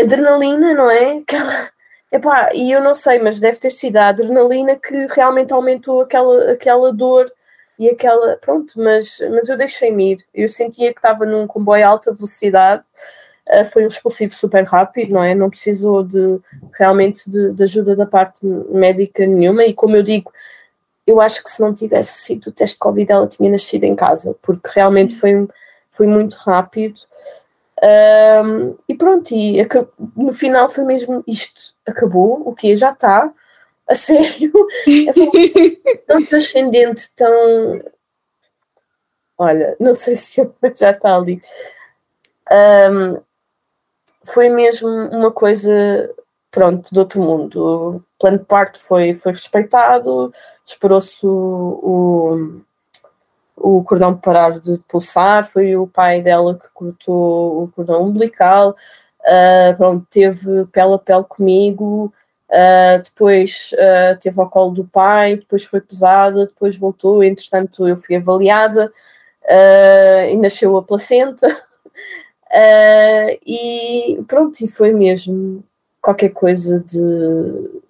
adrenalina, 0.00 0.72
não 0.72 0.90
é? 0.90 1.18
Aquela. 1.18 1.68
Epá, 2.10 2.54
e 2.54 2.72
eu 2.72 2.82
não 2.82 2.94
sei, 2.94 3.18
mas 3.18 3.38
deve 3.38 3.58
ter 3.58 3.70
sido 3.70 3.98
a 3.98 4.08
adrenalina 4.08 4.76
que 4.76 5.06
realmente 5.08 5.52
aumentou 5.52 6.00
aquela, 6.00 6.52
aquela 6.52 6.90
dor 6.90 7.30
e 7.78 7.88
aquela. 7.88 8.36
Pronto, 8.36 8.72
mas, 8.76 9.18
mas 9.30 9.48
eu 9.48 9.56
deixei-me 9.56 10.12
ir. 10.12 10.26
Eu 10.34 10.48
sentia 10.48 10.92
que 10.92 10.98
estava 10.98 11.24
num 11.24 11.46
comboio 11.46 11.84
a 11.84 11.88
alta 11.88 12.12
velocidade. 12.12 12.82
Uh, 13.48 13.64
foi 13.64 13.84
um 13.84 13.88
expulsivo 13.88 14.34
super 14.34 14.64
rápido, 14.64 15.12
não 15.12 15.22
é? 15.22 15.34
Não 15.34 15.48
precisou 15.48 16.02
de 16.02 16.40
realmente 16.76 17.30
de, 17.30 17.52
de 17.52 17.62
ajuda 17.62 17.94
da 17.94 18.06
parte 18.06 18.44
médica 18.44 19.24
nenhuma. 19.26 19.64
E 19.64 19.72
como 19.72 19.96
eu 19.96 20.02
digo, 20.02 20.32
eu 21.06 21.20
acho 21.20 21.42
que 21.42 21.50
se 21.50 21.60
não 21.60 21.72
tivesse 21.72 22.18
sido 22.18 22.48
o 22.48 22.52
teste 22.52 22.74
de 22.74 22.80
Covid, 22.80 23.12
ela 23.12 23.28
tinha 23.28 23.48
nascido 23.50 23.84
em 23.84 23.94
casa, 23.94 24.36
porque 24.42 24.68
realmente 24.74 25.14
foi, 25.14 25.48
foi 25.92 26.06
muito 26.06 26.34
rápido. 26.36 26.98
Um, 27.82 28.74
e 28.88 28.94
pronto, 28.94 29.32
e 29.32 29.58
no 30.16 30.32
final 30.32 30.68
foi 30.68 30.84
mesmo 30.84 31.22
isto. 31.26 31.74
Acabou, 31.86 32.42
o 32.44 32.54
que 32.54 32.74
já 32.74 32.90
está, 32.90 33.32
a 33.88 33.94
sério. 33.94 34.52
É 34.86 35.96
tão 36.06 36.24
transcendente, 36.24 37.14
tão. 37.14 37.82
Olha, 39.38 39.76
não 39.78 39.94
sei 39.94 40.16
se 40.16 40.42
já 40.74 40.90
está 40.90 41.16
ali. 41.16 41.42
Um, 42.50 43.20
foi 44.24 44.48
mesmo 44.48 44.88
uma 44.88 45.30
coisa, 45.30 46.10
pronto, 46.50 46.92
do 46.92 47.00
outro 47.00 47.20
mundo. 47.20 47.96
O 47.96 48.04
plano 48.18 48.38
de 48.38 48.44
parto 48.44 48.78
foi, 48.80 49.14
foi 49.14 49.32
respeitado, 49.32 50.32
esperou-se 50.64 51.24
o, 51.24 52.60
o, 53.56 53.78
o, 53.78 53.84
cordão 53.84 54.16
parar 54.16 54.58
de 54.58 54.78
pulsar, 54.88 55.46
foi 55.46 55.76
o 55.76 55.86
pai 55.86 56.22
dela 56.22 56.58
que 56.58 56.68
cortou 56.74 57.64
o 57.64 57.68
cordão 57.68 58.02
umbilical, 58.02 58.76
uh, 59.20 59.76
pronto, 59.76 60.06
teve 60.10 60.66
pele 60.66 60.94
a 60.94 60.98
pele 60.98 61.24
comigo, 61.24 62.12
uh, 62.50 63.02
depois 63.02 63.70
uh, 63.74 64.18
teve 64.20 64.40
ao 64.40 64.48
colo 64.48 64.72
do 64.72 64.84
pai, 64.84 65.36
depois 65.36 65.64
foi 65.64 65.80
pesada, 65.80 66.46
depois 66.46 66.76
voltou, 66.76 67.22
entretanto 67.22 67.86
eu 67.86 67.96
fui 67.96 68.16
avaliada 68.16 68.92
e 70.28 70.36
nasceu 70.36 70.76
a 70.76 70.82
placenta. 70.82 71.46
e 73.46 74.18
pronto, 74.26 74.60
e 74.60 74.68
foi 74.68 74.92
mesmo 74.92 75.62
qualquer 76.00 76.30
coisa 76.30 76.80
de 76.80 77.84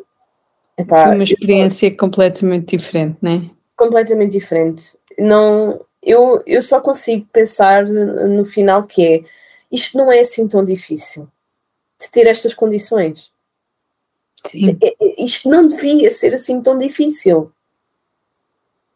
Epá, 0.77 1.07
Foi 1.07 1.15
uma 1.15 1.25
experiência 1.25 1.87
eu, 1.87 1.97
completamente 1.97 2.77
diferente, 2.77 3.17
não 3.23 3.33
é? 3.33 3.51
Completamente 3.77 4.33
diferente. 4.33 4.97
Não, 5.19 5.81
eu, 6.03 6.43
eu 6.47 6.63
só 6.63 6.81
consigo 6.81 7.27
pensar 7.33 7.85
no 7.85 8.45
final 8.45 8.85
que 8.85 9.07
é 9.07 9.25
isto 9.73 9.97
não 9.97 10.13
é 10.13 10.21
assim 10.21 10.47
tão 10.47 10.65
difícil 10.65 11.29
de 12.01 12.11
ter 12.11 12.27
estas 12.27 12.53
condições. 12.53 13.33
Sim. 14.51 14.79
Isto 15.19 15.49
não 15.49 15.69
devia 15.69 16.11
ser 16.11 16.35
assim 16.35 16.61
tão 16.61 16.77
difícil. 16.79 17.51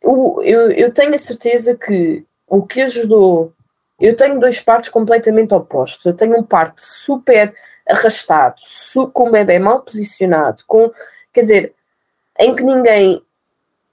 Eu, 0.03 0.41
eu, 0.43 0.71
eu 0.73 0.93
tenho 0.93 1.15
a 1.15 1.19
certeza 1.19 1.77
que 1.77 2.25
o 2.47 2.63
que 2.63 2.81
ajudou. 2.83 3.53
Eu 4.01 4.17
tenho 4.17 4.41
dois 4.41 4.61
partos 4.61 4.91
completamente 4.91 5.55
opostos. 5.55 6.05
Eu 6.05 6.15
tenho 6.15 6.39
um 6.39 6.43
parto 6.43 6.81
super 6.83 7.55
arrastado, 7.89 8.57
com 9.13 9.29
o 9.29 9.33
bebê 9.33 9.59
mal 9.59 9.81
posicionado, 9.81 10.63
com 10.67 10.91
quer 11.33 11.41
dizer, 11.41 11.75
em 12.39 12.55
que 12.55 12.63
ninguém, 12.63 13.23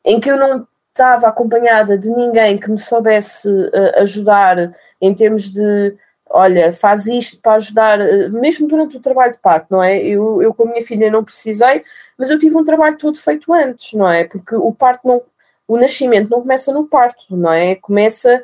em 0.05 0.19
que 0.19 0.29
eu 0.29 0.37
não 0.37 0.67
estava 0.89 1.27
acompanhada 1.27 1.97
de 1.97 2.09
ninguém 2.09 2.57
que 2.57 2.69
me 2.69 2.79
soubesse 2.79 3.47
uh, 3.47 4.01
ajudar 4.01 4.73
em 4.99 5.13
termos 5.13 5.51
de 5.51 5.95
olha, 6.29 6.73
faz 6.73 7.07
isto 7.07 7.41
para 7.41 7.53
ajudar, 7.53 7.99
uh, 7.99 8.31
mesmo 8.31 8.67
durante 8.67 8.97
o 8.97 8.99
trabalho 8.99 9.33
de 9.33 9.39
parto, 9.39 9.67
não 9.71 9.83
é? 9.83 9.97
Eu, 10.01 10.41
eu 10.41 10.53
com 10.53 10.63
a 10.63 10.71
minha 10.71 10.81
filha 10.81 11.11
não 11.11 11.23
precisei, 11.23 11.83
mas 12.17 12.29
eu 12.29 12.39
tive 12.39 12.55
um 12.55 12.65
trabalho 12.65 12.97
todo 12.97 13.19
feito 13.19 13.53
antes, 13.53 13.93
não 13.93 14.09
é? 14.09 14.23
Porque 14.23 14.55
o 14.55 14.71
parto 14.73 15.07
não, 15.07 15.21
o 15.67 15.77
nascimento 15.77 16.29
não 16.29 16.41
começa 16.41 16.73
no 16.73 16.87
parto, 16.87 17.35
não 17.35 17.51
é? 17.51 17.75
Começa 17.75 18.43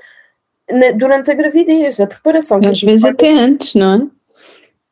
na, 0.69 0.91
durante 0.91 1.31
a 1.31 1.33
gravidez, 1.33 1.99
a 1.99 2.07
preparação. 2.07 2.59
Às 2.65 2.81
vezes 2.81 3.05
até 3.05 3.31
antes, 3.31 3.75
não 3.75 3.93
é? 3.93 4.23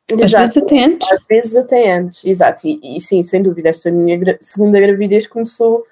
Exato. 0.08 0.24
Às 0.24 0.54
vezes 0.54 0.56
até 0.56 0.84
antes. 0.84 1.12
Às 1.12 1.24
vezes 1.26 1.56
até 1.56 1.92
antes, 1.92 2.24
exato. 2.24 2.68
E, 2.68 2.96
e 2.96 3.00
sim, 3.00 3.22
sem 3.22 3.42
dúvida, 3.42 3.68
esta 3.68 3.90
minha 3.90 4.16
gra 4.16 4.38
segunda 4.40 4.80
gravidez 4.80 5.26
começou 5.26 5.86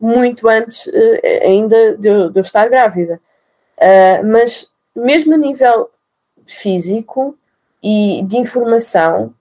muito 0.00 0.48
antes 0.48 0.86
uh, 0.86 1.20
ainda 1.42 1.96
de 1.96 2.08
eu, 2.08 2.30
de 2.30 2.38
eu, 2.38 2.42
estar 2.42 2.68
grávida. 2.68 3.20
Uh, 3.78 4.26
mas 4.26 4.70
mesmo 4.94 5.34
a 5.34 5.36
nível 5.36 5.90
físico 6.46 7.36
e 7.82 8.22
de 8.24 8.36
informação, 8.36 9.34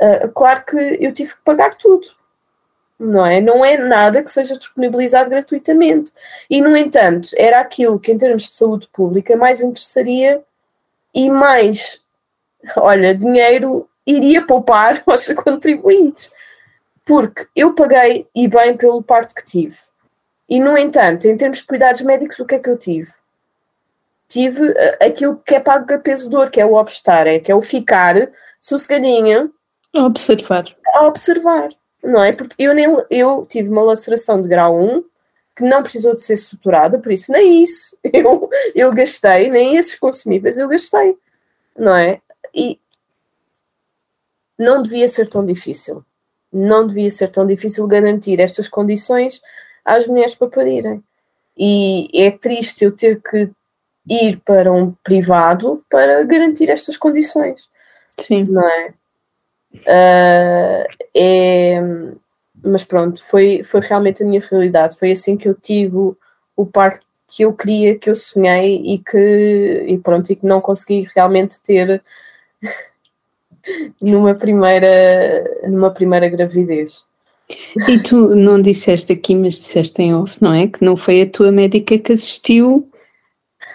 uh, 0.00 0.28
claro 0.32 0.64
que 0.64 0.76
eu 1.00 1.12
tive 1.12 1.34
que 1.34 1.42
pagar 1.42 1.74
tudo. 1.74 2.06
Não 2.98 3.26
é? 3.26 3.40
Não 3.42 3.62
é 3.62 3.76
nada 3.76 4.22
que 4.22 4.30
seja 4.30 4.58
disponibilizado 4.58 5.28
gratuitamente. 5.28 6.12
E, 6.48 6.62
no 6.62 6.74
entanto, 6.74 7.28
era 7.36 7.60
aquilo 7.60 8.00
que, 8.00 8.10
em 8.10 8.16
termos 8.16 8.44
de 8.44 8.54
saúde 8.54 8.88
pública, 8.90 9.36
mais 9.36 9.60
interessaria 9.60 10.42
e 11.14 11.28
mais 11.28 12.06
olha, 12.76 13.14
dinheiro 13.14 13.88
iria 14.06 14.44
poupar 14.44 15.02
aos 15.06 15.26
contribuintes. 15.28 16.32
Porque 17.04 17.46
eu 17.54 17.74
paguei 17.74 18.26
e 18.34 18.48
bem 18.48 18.76
pelo 18.76 19.02
parto 19.02 19.34
que 19.34 19.44
tive. 19.44 19.76
E, 20.48 20.58
no 20.58 20.76
entanto, 20.76 21.26
em 21.26 21.36
termos 21.36 21.58
de 21.58 21.66
cuidados 21.66 22.02
médicos, 22.02 22.38
o 22.40 22.44
que 22.44 22.56
é 22.56 22.58
que 22.58 22.68
eu 22.68 22.76
tive? 22.76 23.12
Tive 24.28 24.68
uh, 24.68 24.74
aquilo 25.00 25.36
que 25.44 25.54
é 25.54 25.60
pago 25.60 25.92
a 25.94 25.98
peso 25.98 26.24
de 26.24 26.30
dor, 26.30 26.50
que 26.50 26.60
é 26.60 26.66
o 26.66 26.74
obstar, 26.74 27.26
é, 27.26 27.38
que 27.38 27.50
é 27.50 27.54
o 27.54 27.62
ficar 27.62 28.30
sossegadinha. 28.60 29.50
A 29.94 30.04
observar. 30.04 30.64
A 30.94 31.06
observar, 31.06 31.68
não 32.02 32.22
é? 32.22 32.32
Porque 32.32 32.54
eu, 32.58 32.74
nem, 32.74 32.86
eu 33.10 33.46
tive 33.48 33.68
uma 33.70 33.82
laceração 33.82 34.42
de 34.42 34.48
grau 34.48 34.78
1 34.78 35.04
que 35.54 35.64
não 35.64 35.82
precisou 35.82 36.14
de 36.14 36.22
ser 36.22 36.36
suturada, 36.36 36.98
por 36.98 37.10
isso 37.10 37.32
nem 37.32 37.62
isso 37.62 37.96
eu, 38.12 38.50
eu 38.74 38.92
gastei, 38.92 39.48
nem 39.48 39.76
esses 39.76 39.94
consumíveis 39.94 40.58
eu 40.58 40.68
gastei, 40.68 41.16
não 41.78 41.96
é? 41.96 42.20
E 42.54 42.78
não 44.58 44.82
devia 44.82 45.08
ser 45.08 45.28
tão 45.28 45.44
difícil. 45.44 46.04
não 46.52 46.86
devia 46.86 47.10
ser 47.10 47.28
tão 47.28 47.46
difícil 47.46 47.86
garantir 47.86 48.40
estas 48.40 48.68
condições 48.68 49.40
às 49.84 50.06
mulheres 50.06 50.34
para 50.34 50.48
parirem. 50.48 51.02
E 51.56 52.08
é 52.14 52.30
triste 52.30 52.84
eu 52.84 52.92
ter 52.92 53.20
que 53.22 53.50
ir 54.08 54.40
para 54.44 54.72
um 54.72 54.92
privado 55.02 55.84
para 55.90 56.22
garantir 56.24 56.68
estas 56.68 56.96
condições. 56.96 57.68
Sim. 58.18 58.44
Não 58.44 58.68
é? 58.68 58.94
Uh, 59.74 60.86
é 61.14 61.80
mas 62.66 62.82
pronto, 62.82 63.22
foi, 63.24 63.62
foi 63.62 63.80
realmente 63.80 64.22
a 64.22 64.26
minha 64.26 64.40
realidade. 64.40 64.98
Foi 64.98 65.12
assim 65.12 65.36
que 65.36 65.48
eu 65.48 65.54
tive 65.54 65.96
o, 65.96 66.16
o 66.56 66.66
parto 66.66 67.06
que 67.28 67.42
eu 67.44 67.52
queria, 67.52 67.96
que 67.96 68.10
eu 68.10 68.16
sonhei 68.16 68.82
e 68.84 68.98
que, 68.98 69.84
e 69.86 69.98
pronto, 69.98 70.32
e 70.32 70.36
que 70.36 70.44
não 70.44 70.60
consegui 70.60 71.08
realmente 71.14 71.60
ter 71.60 72.02
numa 74.00 74.34
primeira, 74.34 75.44
numa 75.68 75.90
primeira 75.90 76.28
gravidez. 76.28 77.04
E 77.88 77.98
tu 77.98 78.34
não 78.34 78.60
disseste 78.60 79.12
aqui, 79.12 79.36
mas 79.36 79.60
disseste 79.60 80.02
em 80.02 80.14
off, 80.14 80.42
não 80.42 80.52
é? 80.52 80.66
Que 80.66 80.84
não 80.84 80.96
foi 80.96 81.22
a 81.22 81.30
tua 81.30 81.52
médica 81.52 81.96
que 81.96 82.12
assistiu 82.12 82.90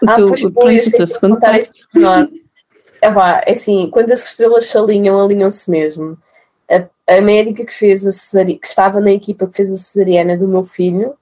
ah, 0.08 0.16
teu, 0.16 0.28
pois 0.28 0.41
pronto, 0.41 0.62
foi, 0.62 0.78
o 0.80 0.91
teu 0.91 1.08
segundo. 1.08 1.39
É 3.02 3.10
vá, 3.10 3.41
é 3.45 3.52
assim, 3.52 3.89
quando 3.89 4.12
as 4.12 4.30
estrelas 4.30 4.68
se 4.68 4.78
alinham, 4.78 5.20
alinham-se 5.20 5.70
mesmo. 5.70 6.18
A, 6.70 7.16
a 7.18 7.22
médica 7.22 7.66
que 7.66 7.74
fez 7.74 8.06
a 8.06 8.12
cesariana, 8.12 8.60
que 8.60 8.68
estava 8.68 8.99
na 8.99 9.12
equipa 9.12 9.47
que 9.47 9.56
fez 9.56 9.72
a 9.72 9.78
cesariana 9.78 10.38
do 10.38 10.47
meu 10.47 10.64
filho, 10.64 11.16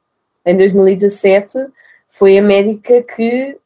em 0.45 0.55
2017, 0.55 1.57
foi 2.09 2.37
a 2.37 2.41
médica 2.41 3.01
que 3.01 3.57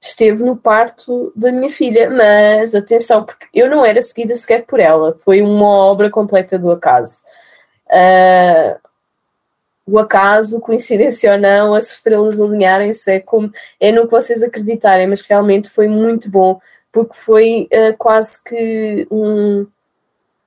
esteve 0.00 0.42
no 0.42 0.56
parto 0.56 1.32
da 1.36 1.52
minha 1.52 1.68
filha. 1.70 2.08
Mas 2.08 2.74
atenção, 2.74 3.24
porque 3.24 3.46
eu 3.52 3.68
não 3.68 3.84
era 3.84 4.00
seguida 4.00 4.34
sequer 4.34 4.64
por 4.64 4.80
ela, 4.80 5.14
foi 5.20 5.42
uma 5.42 5.66
obra 5.66 6.08
completa 6.08 6.58
do 6.58 6.70
acaso. 6.70 7.22
Uh, 7.86 8.78
o 9.86 9.98
acaso, 9.98 10.60
coincidência 10.60 11.32
ou 11.32 11.38
não, 11.38 11.74
as 11.74 11.90
estrelas 11.90 12.40
alinharem-se 12.40 13.10
é 13.10 13.20
como 13.20 13.52
é 13.78 13.92
no 13.92 14.04
que 14.04 14.10
vocês 14.10 14.42
acreditarem, 14.42 15.06
mas 15.06 15.20
realmente 15.22 15.68
foi 15.68 15.88
muito 15.88 16.30
bom, 16.30 16.58
porque 16.90 17.14
foi 17.14 17.68
uh, 17.72 17.96
quase 17.98 18.42
que 18.42 19.06
um, 19.10 19.66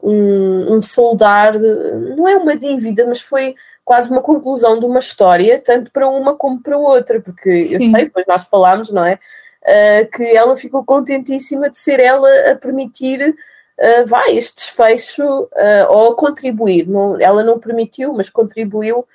um, 0.01 0.75
um 0.75 0.81
soldar, 0.81 1.59
não 1.59 2.27
é 2.27 2.35
uma 2.37 2.55
dívida, 2.55 3.05
mas 3.05 3.21
foi 3.21 3.55
quase 3.85 4.09
uma 4.09 4.21
conclusão 4.21 4.79
de 4.79 4.85
uma 4.85 4.99
história, 4.99 5.61
tanto 5.63 5.91
para 5.91 6.07
uma 6.09 6.35
como 6.35 6.61
para 6.61 6.77
outra, 6.77 7.21
porque 7.21 7.63
Sim. 7.63 7.73
eu 7.73 7.81
sei, 7.91 8.09
pois 8.09 8.25
nós 8.27 8.49
falámos, 8.49 8.91
não 8.91 9.05
é? 9.05 9.19
Uh, 9.63 10.11
que 10.11 10.23
ela 10.23 10.57
ficou 10.57 10.83
contentíssima 10.83 11.69
de 11.69 11.77
ser 11.77 11.99
ela 11.99 12.29
a 12.51 12.55
permitir 12.55 13.21
uh, 13.29 14.05
vai, 14.05 14.37
este 14.37 14.57
desfecho 14.57 15.23
uh, 15.23 15.49
ou 15.89 16.11
a 16.11 16.15
contribuir. 16.15 16.87
Não, 16.87 17.19
ela 17.19 17.43
não 17.43 17.59
permitiu, 17.59 18.13
mas 18.13 18.29
contribuiu 18.29 19.05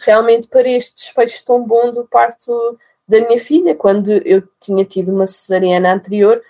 realmente 0.00 0.48
para 0.48 0.68
este 0.68 0.96
desfecho 0.96 1.44
tão 1.44 1.62
bom 1.64 1.90
do 1.90 2.04
parto 2.04 2.78
da 3.06 3.20
minha 3.20 3.38
filha, 3.38 3.74
quando 3.74 4.10
eu 4.10 4.42
tinha 4.60 4.84
tido 4.84 5.12
uma 5.12 5.26
cesariana 5.26 5.94
anterior 5.94 6.42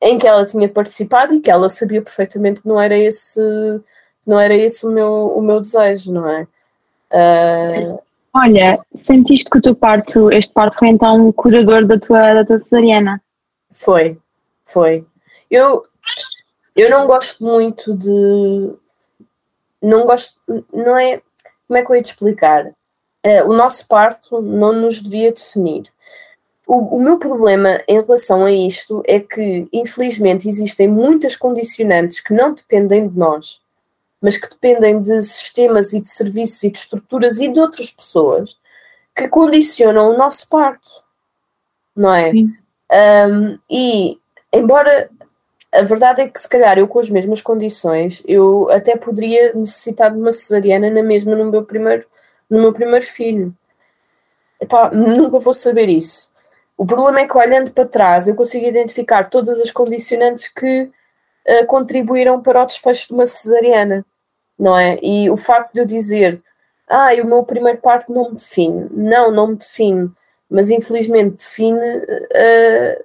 em 0.00 0.18
que 0.18 0.26
ela 0.26 0.44
tinha 0.44 0.68
participado 0.68 1.34
e 1.34 1.40
que 1.40 1.50
ela 1.50 1.68
sabia 1.68 2.02
perfeitamente 2.02 2.60
que 2.60 2.68
não 2.68 2.80
era 2.80 2.96
esse 2.96 3.40
não 4.26 4.40
era 4.40 4.54
esse 4.54 4.86
o 4.86 4.90
meu, 4.90 5.32
o 5.36 5.42
meu 5.42 5.60
desejo, 5.60 6.12
não 6.12 6.28
é? 6.28 6.46
Uh... 7.10 8.02
Olha, 8.32 8.80
sentiste 8.92 9.48
que 9.48 9.58
o 9.58 9.62
teu 9.62 9.74
parto, 9.76 10.32
este 10.32 10.52
parto 10.52 10.78
foi 10.78 10.88
então 10.88 11.28
um 11.28 11.32
curador 11.32 11.84
da 11.86 11.98
tua, 11.98 12.34
da 12.34 12.44
tua 12.44 12.58
cesariana? 12.58 13.22
Foi, 13.70 14.18
foi. 14.64 15.06
Eu, 15.48 15.84
eu 16.74 16.90
não 16.90 17.06
gosto 17.06 17.44
muito 17.44 17.96
de. 17.96 18.72
Não 19.80 20.04
gosto. 20.04 20.40
Não 20.72 20.96
é. 20.98 21.22
Como 21.66 21.78
é 21.78 21.82
que 21.84 21.90
eu 21.90 21.96
ia 21.96 22.02
te 22.02 22.12
explicar? 22.12 22.66
Uh, 22.66 23.48
o 23.48 23.54
nosso 23.54 23.86
parto 23.86 24.40
não 24.42 24.72
nos 24.72 25.00
devia 25.02 25.32
definir. 25.32 25.90
O, 26.66 26.96
o, 26.96 27.02
meu 27.02 27.18
problema 27.18 27.82
em 27.86 28.00
relação 28.00 28.44
a 28.44 28.52
isto 28.52 29.02
é 29.06 29.20
que, 29.20 29.68
infelizmente, 29.72 30.48
existem 30.48 30.88
muitas 30.88 31.36
condicionantes 31.36 32.20
que 32.20 32.32
não 32.32 32.54
dependem 32.54 33.08
de 33.08 33.18
nós, 33.18 33.60
mas 34.20 34.38
que 34.38 34.48
dependem 34.48 35.02
de 35.02 35.20
sistemas 35.22 35.92
e 35.92 36.00
de 36.00 36.08
serviços 36.08 36.62
e 36.62 36.70
de 36.70 36.78
estruturas 36.78 37.38
e 37.38 37.48
de 37.48 37.60
outras 37.60 37.90
pessoas 37.90 38.56
que 39.14 39.28
condicionam 39.28 40.12
o 40.12 40.18
nosso 40.18 40.48
parto, 40.48 40.90
não 41.94 42.12
é? 42.12 42.32
Um, 42.32 43.58
e, 43.70 44.18
embora 44.52 45.10
a 45.74 45.82
verdade 45.82 46.22
é 46.22 46.28
que, 46.28 46.40
se 46.40 46.48
calhar, 46.48 46.78
eu 46.78 46.86
com 46.86 47.00
as 47.00 47.10
mesmas 47.10 47.42
condições, 47.42 48.22
eu 48.26 48.70
até 48.70 48.96
poderia 48.96 49.52
necessitar 49.54 50.12
de 50.12 50.18
uma 50.18 50.30
cesariana 50.30 50.88
na 50.88 51.02
mesma 51.02 51.34
no 51.34 51.50
meu 51.50 51.64
primeiro, 51.64 52.06
no 52.48 52.60
meu 52.60 52.72
primeiro 52.72 53.04
filho. 53.04 53.52
Epá, 54.60 54.90
nunca 54.90 55.40
vou 55.40 55.52
saber 55.52 55.88
isso. 55.88 56.32
O 56.76 56.86
problema 56.86 57.20
é 57.20 57.26
que, 57.26 57.36
olhando 57.36 57.72
para 57.72 57.88
trás, 57.88 58.28
eu 58.28 58.36
consigo 58.36 58.64
identificar 58.66 59.28
todas 59.28 59.60
as 59.60 59.72
condicionantes 59.72 60.46
que 60.48 60.82
uh, 60.82 61.66
contribuíram 61.66 62.40
para 62.40 62.62
o 62.62 62.66
desfecho 62.66 63.08
de 63.08 63.14
uma 63.14 63.26
cesariana, 63.26 64.06
não 64.56 64.78
é? 64.78 64.98
E 65.02 65.28
o 65.28 65.36
facto 65.36 65.72
de 65.72 65.80
eu 65.80 65.86
dizer, 65.86 66.40
ah, 66.88 67.10
o 67.20 67.26
meu 67.26 67.42
primeiro 67.44 67.78
parto 67.78 68.12
não 68.12 68.30
me 68.30 68.36
define. 68.36 68.86
Não, 68.92 69.30
não 69.32 69.48
me 69.48 69.56
define, 69.56 70.10
mas 70.48 70.70
infelizmente 70.70 71.38
define 71.38 71.78
uh, 71.78 73.04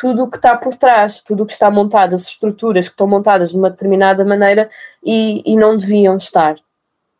tudo 0.00 0.24
o 0.24 0.30
que 0.30 0.38
está 0.38 0.56
por 0.56 0.74
trás, 0.74 1.20
tudo 1.20 1.42
o 1.42 1.46
que 1.46 1.52
está 1.52 1.70
montado, 1.70 2.14
as 2.14 2.22
estruturas 2.22 2.88
que 2.88 2.94
estão 2.94 3.06
montadas 3.06 3.50
de 3.50 3.58
uma 3.58 3.68
determinada 3.68 4.24
maneira 4.24 4.70
e, 5.04 5.42
e 5.44 5.54
não 5.54 5.76
deviam 5.76 6.16
estar, 6.16 6.56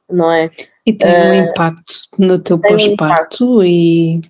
não 0.09 0.33
é? 0.33 0.51
E 0.87 0.95
tem 0.95 1.11
um 1.11 1.31
uh, 1.31 1.51
impacto 1.51 1.93
no 2.19 2.39
teu 2.39 2.59
pós-parto 2.59 3.63
e, 3.63 4.23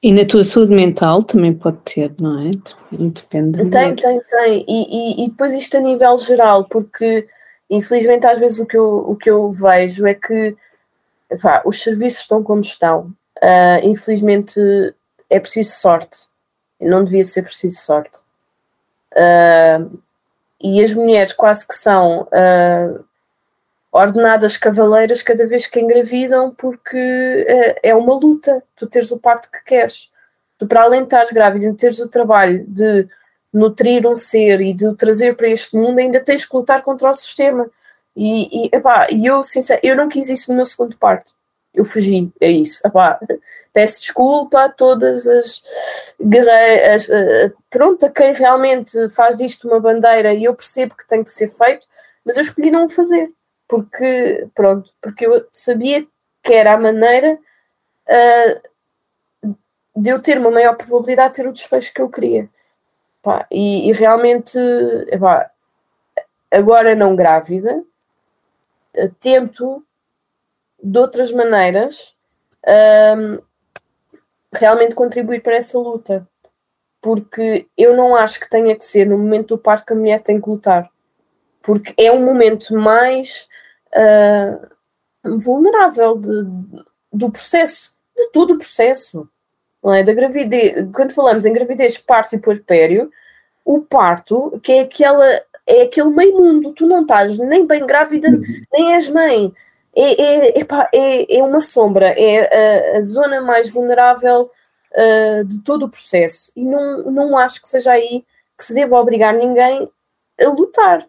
e 0.00 0.12
na 0.12 0.24
tua 0.24 0.44
saúde 0.44 0.72
mental 0.72 1.20
também 1.20 1.52
pode 1.52 1.78
ter, 1.78 2.14
não 2.20 2.38
é? 2.38 2.52
Depende. 2.92 3.68
Tem, 3.70 3.96
tem, 3.96 4.20
tem. 4.20 4.64
E, 4.68 5.22
e, 5.22 5.24
e, 5.24 5.28
depois 5.28 5.52
isto 5.52 5.76
a 5.76 5.80
nível 5.80 6.16
geral, 6.16 6.62
porque 6.62 7.26
infelizmente 7.68 8.24
às 8.24 8.38
vezes 8.38 8.60
o 8.60 8.66
que 8.66 8.76
eu, 8.76 9.04
o 9.10 9.16
que 9.16 9.28
eu 9.28 9.50
vejo 9.50 10.06
é 10.06 10.14
que 10.14 10.56
epá, 11.28 11.60
os 11.66 11.82
serviços 11.82 12.20
estão 12.20 12.40
como 12.40 12.60
estão. 12.60 13.12
Uh, 13.42 13.82
infelizmente 13.82 14.60
é 15.28 15.40
preciso 15.40 15.72
sorte 15.72 16.35
não 16.80 17.04
devia 17.04 17.24
ser 17.24 17.42
preciso 17.42 17.78
sorte. 17.78 18.18
Uh, 19.12 19.98
e 20.60 20.82
as 20.82 20.92
mulheres 20.92 21.32
quase 21.32 21.66
que 21.66 21.74
são 21.74 22.22
uh, 22.22 23.04
ordenadas 23.90 24.56
cavaleiras 24.56 25.22
cada 25.22 25.46
vez 25.46 25.66
que 25.66 25.80
engravidam, 25.80 26.54
porque 26.54 26.96
uh, 27.48 27.80
é 27.82 27.94
uma 27.94 28.14
luta 28.14 28.62
tu 28.76 28.86
teres 28.86 29.10
o 29.10 29.18
parto 29.18 29.50
que 29.50 29.62
queres. 29.64 30.10
Tu, 30.58 30.66
para 30.66 30.82
além 30.82 31.00
de 31.00 31.06
estares 31.06 31.32
grávida 31.32 31.66
e 31.66 31.74
teres 31.74 31.98
o 31.98 32.08
trabalho 32.08 32.64
de 32.66 33.08
nutrir 33.52 34.06
um 34.06 34.16
ser 34.16 34.60
e 34.60 34.74
de 34.74 34.86
o 34.86 34.94
trazer 34.94 35.36
para 35.36 35.48
este 35.48 35.76
mundo, 35.76 35.98
ainda 35.98 36.20
tens 36.20 36.44
que 36.44 36.56
lutar 36.56 36.82
contra 36.82 37.10
o 37.10 37.14
sistema. 37.14 37.68
E, 38.14 38.66
e 38.66 38.70
epá, 38.72 39.08
eu, 39.10 39.42
sincero, 39.42 39.80
eu 39.82 39.96
não 39.96 40.08
quis 40.08 40.28
isso 40.28 40.50
no 40.50 40.56
meu 40.56 40.66
segundo 40.66 40.96
parto 40.96 41.36
eu 41.76 41.84
fugi, 41.84 42.32
é 42.40 42.50
isso. 42.50 42.82
Peço 43.72 44.00
desculpa 44.00 44.64
a 44.64 44.68
todas 44.70 45.26
as 45.26 45.62
guerreiras, 46.18 47.08
eh, 47.10 47.52
pronto, 47.68 48.06
a 48.06 48.10
quem 48.10 48.32
realmente 48.32 49.10
faz 49.10 49.36
disto 49.36 49.68
uma 49.68 49.78
bandeira 49.78 50.32
e 50.32 50.44
eu 50.44 50.54
percebo 50.54 50.96
que 50.96 51.06
tem 51.06 51.22
que 51.22 51.30
ser 51.30 51.50
feito, 51.50 51.86
mas 52.24 52.36
eu 52.36 52.42
escolhi 52.42 52.70
não 52.70 52.86
o 52.86 52.88
fazer, 52.88 53.30
porque, 53.68 54.48
pronto, 54.54 54.90
porque 55.02 55.26
eu 55.26 55.46
sabia 55.52 56.06
que 56.42 56.54
era 56.54 56.72
a 56.72 56.78
maneira 56.78 57.38
uh, 58.08 59.52
de 59.94 60.10
eu 60.10 60.20
ter 60.20 60.38
uma 60.38 60.50
maior 60.50 60.76
probabilidade 60.76 61.34
de 61.34 61.42
ter 61.42 61.48
o 61.48 61.52
desfecho 61.52 61.92
que 61.92 62.00
eu 62.00 62.08
queria. 62.08 62.48
E, 63.50 63.90
e, 63.90 63.92
realmente, 63.92 64.56
epá, 65.08 65.50
agora 66.50 66.94
não 66.94 67.14
grávida, 67.14 67.82
uh, 68.94 69.14
tento 69.20 69.85
de 70.82 70.98
outras 70.98 71.32
maneiras 71.32 72.16
um, 72.66 73.38
realmente 74.52 74.94
contribuir 74.94 75.42
para 75.42 75.56
essa 75.56 75.78
luta. 75.78 76.26
Porque 77.00 77.66
eu 77.76 77.96
não 77.96 78.16
acho 78.16 78.40
que 78.40 78.50
tenha 78.50 78.74
que 78.74 78.84
ser 78.84 79.06
no 79.06 79.18
momento 79.18 79.48
do 79.48 79.58
parto 79.58 79.86
que 79.86 79.92
a 79.92 79.96
mulher 79.96 80.22
tem 80.22 80.40
que 80.40 80.48
lutar. 80.48 80.90
Porque 81.62 81.94
é 81.96 82.10
um 82.10 82.24
momento 82.24 82.74
mais 82.74 83.48
uh, 83.94 85.38
vulnerável 85.38 86.16
de, 86.16 86.44
do 87.12 87.30
processo, 87.30 87.92
de 88.16 88.30
todo 88.32 88.54
o 88.54 88.58
processo. 88.58 89.28
Não 89.82 89.94
é? 89.94 90.02
Da 90.02 90.12
gravidez, 90.12 90.88
quando 90.92 91.12
falamos 91.12 91.44
em 91.44 91.52
gravidez, 91.52 91.98
parto 91.98 92.34
e 92.34 92.40
puerpério, 92.40 93.10
o 93.64 93.80
parto, 93.82 94.58
que 94.62 94.72
é 94.72 94.80
aquela 94.80 95.42
é 95.68 95.82
aquele 95.82 96.10
meio 96.10 96.38
mundo, 96.38 96.72
tu 96.72 96.86
não 96.86 97.02
estás 97.02 97.38
nem 97.38 97.66
bem 97.66 97.84
grávida, 97.84 98.28
uhum. 98.28 98.42
nem 98.72 98.94
és 98.94 99.08
mãe 99.08 99.52
é, 99.96 100.50
é, 100.58 100.66
é, 100.92 101.38
é 101.38 101.42
uma 101.42 101.60
sombra, 101.60 102.08
é 102.08 102.94
a, 102.94 102.98
a 102.98 103.00
zona 103.00 103.40
mais 103.40 103.70
vulnerável 103.70 104.50
uh, 104.92 105.44
de 105.44 105.60
todo 105.62 105.86
o 105.86 105.88
processo. 105.88 106.52
E 106.54 106.62
não, 106.62 107.10
não 107.10 107.38
acho 107.38 107.62
que 107.62 107.68
seja 107.68 107.92
aí 107.92 108.24
que 108.58 108.64
se 108.64 108.74
deva 108.74 109.00
obrigar 109.00 109.32
ninguém 109.34 109.88
a 110.40 110.48
lutar. 110.48 111.06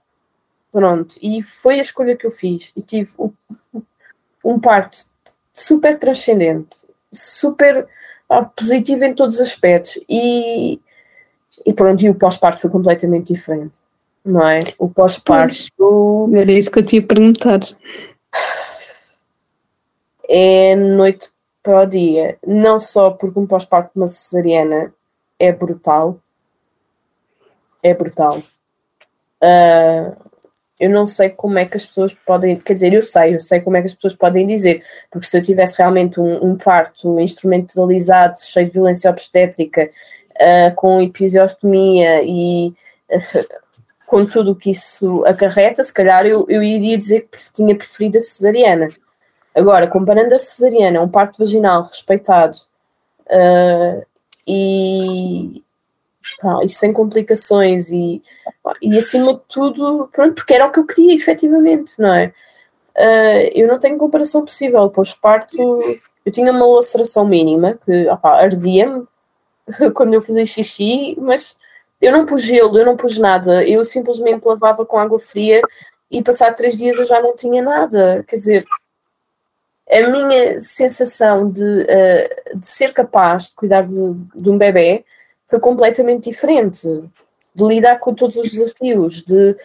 Pronto, 0.71 1.17
e 1.21 1.41
foi 1.41 1.79
a 1.79 1.81
escolha 1.81 2.15
que 2.15 2.25
eu 2.25 2.31
fiz. 2.31 2.71
E 2.75 2.81
tive 2.81 3.11
um 4.43 4.59
parto 4.59 4.97
super 5.53 5.97
transcendente, 5.97 6.87
super 7.11 7.87
ah, 8.29 8.45
positivo 8.45 9.03
em 9.03 9.13
todos 9.13 9.35
os 9.35 9.41
aspectos. 9.41 9.99
E, 10.07 10.79
e 11.65 11.73
pronto, 11.73 12.03
e 12.03 12.09
o 12.09 12.15
pós-parto 12.15 12.61
foi 12.61 12.69
completamente 12.69 13.33
diferente, 13.33 13.75
não 14.23 14.47
é? 14.47 14.59
O 14.77 14.87
pós-parto. 14.89 16.29
Era 16.33 16.51
isso 16.51 16.71
que 16.71 16.79
eu 16.79 16.85
te 16.85 16.97
ia 16.97 17.05
perguntar. 17.05 17.59
É 20.27 20.75
noite 20.75 21.29
para 21.63 21.81
o 21.81 21.85
dia, 21.85 22.37
não 22.45 22.79
só 22.79 23.11
porque 23.11 23.39
um 23.39 23.47
pós-parto 23.47 23.91
de 23.93 23.99
uma 23.99 24.07
cesariana 24.07 24.93
é 25.39 25.51
brutal, 25.51 26.19
é 27.83 27.93
brutal. 27.93 28.41
Uh, 29.41 30.15
eu 30.79 30.89
não 30.89 31.07
sei 31.07 31.29
como 31.29 31.57
é 31.57 31.65
que 31.65 31.75
as 31.75 31.85
pessoas 31.85 32.13
podem, 32.13 32.55
quer 32.57 32.73
dizer, 32.73 32.93
eu 32.93 33.01
sei, 33.01 33.35
eu 33.35 33.39
sei 33.39 33.59
como 33.61 33.77
é 33.77 33.81
que 33.81 33.87
as 33.87 33.95
pessoas 33.95 34.15
podem 34.15 34.45
dizer, 34.45 34.83
porque 35.11 35.27
se 35.27 35.37
eu 35.37 35.41
tivesse 35.41 35.75
realmente 35.77 36.19
um, 36.19 36.51
um 36.51 36.55
parto 36.55 37.19
instrumentalizado, 37.19 38.41
cheio 38.43 38.67
de 38.67 38.73
violência 38.73 39.09
obstétrica, 39.09 39.89
uh, 40.35 40.75
com 40.75 41.01
episiotomia 41.01 42.21
e 42.23 42.69
uh, 43.09 43.57
com 44.05 44.25
tudo 44.25 44.51
o 44.51 44.55
que 44.55 44.71
isso 44.71 45.25
acarreta, 45.25 45.83
se 45.83 45.93
calhar 45.93 46.25
eu, 46.25 46.45
eu 46.47 46.63
iria 46.63 46.97
dizer 46.97 47.27
que 47.29 47.39
tinha 47.53 47.75
preferido 47.75 48.17
a 48.17 48.21
cesariana. 48.21 48.89
Agora, 49.57 49.87
comparando 49.87 50.35
a 50.35 50.39
cesariana, 50.39 51.01
um 51.01 51.09
parto 51.09 51.39
vaginal 51.39 51.81
respeitado 51.81 52.59
uh, 53.25 54.05
e, 54.45 55.63
pá, 56.39 56.63
e 56.63 56.69
sem 56.69 56.93
complicações 56.93 57.89
e, 57.89 58.21
e 58.79 58.95
acima 58.95 59.33
de 59.33 59.41
tudo, 59.49 60.09
pronto, 60.13 60.35
porque 60.35 60.53
era 60.53 60.67
o 60.67 60.71
que 60.71 60.79
eu 60.79 60.85
queria 60.85 61.15
efetivamente, 61.15 61.99
não 61.99 62.13
é? 62.13 62.27
Uh, 62.95 63.49
eu 63.55 63.67
não 63.67 63.79
tenho 63.79 63.97
comparação 63.97 64.45
possível. 64.45 64.91
Pós-parto, 64.91 65.57
eu 66.23 66.31
tinha 66.31 66.51
uma 66.51 66.67
laceração 66.67 67.27
mínima 67.27 67.79
que 67.83 68.07
ardia-me 68.21 69.07
quando 69.95 70.13
eu 70.13 70.21
fazia 70.21 70.45
xixi, 70.45 71.17
mas 71.19 71.57
eu 71.99 72.11
não 72.11 72.27
pus 72.27 72.43
gelo, 72.43 72.77
eu 72.77 72.85
não 72.85 72.95
pus 72.95 73.17
nada, 73.17 73.67
eu 73.67 73.83
simplesmente 73.83 74.45
lavava 74.45 74.85
com 74.85 74.99
água 74.99 75.19
fria 75.19 75.63
e 76.11 76.21
passado 76.21 76.55
três 76.55 76.77
dias 76.77 76.99
eu 76.99 77.05
já 77.05 77.19
não 77.19 77.35
tinha 77.35 77.63
nada. 77.63 78.23
Quer 78.27 78.35
dizer, 78.35 78.67
a 79.89 80.07
minha 80.09 80.59
sensação 80.59 81.49
de, 81.49 81.63
uh, 81.63 82.57
de 82.57 82.67
ser 82.67 82.93
capaz 82.93 83.45
de 83.45 83.55
cuidar 83.55 83.83
de, 83.83 83.95
de 84.35 84.49
um 84.49 84.57
bebê 84.57 85.05
foi 85.47 85.59
completamente 85.59 86.29
diferente. 86.29 86.87
De 87.55 87.63
lidar 87.63 87.97
com 87.99 88.13
todos 88.13 88.37
os 88.37 88.51
desafios, 88.51 89.23
de. 89.23 89.55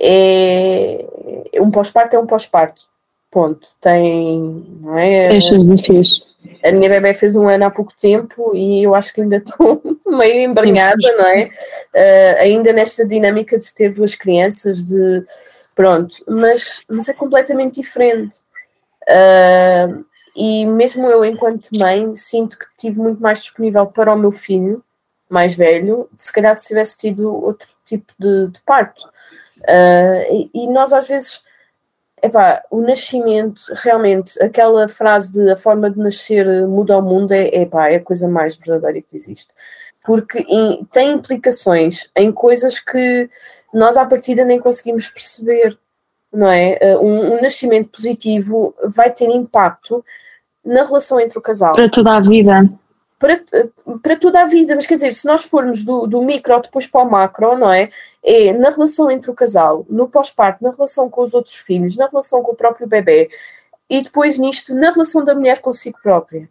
é, 0.00 1.04
um 1.60 1.70
pós-parto 1.70 2.16
é 2.16 2.18
um 2.18 2.26
pós-parto. 2.26 2.82
Ponto. 3.30 3.68
Tem. 3.80 4.64
Não 4.80 4.98
é? 4.98 5.40
Seus 5.40 5.64
desafios. 5.64 6.34
A 6.62 6.72
minha 6.72 6.88
bebê 6.88 7.14
fez 7.14 7.36
um 7.36 7.48
ano 7.48 7.64
há 7.64 7.70
pouco 7.70 7.92
tempo 7.96 8.54
e 8.54 8.82
eu 8.82 8.94
acho 8.94 9.14
que 9.14 9.20
ainda 9.20 9.36
estou 9.36 9.80
meio 10.06 10.40
embranhada, 10.40 11.16
não 11.16 11.26
é? 11.26 11.44
Uh, 11.44 12.40
ainda 12.40 12.72
nesta 12.72 13.06
dinâmica 13.06 13.58
de 13.58 13.72
ter 13.72 13.92
duas 13.92 14.14
crianças, 14.14 14.84
de. 14.84 15.24
Pronto, 15.74 16.16
mas, 16.28 16.82
mas 16.88 17.08
é 17.08 17.14
completamente 17.14 17.80
diferente. 17.80 18.38
Uh, 19.02 20.04
e 20.36 20.66
mesmo 20.66 21.06
eu, 21.08 21.24
enquanto 21.24 21.68
mãe, 21.72 22.14
sinto 22.16 22.58
que 22.58 22.66
tive 22.76 22.98
muito 22.98 23.20
mais 23.20 23.42
disponível 23.42 23.86
para 23.86 24.12
o 24.12 24.18
meu 24.18 24.32
filho 24.32 24.82
mais 25.28 25.54
velho, 25.54 26.08
se 26.16 26.32
calhar 26.32 26.56
se 26.56 26.68
tivesse 26.68 26.98
tido 26.98 27.34
outro 27.34 27.68
tipo 27.84 28.12
de, 28.18 28.48
de 28.48 28.60
parto. 28.62 29.06
Uh, 29.60 30.32
e, 30.32 30.50
e, 30.54 30.66
nós 30.68 30.92
às 30.92 31.08
vezes, 31.08 31.42
epá, 32.22 32.62
o 32.70 32.80
nascimento, 32.80 33.62
realmente, 33.74 34.40
aquela 34.42 34.86
frase 34.86 35.32
de 35.32 35.50
a 35.50 35.56
forma 35.56 35.90
de 35.90 35.98
nascer 35.98 36.46
muda 36.68 36.98
o 36.98 37.02
mundo 37.02 37.32
é, 37.32 37.62
epá, 37.62 37.90
é 37.90 37.96
a 37.96 38.02
coisa 38.02 38.28
mais 38.28 38.56
verdadeira 38.56 39.00
que 39.00 39.16
existe. 39.16 39.52
Porque 40.04 40.44
tem 40.92 41.12
implicações 41.12 42.10
em 42.14 42.30
coisas 42.30 42.78
que 42.78 43.30
nós 43.74 43.96
à 43.96 44.06
partida 44.06 44.44
nem 44.44 44.60
conseguimos 44.60 45.08
perceber, 45.08 45.76
não 46.32 46.48
é? 46.48 46.78
Uh, 46.80 47.06
um, 47.06 47.34
um 47.34 47.42
nascimento 47.42 47.90
positivo 47.90 48.74
vai 48.84 49.10
ter 49.10 49.28
impacto 49.28 50.04
na 50.64 50.84
relação 50.84 51.20
entre 51.20 51.38
o 51.38 51.42
casal. 51.42 51.74
Para 51.74 51.90
toda 51.90 52.16
a 52.16 52.20
vida. 52.20 52.70
Para, 53.18 53.40
para 54.02 54.16
toda 54.16 54.42
a 54.42 54.46
vida, 54.46 54.74
mas 54.74 54.86
quer 54.86 54.94
dizer, 54.94 55.12
se 55.12 55.26
nós 55.26 55.44
formos 55.44 55.84
do, 55.84 56.06
do 56.06 56.22
micro 56.22 56.60
depois 56.60 56.86
para 56.86 57.02
o 57.02 57.10
macro, 57.10 57.58
não 57.58 57.72
é? 57.72 57.90
É 58.22 58.52
na 58.52 58.70
relação 58.70 59.10
entre 59.10 59.30
o 59.30 59.34
casal, 59.34 59.84
no 59.88 60.08
pós-parto, 60.08 60.62
na 60.62 60.70
relação 60.70 61.10
com 61.10 61.22
os 61.22 61.34
outros 61.34 61.56
filhos, 61.56 61.96
na 61.96 62.06
relação 62.06 62.42
com 62.42 62.52
o 62.52 62.56
próprio 62.56 62.86
bebê 62.86 63.30
e 63.88 64.02
depois 64.02 64.38
nisto, 64.38 64.74
na 64.74 64.90
relação 64.90 65.24
da 65.24 65.34
mulher 65.34 65.60
consigo 65.60 65.98
própria, 66.02 66.48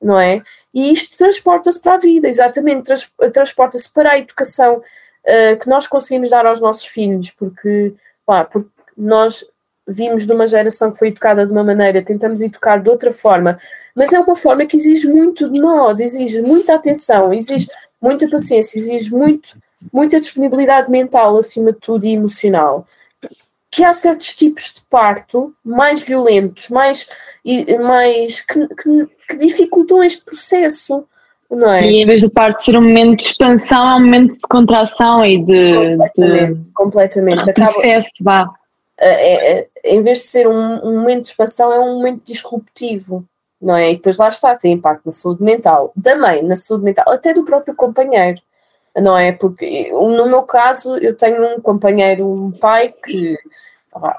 não 0.00 0.18
é? 0.18 0.42
E 0.72 0.92
isto 0.92 1.16
transporta-se 1.16 1.80
para 1.80 1.94
a 1.94 1.98
vida, 1.98 2.28
exatamente, 2.28 2.84
trans, 2.84 3.12
transporta-se 3.32 3.90
para 3.90 4.12
a 4.12 4.18
educação 4.18 4.82
uh, 5.26 5.58
que 5.58 5.68
nós 5.68 5.86
conseguimos 5.86 6.30
dar 6.30 6.46
aos 6.46 6.60
nossos 6.60 6.86
filhos, 6.86 7.30
porque, 7.30 7.94
pá, 8.24 8.44
porque 8.44 8.70
nós 8.96 9.44
vimos 9.86 10.26
de 10.26 10.32
uma 10.32 10.46
geração 10.46 10.90
que 10.90 10.98
foi 10.98 11.08
educada 11.08 11.46
de 11.46 11.52
uma 11.52 11.62
maneira, 11.62 12.02
tentamos 12.02 12.40
educar 12.40 12.78
de 12.78 12.88
outra 12.88 13.12
forma, 13.12 13.58
mas 13.94 14.12
é 14.12 14.18
uma 14.18 14.34
forma 14.34 14.64
que 14.66 14.76
exige 14.76 15.06
muito 15.06 15.48
de 15.48 15.60
nós, 15.60 16.00
exige 16.00 16.40
muita 16.42 16.74
atenção, 16.74 17.32
exige 17.32 17.68
muita 18.00 18.28
paciência, 18.28 18.78
exige 18.78 19.14
muito, 19.14 19.56
muita 19.92 20.20
disponibilidade 20.20 20.90
mental, 20.90 21.36
acima 21.36 21.72
de 21.72 21.78
tudo, 21.78 22.06
e 22.06 22.14
emocional. 22.14 22.86
Que 23.70 23.84
há 23.84 23.92
certos 23.92 24.34
tipos 24.36 24.72
de 24.74 24.82
parto 24.88 25.54
mais 25.64 26.00
violentos, 26.00 26.68
mais, 26.68 27.08
mais 27.82 28.40
que, 28.40 28.68
que, 28.68 29.08
que 29.28 29.36
dificultam 29.36 30.02
este 30.02 30.24
processo. 30.24 31.06
Não 31.54 31.70
é? 31.70 31.86
E 31.86 32.02
em 32.02 32.06
vez 32.06 32.22
do 32.22 32.30
parto 32.30 32.62
ser 32.62 32.76
um 32.76 32.82
momento 32.82 33.18
de 33.18 33.24
expansão, 33.24 33.88
é 33.88 33.94
um 33.96 34.04
momento 34.04 34.34
de 34.34 34.40
contração 34.40 35.24
e 35.24 35.42
de, 35.44 35.96
completamente, 35.96 36.60
de, 36.60 36.72
completamente. 36.72 37.52
processo, 37.52 38.10
vá 38.20 38.48
é, 38.96 39.58
é, 39.58 39.68
em 39.84 40.02
vez 40.02 40.18
de 40.18 40.24
ser 40.24 40.48
um, 40.48 40.86
um, 40.86 41.00
momento 41.00 41.24
de 41.24 41.28
expansão, 41.30 41.72
é 41.72 41.80
um 41.80 41.96
momento 41.96 42.24
disruptivo, 42.24 43.24
não 43.60 43.74
é? 43.74 43.90
E 43.90 43.96
depois 43.96 44.16
lá 44.16 44.28
está, 44.28 44.54
tem 44.56 44.72
impacto 44.72 45.06
na 45.06 45.12
saúde 45.12 45.42
mental, 45.42 45.92
da 45.96 46.16
mãe, 46.16 46.42
na 46.42 46.56
saúde 46.56 46.84
mental, 46.84 47.04
até 47.08 47.34
do 47.34 47.44
próprio 47.44 47.74
companheiro, 47.74 48.40
não 48.96 49.16
é? 49.16 49.32
Porque 49.32 49.90
no 49.92 50.26
meu 50.26 50.42
caso, 50.42 50.96
eu 50.98 51.16
tenho 51.16 51.56
um 51.56 51.60
companheiro, 51.60 52.26
um 52.26 52.52
pai 52.52 52.94
que 53.04 53.36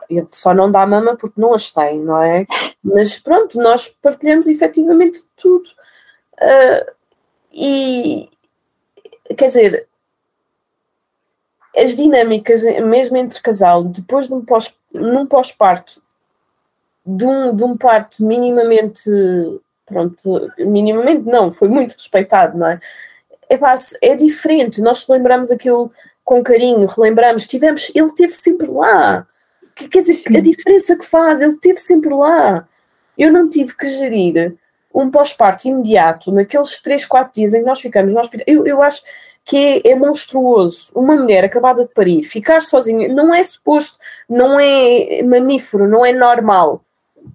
ele 0.10 0.28
só 0.30 0.54
não 0.54 0.72
dá 0.72 0.86
mama 0.86 1.16
porque 1.18 1.40
não 1.40 1.54
as 1.54 1.72
tem, 1.72 2.00
não 2.00 2.22
é? 2.22 2.46
Mas 2.84 3.18
pronto, 3.18 3.58
nós 3.60 3.90
partilhamos 4.02 4.48
efetivamente 4.48 5.22
tudo. 5.36 5.70
Uh, 6.42 6.95
e 7.56 8.30
quer 9.38 9.48
dizer, 9.48 9.88
as 11.76 11.96
dinâmicas, 11.96 12.64
mesmo 12.64 13.18
entre 13.18 13.42
casal, 13.42 13.84
depois 13.84 14.28
de 14.28 14.34
um 14.34 14.44
pós, 14.44 14.78
num 14.94 15.26
pós-parto, 15.26 16.02
de 17.06 17.26
um, 17.26 17.56
de 17.56 17.64
um 17.64 17.78
parto 17.78 18.24
minimamente, 18.26 19.10
pronto, 19.86 20.52
minimamente 20.58 21.26
não, 21.26 21.52
foi 21.52 21.70
muito 21.70 21.94
respeitado, 21.94 22.58
não 22.58 22.68
é? 22.68 22.80
É, 23.50 23.58
é 24.02 24.16
diferente, 24.16 24.82
nós 24.82 25.08
lembramos 25.08 25.52
aquilo 25.52 25.92
com 26.24 26.44
carinho, 26.44 26.88
relembramos, 26.88 27.46
tivemos, 27.46 27.92
ele 27.94 28.08
esteve 28.08 28.34
sempre 28.34 28.68
lá. 28.68 29.28
Quer 29.76 30.02
dizer, 30.02 30.14
Sim. 30.14 30.38
a 30.38 30.40
diferença 30.42 30.98
que 30.98 31.06
faz, 31.06 31.42
ele 31.42 31.54
esteve 31.54 31.78
sempre 31.78 32.14
lá. 32.14 32.68
Eu 33.18 33.32
não 33.32 33.48
tive 33.48 33.76
que 33.78 33.88
gerir 33.90 34.58
um 34.96 35.12
pós-parto 35.12 35.68
imediato, 35.68 36.32
naqueles 36.32 36.82
3, 36.82 37.06
4 37.06 37.34
dias 37.34 37.54
em 37.54 37.60
que 37.60 37.66
nós 37.66 37.82
ficamos 37.82 38.14
no 38.14 38.20
hospital. 38.20 38.46
Eu, 38.48 38.66
eu 38.66 38.82
acho 38.82 39.04
que 39.44 39.82
é, 39.86 39.92
é, 39.92 39.96
monstruoso. 39.96 40.90
Uma 40.96 41.16
mulher 41.16 41.44
acabada 41.44 41.84
de 41.84 41.94
parir, 41.94 42.24
ficar 42.24 42.62
sozinha, 42.62 43.10
não 43.10 43.34
é 43.34 43.44
suposto, 43.44 44.00
não 44.28 44.58
é 44.60 45.22
mamífero, 45.22 45.88
não 45.88 46.06
é 46.06 46.14
normal. 46.14 46.82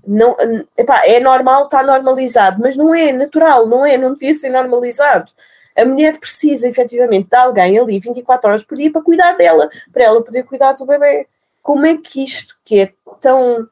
Não, 0.06 0.36
epá, 0.76 1.04
é 1.04 1.20
normal, 1.20 1.64
está 1.64 1.82
normalizado, 1.82 2.60
mas 2.62 2.76
não 2.76 2.94
é 2.94 3.12
natural, 3.12 3.66
não 3.66 3.84
é, 3.84 3.98
não 3.98 4.14
devia 4.14 4.32
ser 4.32 4.48
normalizado. 4.48 5.30
A 5.76 5.84
mulher 5.84 6.18
precisa 6.18 6.68
efetivamente 6.68 7.28
de 7.28 7.36
alguém 7.36 7.78
ali 7.78 8.00
24 8.00 8.48
horas 8.48 8.64
por 8.64 8.76
dia 8.76 8.90
para 8.90 9.02
cuidar 9.02 9.36
dela, 9.36 9.68
para 9.92 10.04
ela 10.04 10.24
poder 10.24 10.44
cuidar 10.44 10.72
do 10.72 10.86
bebê. 10.86 11.28
Como 11.62 11.84
é 11.86 11.96
que 11.96 12.24
isto 12.24 12.56
que 12.64 12.80
é 12.80 12.92
tão. 13.20 13.68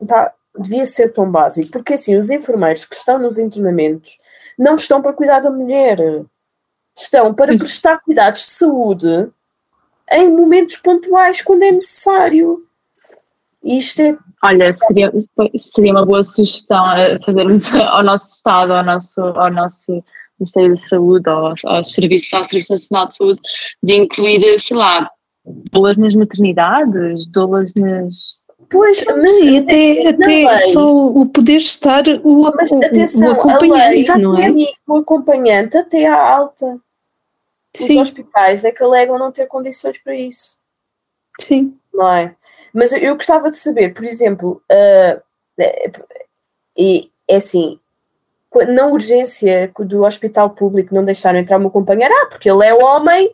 Epá, 0.00 0.32
devia 0.58 0.86
ser 0.86 1.12
tão 1.12 1.30
básico? 1.30 1.70
Porque 1.70 1.94
assim, 1.94 2.16
os 2.16 2.30
enfermeiros 2.30 2.84
que 2.84 2.94
estão 2.94 3.18
nos 3.18 3.38
internamentos 3.38 4.18
não 4.58 4.76
estão 4.76 5.00
para 5.00 5.12
cuidar 5.12 5.40
da 5.40 5.50
mulher 5.50 5.98
estão 6.96 7.32
para 7.32 7.56
prestar 7.56 8.00
cuidados 8.00 8.42
de 8.42 8.50
saúde 8.50 9.30
em 10.12 10.28
momentos 10.28 10.76
pontuais, 10.76 11.40
quando 11.40 11.62
é 11.62 11.72
necessário. 11.72 12.64
Isto 13.62 14.02
é. 14.02 14.18
Olha, 14.42 14.72
seria, 14.72 15.12
seria 15.56 15.92
uma 15.92 16.04
boa 16.04 16.22
sugestão 16.22 16.84
fazermos 17.24 17.72
ao 17.74 18.02
nosso 18.02 18.28
Estado, 18.28 18.72
ao 18.72 18.84
nosso, 18.84 19.20
ao 19.20 19.52
nosso 19.52 20.04
Ministério 20.38 20.70
da 20.70 20.76
Saúde 20.76 21.28
aos, 21.28 21.64
aos 21.64 21.92
serviços, 21.92 22.32
ao 22.32 22.44
Serviço 22.44 22.72
Nacional 22.72 23.06
de 23.06 23.16
Saúde, 23.16 23.40
de 23.82 23.94
incluir, 23.94 24.58
sei 24.58 24.76
lá, 24.76 25.10
doulas 25.70 25.96
nas 25.98 26.14
maternidades, 26.14 27.26
doulas 27.26 27.74
nas. 27.74 28.39
Pois, 28.70 29.04
mas 29.04 29.36
e 29.38 29.58
até, 29.58 30.08
até 30.08 30.58
só 30.68 31.06
o 31.08 31.26
poder 31.26 31.56
estar 31.56 32.04
o, 32.22 32.52
mas, 32.54 32.70
o, 32.70 32.84
atenção, 32.84 33.28
o 33.28 33.32
acompanhante, 33.32 34.18
não 34.18 34.38
é? 34.38 34.54
O 34.86 34.96
acompanhante 34.98 35.76
até 35.76 36.06
à 36.06 36.16
alta. 36.16 36.78
Os 37.76 37.86
Sim. 37.86 38.00
hospitais 38.00 38.64
é 38.64 38.70
que 38.70 38.82
alegam 38.82 39.18
não 39.18 39.32
ter 39.32 39.46
condições 39.46 39.98
para 39.98 40.14
isso. 40.14 40.58
Sim. 41.40 41.76
não 41.92 42.12
é? 42.12 42.36
Mas 42.72 42.92
eu 42.92 43.16
gostava 43.16 43.50
de 43.50 43.58
saber, 43.58 43.92
por 43.92 44.04
exemplo, 44.04 44.62
uh, 44.70 45.20
e 46.76 47.10
é 47.26 47.36
assim, 47.36 47.80
na 48.68 48.86
urgência 48.86 49.72
do 49.80 50.04
hospital 50.04 50.50
público 50.50 50.94
não 50.94 51.04
deixaram 51.04 51.40
entrar 51.40 51.56
o 51.56 51.60
meu 51.60 51.70
companheiro, 51.70 52.14
ah, 52.14 52.26
porque 52.26 52.48
ele 52.48 52.64
é 52.64 52.72
homem 52.72 53.30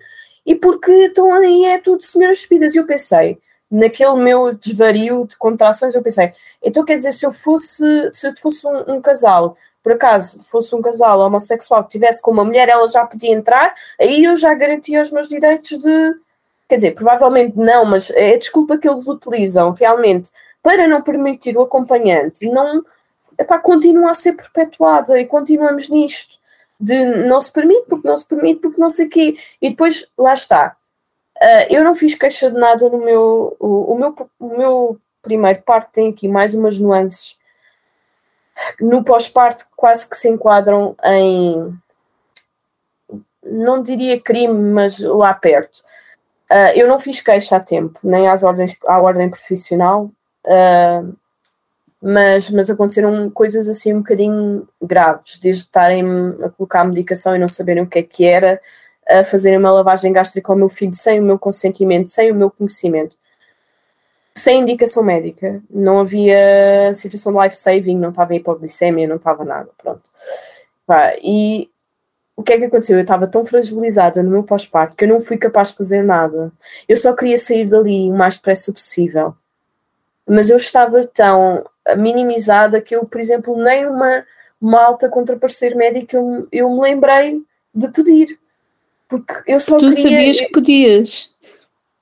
e 0.47 0.55
porque 0.55 0.93
estão 0.93 1.33
aí 1.35 1.67
é 1.67 1.79
tudo 1.79 2.03
senhoras 2.03 2.39
despidas. 2.39 2.75
E 2.75 2.79
eu 2.79 2.87
pensei, 2.87 3.39
naquele 3.71 4.17
meu 4.17 4.55
desvario 4.55 5.27
de 5.27 5.37
contrações, 5.37 5.95
eu 5.95 6.03
pensei, 6.03 6.33
então 6.63 6.85
quer 6.85 6.95
dizer, 6.95 7.13
se 7.13 7.27
eu 7.27 7.33
fosse, 7.33 8.11
se 8.13 8.29
eu 8.29 8.37
fosse 8.37 8.67
um, 8.67 8.97
um 8.97 9.01
casal, 9.01 9.57
por 9.83 9.93
acaso 9.93 10.43
fosse 10.45 10.75
um 10.75 10.83
casal 10.83 11.21
homossexual 11.21 11.85
que 11.85 11.91
tivesse 11.91 12.21
com 12.21 12.31
uma 12.31 12.45
mulher, 12.45 12.69
ela 12.69 12.89
já 12.89 13.05
podia 13.07 13.33
entrar, 13.33 13.75
aí 14.01 14.25
eu 14.25 14.37
já 14.37 14.53
garantia 14.55 15.03
os 15.03 15.11
meus 15.11 15.29
direitos 15.29 15.79
de. 15.79 16.15
Quer 16.69 16.77
dizer, 16.77 16.95
provavelmente 16.97 17.57
não, 17.57 17.85
mas 17.85 18.11
é 18.11 18.35
a 18.35 18.39
desculpa 18.39 18.77
que 18.77 18.89
eles 18.89 19.07
utilizam 19.07 19.71
realmente 19.71 20.33
para 20.61 20.89
não 20.89 21.01
permitir 21.01 21.57
o 21.57 21.63
acompanhante, 21.63 22.51
não 22.51 22.85
epá, 23.39 23.59
continua 23.59 24.11
a 24.11 24.15
ser 24.15 24.33
perpetuada 24.33 25.21
e 25.21 25.27
continuamos 25.27 25.89
nisto 25.89 26.39
de 26.79 27.05
não 27.05 27.41
se 27.41 27.53
permite, 27.53 27.87
porque 27.89 28.09
não 28.09 28.17
se 28.17 28.27
permite, 28.27 28.61
porque 28.61 28.81
não 28.81 28.91
sei 28.91 29.07
o 29.07 29.11
quê. 29.11 29.37
E 29.61 29.71
depois, 29.71 30.11
lá 30.17 30.35
está. 30.35 30.77
Uh, 31.37 31.67
eu 31.69 31.85
não 31.85 31.95
fiz 31.95 32.15
queixa 32.15 32.51
de 32.51 32.59
nada 32.59 32.89
no 32.89 32.99
meu. 32.99 33.57
O, 33.61 33.93
o 33.93 33.99
meu, 33.99 34.31
o 34.39 34.57
meu 34.57 35.01
primeiro 35.23 35.63
parto 35.63 35.91
tem 35.93 36.09
aqui 36.09 36.29
mais 36.29 36.55
umas 36.55 36.79
nuances 36.79 37.39
no 38.81 39.05
pós-parto 39.05 39.67
quase 39.77 40.09
que 40.09 40.17
se 40.17 40.29
enquadram 40.29 40.97
em. 41.05 41.79
Não 43.43 43.83
diria 43.83 44.21
crime, 44.21 44.73
mas 44.73 44.99
lá 44.99 45.33
perto. 45.33 45.85
Uh, 46.51 46.73
eu 46.75 46.89
não 46.89 46.99
fiz 46.99 47.21
queixa 47.21 47.57
a 47.57 47.61
tempo, 47.61 47.99
nem 48.03 48.29
às 48.29 48.43
ordens, 48.43 48.77
à 48.87 49.01
ordem 49.01 49.29
profissional, 49.29 50.11
uh, 50.45 51.17
mas, 52.01 52.51
mas 52.51 52.71
aconteceram 52.71 53.29
coisas 53.31 53.69
assim 53.69 53.93
um 53.93 53.99
bocadinho 53.99 54.69
graves, 54.81 55.39
desde 55.39 55.65
estarem 55.65 56.05
a 56.45 56.49
colocar 56.51 56.85
medicação 56.85 57.35
e 57.35 57.39
não 57.39 57.49
saberem 57.49 57.83
o 57.83 57.87
que 57.87 57.99
é 57.99 58.03
que 58.03 58.25
era, 58.25 58.61
a 59.09 59.25
fazerem 59.25 59.59
uma 59.59 59.73
lavagem 59.73 60.13
gástrica 60.13 60.53
ao 60.53 60.59
meu 60.59 60.69
filho 60.69 60.95
sem 60.95 61.21
o 61.21 61.23
meu 61.23 61.39
consentimento, 61.39 62.11
sem 62.11 62.31
o 62.33 62.35
meu 62.35 62.51
conhecimento, 62.51 63.17
sem 64.35 64.61
indicação 64.61 65.03
médica. 65.03 65.63
Não 65.71 66.01
havia 66.01 66.93
situação 66.95 67.33
de 67.33 67.39
life-saving, 67.41 67.99
não 67.99 68.11
estava 68.11 68.35
hipoglicemia, 68.35 69.07
não 69.07 69.17
estava 69.17 69.45
nada, 69.45 69.71
pronto. 69.79 70.11
E 71.23 71.71
o 72.37 72.43
que 72.43 72.53
é 72.53 72.59
que 72.59 72.65
aconteceu? 72.65 72.99
Eu 72.99 73.03
estava 73.03 73.27
tão 73.27 73.45
fragilizada 73.45 74.23
no 74.23 74.31
meu 74.31 74.43
pós-parto 74.43 74.97
que 74.97 75.05
eu 75.05 75.09
não 75.09 75.21
fui 75.21 75.39
capaz 75.39 75.71
de 75.71 75.77
fazer 75.77 76.03
nada. 76.03 76.53
Eu 76.87 76.97
só 76.97 77.15
queria 77.15 77.39
sair 77.39 77.67
dali 77.67 78.11
o 78.11 78.15
mais 78.15 78.37
depressa 78.37 78.73
possível. 78.73 79.35
Mas 80.29 80.51
eu 80.51 80.57
estava 80.57 81.07
tão 81.07 81.65
minimizada 81.97 82.81
que 82.81 82.95
eu, 82.95 83.07
por 83.07 83.21
exemplo, 83.21 83.57
nem 83.63 83.87
uma, 83.87 84.25
uma 84.61 84.85
alta 84.85 85.09
contra 85.09 85.37
parecer 85.37 85.75
médico 85.75 86.17
eu, 86.17 86.49
eu 86.51 86.71
me 86.71 86.81
lembrei 86.81 87.43
de 87.75 87.89
pedir. 87.89 88.39
Porque 89.09 89.35
eu 89.47 89.61
só 89.61 89.79
Tu 89.79 89.91
queria... 89.91 90.03
sabias 90.03 90.41
que 90.41 90.53
podias. 90.53 91.35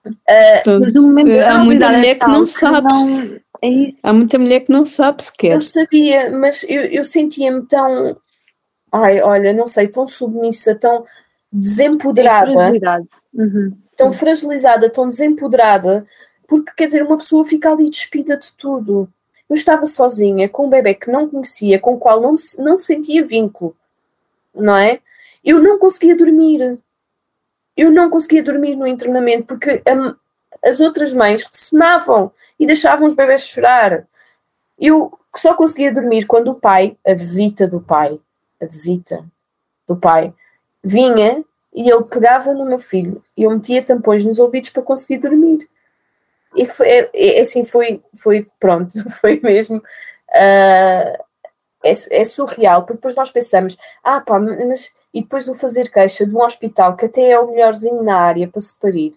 Uh. 0.07 0.80
Mas 0.80 0.94
momento 0.94 1.28
de 1.28 1.40
Há 1.40 1.59
muita 1.59 1.90
mulher 1.90 2.18
que 2.18 2.26
não 2.26 2.46
sabe. 2.46 2.88
não- 2.88 3.44
é 3.62 3.68
isso. 3.68 4.00
Há 4.02 4.12
muita 4.12 4.38
mulher 4.38 4.61
que 4.61 4.70
não 4.72 4.84
sabe 4.84 5.22
sequer. 5.22 5.52
Eu 5.52 5.61
sabia, 5.62 6.30
mas 6.30 6.62
eu, 6.68 6.82
eu 6.82 7.05
sentia-me 7.05 7.62
tão. 7.66 8.16
Ai, 8.92 9.20
olha, 9.22 9.52
não 9.52 9.66
sei, 9.66 9.88
tão 9.88 10.07
submissa, 10.07 10.74
tão 10.74 11.05
desempoderada, 11.50 12.52
Fragilidade. 12.52 13.09
Uhum. 13.32 13.76
tão 13.96 14.12
fragilizada, 14.12 14.90
tão 14.90 15.09
desempoderada, 15.09 16.07
porque 16.46 16.72
quer 16.76 16.86
dizer, 16.86 17.02
uma 17.02 17.16
pessoa 17.16 17.44
fica 17.44 17.72
ali 17.72 17.88
despida 17.88 18.36
de 18.36 18.52
tudo. 18.52 19.09
Eu 19.48 19.55
estava 19.55 19.86
sozinha 19.86 20.48
com 20.48 20.66
um 20.66 20.70
bebê 20.70 20.94
que 20.94 21.11
não 21.11 21.28
conhecia, 21.28 21.78
com 21.78 21.94
o 21.94 21.98
qual 21.98 22.20
não, 22.20 22.36
não 22.59 22.76
sentia 22.76 23.24
vínculo, 23.24 23.74
não 24.55 24.76
é? 24.76 25.00
Eu 25.44 25.62
não 25.62 25.78
conseguia 25.78 26.16
dormir. 26.16 26.78
Eu 27.77 27.91
não 27.91 28.09
conseguia 28.11 28.43
dormir 28.43 28.77
no 28.77 28.87
internamento 28.87 29.47
porque 29.47 29.83
hum, 29.89 30.14
as 30.64 30.81
outras 30.81 31.12
mães 31.12 31.43
ressonavam 31.45 32.33
e 32.59 32.66
deixavam 32.66 33.07
os 33.07 33.14
bebés 33.14 33.47
chorar. 33.47 34.07
Eu 34.79 35.18
só 35.37 35.55
conseguia 35.55 35.93
dormir 35.93 36.27
quando 36.27 36.49
o 36.49 36.55
pai, 36.55 36.97
a 37.07 37.14
visita 37.14 37.66
do 37.66 37.81
pai, 37.81 38.18
a 38.61 38.66
visita 38.66 39.25
do 39.87 39.97
pai, 39.97 40.33
vinha 40.83 41.45
e 41.72 41.91
ele 41.91 42.05
pegava 42.05 42.55
no 42.55 42.64
meu 42.64 42.79
filho 42.79 43.22
e 43.37 43.43
eu 43.43 43.51
metia 43.51 43.83
tampões 43.83 44.25
nos 44.25 44.39
ouvidos 44.39 44.70
para 44.70 44.83
conseguir 44.83 45.18
dormir. 45.18 45.68
E 46.55 46.66
foi, 46.66 46.89
é- 46.89 47.11
é- 47.12 47.41
assim 47.41 47.64
foi, 47.64 48.01
foi 48.16 48.47
pronto, 48.61 48.93
foi 49.20 49.41
mesmo. 49.43 49.83
ah, 50.33 51.18
é, 51.85 51.93
é 52.20 52.25
surreal, 52.25 52.83
porque 52.83 52.95
depois 52.95 53.14
nós 53.14 53.31
pensamos, 53.31 53.77
ah 54.03 54.20
pá, 54.20 54.39
mas 54.41 54.95
e 55.14 55.22
depois 55.22 55.46
do 55.46 55.54
fazer 55.54 55.90
queixa 55.90 56.26
de 56.26 56.34
um 56.34 56.42
hospital 56.42 56.96
que 56.96 57.06
até 57.06 57.30
é 57.30 57.38
o 57.38 57.52
melhorzinho 57.52 58.02
na 58.02 58.18
área 58.18 58.48
para 58.48 58.60
se 58.60 58.78
parir. 58.80 59.14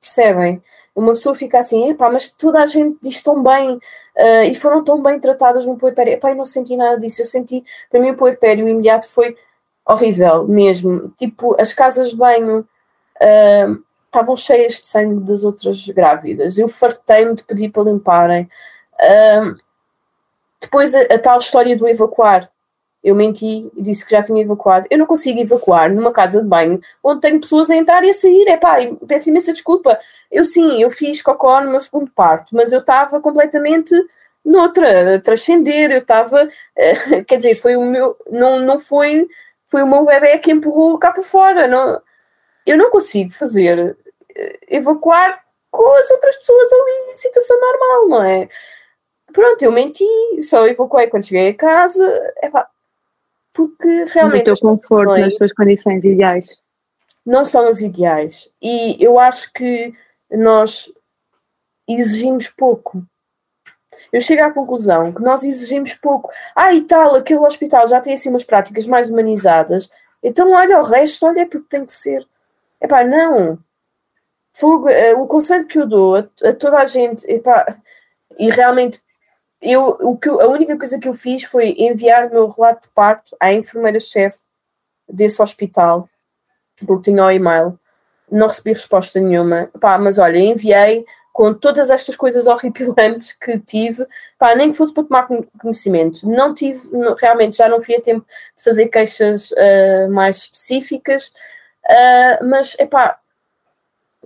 Percebem? 0.00 0.62
Uma 0.94 1.12
pessoa 1.12 1.34
fica 1.34 1.58
assim, 1.58 1.90
epá, 1.90 2.08
mas 2.08 2.30
toda 2.30 2.62
a 2.62 2.66
gente 2.66 2.96
diz 3.02 3.20
tão 3.20 3.42
bem 3.42 3.80
ah, 4.16 4.44
e 4.44 4.54
foram 4.54 4.84
tão 4.84 5.02
bem 5.02 5.18
tratadas 5.18 5.66
no 5.66 5.76
puerpério. 5.76 6.12
Epá, 6.12 6.30
eu 6.30 6.36
não 6.36 6.46
senti 6.46 6.76
nada 6.76 6.98
disso. 6.98 7.22
Eu 7.22 7.26
senti, 7.26 7.64
para 7.90 8.00
mim, 8.00 8.10
o 8.10 8.16
puerpério 8.16 8.68
imediato 8.68 9.08
foi 9.08 9.36
horrível 9.84 10.46
mesmo. 10.46 11.12
Tipo, 11.18 11.60
as 11.60 11.72
casas 11.72 12.10
de 12.10 12.16
banho 12.16 12.66
ah, 13.20 13.76
estavam 14.06 14.36
cheias 14.36 14.74
de 14.74 14.86
sangue 14.86 15.24
das 15.24 15.42
outras 15.42 15.88
grávidas. 15.88 16.56
Eu 16.56 16.68
fartei-me 16.68 17.34
de 17.34 17.42
pedir 17.44 17.70
para 17.70 17.82
limparem. 17.82 18.48
Ah, 18.98 19.54
depois, 20.60 20.94
a, 20.94 21.00
a 21.02 21.18
tal 21.18 21.38
história 21.38 21.76
do 21.76 21.88
evacuar. 21.88 22.50
Eu 23.02 23.14
menti 23.14 23.70
e 23.74 23.82
disse 23.82 24.04
que 24.04 24.12
já 24.12 24.22
tinha 24.22 24.42
evacuado. 24.42 24.86
Eu 24.90 24.98
não 24.98 25.06
consigo 25.06 25.40
evacuar 25.40 25.92
numa 25.92 26.12
casa 26.12 26.42
de 26.42 26.48
banho 26.48 26.80
onde 27.02 27.20
tenho 27.20 27.40
pessoas 27.40 27.70
a 27.70 27.76
entrar 27.76 28.04
e 28.04 28.10
a 28.10 28.14
sair. 28.14 28.46
É 28.48 28.56
pá, 28.56 28.76
peço 29.06 29.30
imensa 29.30 29.52
desculpa. 29.52 29.98
Eu 30.30 30.44
sim, 30.44 30.82
eu 30.82 30.90
fiz 30.90 31.22
cocó 31.22 31.60
no 31.60 31.70
meu 31.70 31.80
segundo 31.80 32.10
parto, 32.10 32.54
mas 32.54 32.72
eu 32.72 32.80
estava 32.80 33.20
completamente 33.20 33.94
noutra, 34.44 35.16
a 35.16 35.20
transcender. 35.20 35.90
Eu 35.90 35.98
estava, 35.98 36.48
eh, 36.76 37.24
quer 37.24 37.36
dizer, 37.38 37.54
foi 37.54 37.76
o 37.76 37.82
meu, 37.82 38.16
não, 38.30 38.58
não 38.60 38.78
foi, 38.78 39.26
foi 39.66 39.82
o 39.82 39.86
meu 39.86 40.04
bebê 40.04 40.38
que 40.38 40.52
empurrou 40.52 40.98
cá 40.98 41.12
para 41.12 41.22
fora. 41.22 41.66
Não, 41.66 42.00
eu 42.66 42.76
não 42.76 42.90
consigo 42.90 43.32
fazer 43.32 43.96
eh, 44.36 44.58
evacuar 44.68 45.42
com 45.70 45.86
as 45.98 46.10
outras 46.10 46.36
pessoas 46.36 46.68
ali 46.72 47.12
em 47.12 47.16
situação 47.16 47.58
normal, 47.60 48.08
não 48.08 48.22
é? 48.22 48.48
Pronto, 49.32 49.62
eu 49.62 49.72
menti, 49.72 50.04
só 50.42 50.66
evacuei 50.66 51.06
quando 51.06 51.26
cheguei 51.26 51.50
a 51.50 51.54
casa. 51.54 52.34
Epá, 52.42 52.68
porque 53.52 53.86
No 53.86 54.06
realmente 54.06 54.44
teu 54.44 54.52
as 54.54 54.60
conforto, 54.60 55.16
nas 55.18 55.34
tuas 55.34 55.52
condições 55.52 56.04
ideais. 56.04 56.60
não 57.26 57.44
são 57.44 57.68
as 57.68 57.80
ideais. 57.80 58.50
E 58.62 58.96
eu 59.02 59.18
acho 59.18 59.52
que 59.52 59.92
nós 60.30 60.92
exigimos 61.88 62.48
pouco. 62.48 63.04
Eu 64.12 64.20
chego 64.20 64.42
à 64.42 64.50
conclusão 64.50 65.12
que 65.12 65.22
nós 65.22 65.44
exigimos 65.44 65.94
pouco. 65.94 66.30
Ah, 66.56 66.72
e 66.72 66.82
tal, 66.82 67.14
aquele 67.16 67.40
hospital 67.40 67.86
já 67.86 68.00
tem 68.00 68.14
assim 68.14 68.28
umas 68.28 68.44
práticas 68.44 68.86
mais 68.86 69.08
humanizadas. 69.10 69.90
Então, 70.22 70.52
olha 70.52 70.78
o 70.80 70.82
resto, 70.84 71.26
olha, 71.26 71.40
é 71.42 71.46
porque 71.46 71.68
tem 71.68 71.84
que 71.86 71.92
ser. 71.92 72.26
Epá, 72.80 73.04
não. 73.04 73.58
Fogo, 74.54 74.88
eh, 74.88 75.14
o 75.14 75.26
conselho 75.26 75.66
que 75.66 75.78
eu 75.78 75.86
dou 75.86 76.16
a, 76.16 76.28
a 76.44 76.52
toda 76.52 76.78
a 76.78 76.86
gente, 76.86 77.24
epá, 77.30 77.76
e 78.38 78.50
realmente, 78.50 79.00
eu, 79.62 79.98
o 80.00 80.16
que, 80.16 80.28
a 80.28 80.48
única 80.48 80.76
coisa 80.76 80.98
que 80.98 81.08
eu 81.08 81.14
fiz 81.14 81.44
foi 81.44 81.74
enviar 81.78 82.26
o 82.26 82.30
meu 82.30 82.48
relato 82.48 82.88
de 82.88 82.94
parto 82.94 83.36
à 83.40 83.52
enfermeira-chefe 83.52 84.38
desse 85.08 85.40
hospital 85.42 86.08
porque 86.86 87.10
tinha 87.10 87.24
o 87.24 87.30
e-mail, 87.30 87.78
não 88.30 88.46
recebi 88.46 88.72
resposta 88.72 89.20
nenhuma. 89.20 89.68
Pá, 89.80 89.98
mas 89.98 90.18
olha, 90.18 90.38
enviei 90.38 91.04
com 91.32 91.54
todas 91.54 91.90
estas 91.90 92.16
coisas 92.16 92.46
horripilantes 92.48 93.32
que 93.32 93.58
tive, 93.58 94.06
pá, 94.38 94.54
nem 94.54 94.70
que 94.70 94.76
fosse 94.76 94.92
para 94.92 95.04
tomar 95.04 95.26
con- 95.26 95.44
conhecimento. 95.60 96.28
Não 96.28 96.54
tive, 96.54 96.88
não- 96.90 97.14
realmente 97.14 97.56
já 97.56 97.68
não 97.68 97.80
fui 97.80 97.96
a 97.96 98.00
tempo 98.00 98.26
de 98.56 98.62
fazer 98.62 98.88
queixas 98.88 99.52
ah, 99.52 100.08
mais 100.08 100.38
específicas, 100.38 101.32
ah, 101.88 102.38
mas 102.42 102.76
epá, 102.78 103.18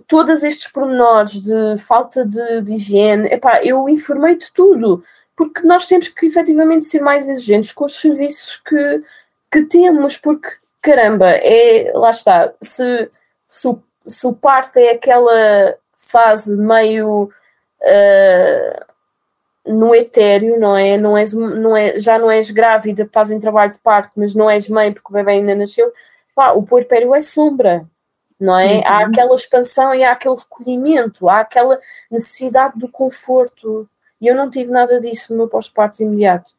todos 0.07 0.43
estes 0.43 0.67
pormenores 0.71 1.41
de 1.41 1.77
falta 1.77 2.25
de, 2.25 2.61
de 2.61 2.75
higiene, 2.75 3.27
epá, 3.29 3.63
eu 3.63 3.87
informei 3.89 4.35
de 4.37 4.51
tudo, 4.53 5.03
porque 5.35 5.61
nós 5.61 5.85
temos 5.85 6.07
que 6.07 6.27
efetivamente 6.27 6.85
ser 6.85 7.01
mais 7.01 7.27
exigentes 7.27 7.71
com 7.71 7.85
os 7.85 7.99
serviços 7.99 8.57
que, 8.57 9.03
que 9.51 9.63
temos, 9.63 10.17
porque 10.17 10.49
caramba, 10.85 11.31
é, 11.31 11.91
lá 11.95 12.11
está, 12.11 12.53
se, 12.61 13.09
se, 13.49 13.67
o, 13.67 13.81
se 14.07 14.27
o 14.27 14.33
parto 14.33 14.77
é 14.77 14.91
aquela 14.91 15.75
fase 15.97 16.55
meio 16.55 17.23
uh, 17.81 18.85
no 19.65 19.95
etéreo, 19.95 20.59
não 20.59 20.77
é? 20.77 20.95
Não 20.95 21.17
és, 21.17 21.33
não 21.33 21.75
é? 21.75 21.99
Já 21.99 22.19
não 22.19 22.29
és 22.29 22.51
grávida, 22.51 23.03
estás 23.03 23.31
em 23.31 23.39
trabalho 23.39 23.73
de 23.73 23.79
parto, 23.79 24.11
mas 24.15 24.35
não 24.35 24.47
és 24.47 24.69
mãe 24.69 24.93
porque 24.93 25.09
o 25.09 25.13
bebê 25.13 25.31
ainda 25.31 25.55
nasceu. 25.55 25.91
Pá, 26.35 26.51
o 26.51 26.61
puerpério 26.61 27.15
é 27.15 27.21
sombra, 27.21 27.87
não 28.39 28.57
é? 28.57 28.75
Uhum. 28.75 28.83
Há 28.85 29.05
aquela 29.05 29.35
expansão 29.35 29.95
e 29.95 30.03
há 30.03 30.11
aquele 30.11 30.35
recolhimento, 30.35 31.27
há 31.27 31.39
aquela 31.39 31.79
necessidade 32.11 32.77
do 32.77 32.87
conforto. 32.87 33.89
E 34.25 34.27
eu 34.27 34.33
não 34.33 34.49
tive 34.49 34.71
nada 34.71 34.99
disso 34.99 35.31
no 35.31 35.37
meu 35.37 35.47
pós-parto 35.47 36.01
imediato, 36.01 36.51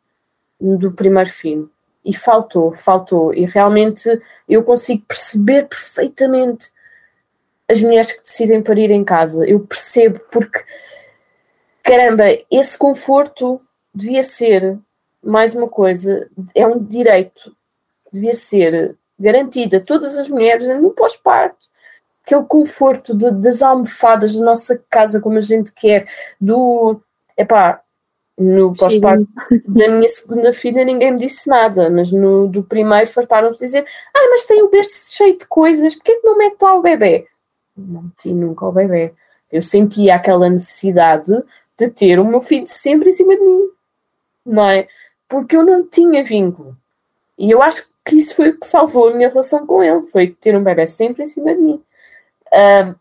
do 0.61 0.93
primeiro 0.93 1.29
filho. 1.29 1.69
E 2.05 2.15
faltou, 2.15 2.73
faltou. 2.73 3.35
E 3.35 3.45
realmente 3.45 4.09
eu 4.49 4.63
consigo 4.63 5.05
perceber 5.05 5.67
perfeitamente 5.67 6.71
as 7.69 7.83
mulheres 7.83 8.13
que 8.13 8.23
decidem 8.23 8.63
parir 8.63 8.93
em 8.93 9.03
casa. 9.03 9.45
Eu 9.45 9.59
percebo, 9.59 10.21
porque, 10.31 10.63
caramba, 11.83 12.27
esse 12.49 12.79
conforto 12.79 13.61
devia 13.93 14.23
ser, 14.23 14.79
mais 15.21 15.53
uma 15.53 15.69
coisa, 15.69 16.31
é 16.55 16.65
um 16.65 16.79
direito, 16.79 17.53
devia 18.13 18.35
ser 18.35 18.97
garantido 19.19 19.79
a 19.79 19.81
todas 19.81 20.17
as 20.17 20.29
mulheres 20.29 20.69
no 20.81 20.91
pós-parto. 20.91 21.67
Aquele 22.25 22.45
conforto 22.45 23.13
de, 23.13 23.29
das 23.33 23.61
almofadas 23.61 24.37
da 24.37 24.45
nossa 24.45 24.81
casa, 24.89 25.21
como 25.21 25.37
a 25.39 25.41
gente 25.41 25.73
quer, 25.73 26.09
do. 26.41 27.01
Epá, 27.37 27.83
no 28.39 28.75
pós-parto 28.75 29.27
da 29.67 29.89
minha 29.89 30.09
segunda 30.09 30.53
filha 30.53 30.85
ninguém 30.85 31.13
me 31.13 31.19
disse 31.19 31.49
nada, 31.49 31.89
mas 31.89 32.13
no 32.13 32.47
do 32.47 32.63
primeiro 32.63 33.07
fartaram-se 33.07 33.65
dizer: 33.65 33.85
Ah, 34.15 34.29
mas 34.31 34.47
tem 34.47 34.63
o 34.63 34.69
berço 34.69 35.15
cheio 35.15 35.39
de 35.39 35.47
coisas, 35.47 35.95
porquê 35.95 36.17
que 36.17 36.27
não 36.27 36.37
mete 36.37 36.61
lá 36.61 36.75
o 36.75 36.83
bebê? 36.83 37.27
Não 37.77 38.03
meti 38.03 38.33
nunca 38.33 38.67
o 38.67 38.73
bebê. 38.73 39.15
Eu 39.51 39.63
sentia 39.63 40.17
aquela 40.17 40.51
necessidade 40.51 41.33
de 41.79 41.91
ter 41.91 42.19
o 42.19 42.25
meu 42.25 42.41
filho 42.41 42.67
sempre 42.67 43.11
em 43.11 43.13
cima 43.13 43.37
de 43.37 43.43
mim, 43.43 43.69
não 44.45 44.69
é? 44.69 44.89
Porque 45.29 45.57
eu 45.57 45.65
não 45.65 45.87
tinha 45.87 46.25
vínculo. 46.25 46.77
E 47.39 47.51
eu 47.51 47.63
acho 47.63 47.89
que 48.05 48.17
isso 48.17 48.35
foi 48.35 48.51
o 48.51 48.59
que 48.59 48.67
salvou 48.67 49.09
a 49.09 49.15
minha 49.15 49.29
relação 49.29 49.67
com 49.67 49.83
ele, 49.83 50.03
foi 50.09 50.29
ter 50.29 50.57
um 50.57 50.63
bebê 50.63 50.87
sempre 50.87 51.23
em 51.23 51.27
cima 51.27 51.55
de 51.55 51.61
mim. 51.61 51.83
Uh, 52.53 52.95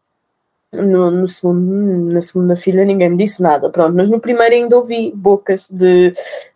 no, 0.82 1.11
no 1.11 1.28
segundo, 1.28 2.13
na 2.13 2.21
segunda 2.21 2.55
filha 2.55 2.86
ninguém 2.86 3.09
me 3.09 3.17
disse 3.17 3.41
nada, 3.41 3.69
pronto, 3.69 3.95
mas 3.95 4.09
no 4.09 4.19
primeiro 4.19 4.55
ainda 4.55 4.78
ouvi 4.78 5.11
bocas 5.15 5.69
de 5.69 6.13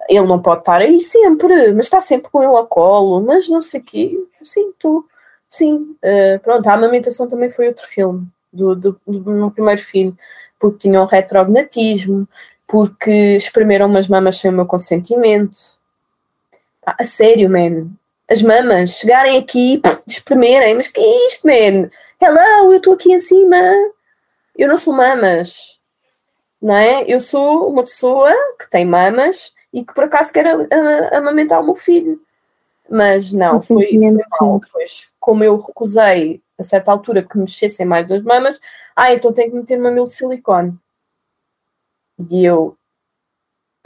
ele 0.07 0.27
não 0.27 0.41
pode 0.41 0.61
estar 0.61 0.81
aí 0.81 0.99
sempre, 0.99 1.73
mas 1.73 1.85
está 1.85 2.01
sempre 2.01 2.29
com 2.31 2.43
ele 2.43 2.55
ao 2.55 2.67
colo, 2.67 3.21
mas 3.21 3.49
não 3.49 3.61
sei 3.61 3.81
o 3.81 3.83
quê, 3.83 4.19
sim, 4.43 4.73
sim, 5.49 5.75
uh, 5.75 6.39
pronto, 6.43 6.67
a 6.67 6.73
amamentação 6.73 7.27
também 7.27 7.49
foi 7.49 7.67
outro 7.67 7.85
filme 7.87 8.27
do, 8.51 8.75
do, 8.75 9.01
do 9.07 9.31
meu 9.31 9.51
primeiro 9.51 9.81
filho, 9.81 10.17
porque 10.59 10.79
tinham 10.79 11.05
retrognatismo, 11.05 12.27
porque 12.67 13.35
espremeram 13.35 13.87
umas 13.87 14.07
mamas 14.07 14.37
sem 14.37 14.51
o 14.51 14.53
meu 14.53 14.65
consentimento. 14.65 15.57
Ah, 16.85 16.97
a 16.99 17.05
sério, 17.05 17.49
man. 17.49 17.87
As 18.29 18.43
mamas 18.43 18.91
chegarem 18.91 19.37
aqui, 19.37 19.81
espremerem, 20.05 20.75
mas 20.75 20.87
que 20.87 20.99
é 20.99 21.27
isto, 21.27 21.47
man? 21.47 21.89
Hello, 22.21 22.71
eu 22.71 22.77
estou 22.77 22.93
aqui 22.93 23.11
em 23.11 23.19
cima 23.19 23.57
eu 24.61 24.67
não 24.67 24.77
sou 24.77 24.93
mamas, 24.93 25.79
não 26.61 26.75
é? 26.75 27.03
Eu 27.07 27.21
sou 27.21 27.69
uma 27.69 27.83
pessoa 27.83 28.31
que 28.59 28.69
tem 28.69 28.85
mamas 28.85 29.53
e 29.71 29.83
que 29.83 29.93
por 29.93 30.03
acaso 30.03 30.33
quer 30.33 30.45
amamentar 31.13 31.61
o 31.61 31.65
meu 31.65 31.75
filho. 31.75 32.21
Mas 32.89 33.31
não, 33.31 33.61
foi, 33.61 33.85
foi 33.85 33.97
mal, 34.39 34.61
pois 34.71 35.11
como 35.19 35.43
eu 35.43 35.57
recusei 35.57 36.41
a 36.57 36.63
certa 36.63 36.91
altura 36.91 37.23
que 37.23 37.37
mexessem 37.37 37.85
mais 37.85 38.07
das 38.07 38.23
mamas, 38.23 38.59
ah, 38.95 39.13
então 39.13 39.31
tenho 39.31 39.51
que 39.51 39.57
meter 39.57 39.77
mamilo 39.77 40.07
de 40.07 40.11
silicone. 40.11 40.77
E 42.29 42.43
eu, 42.43 42.75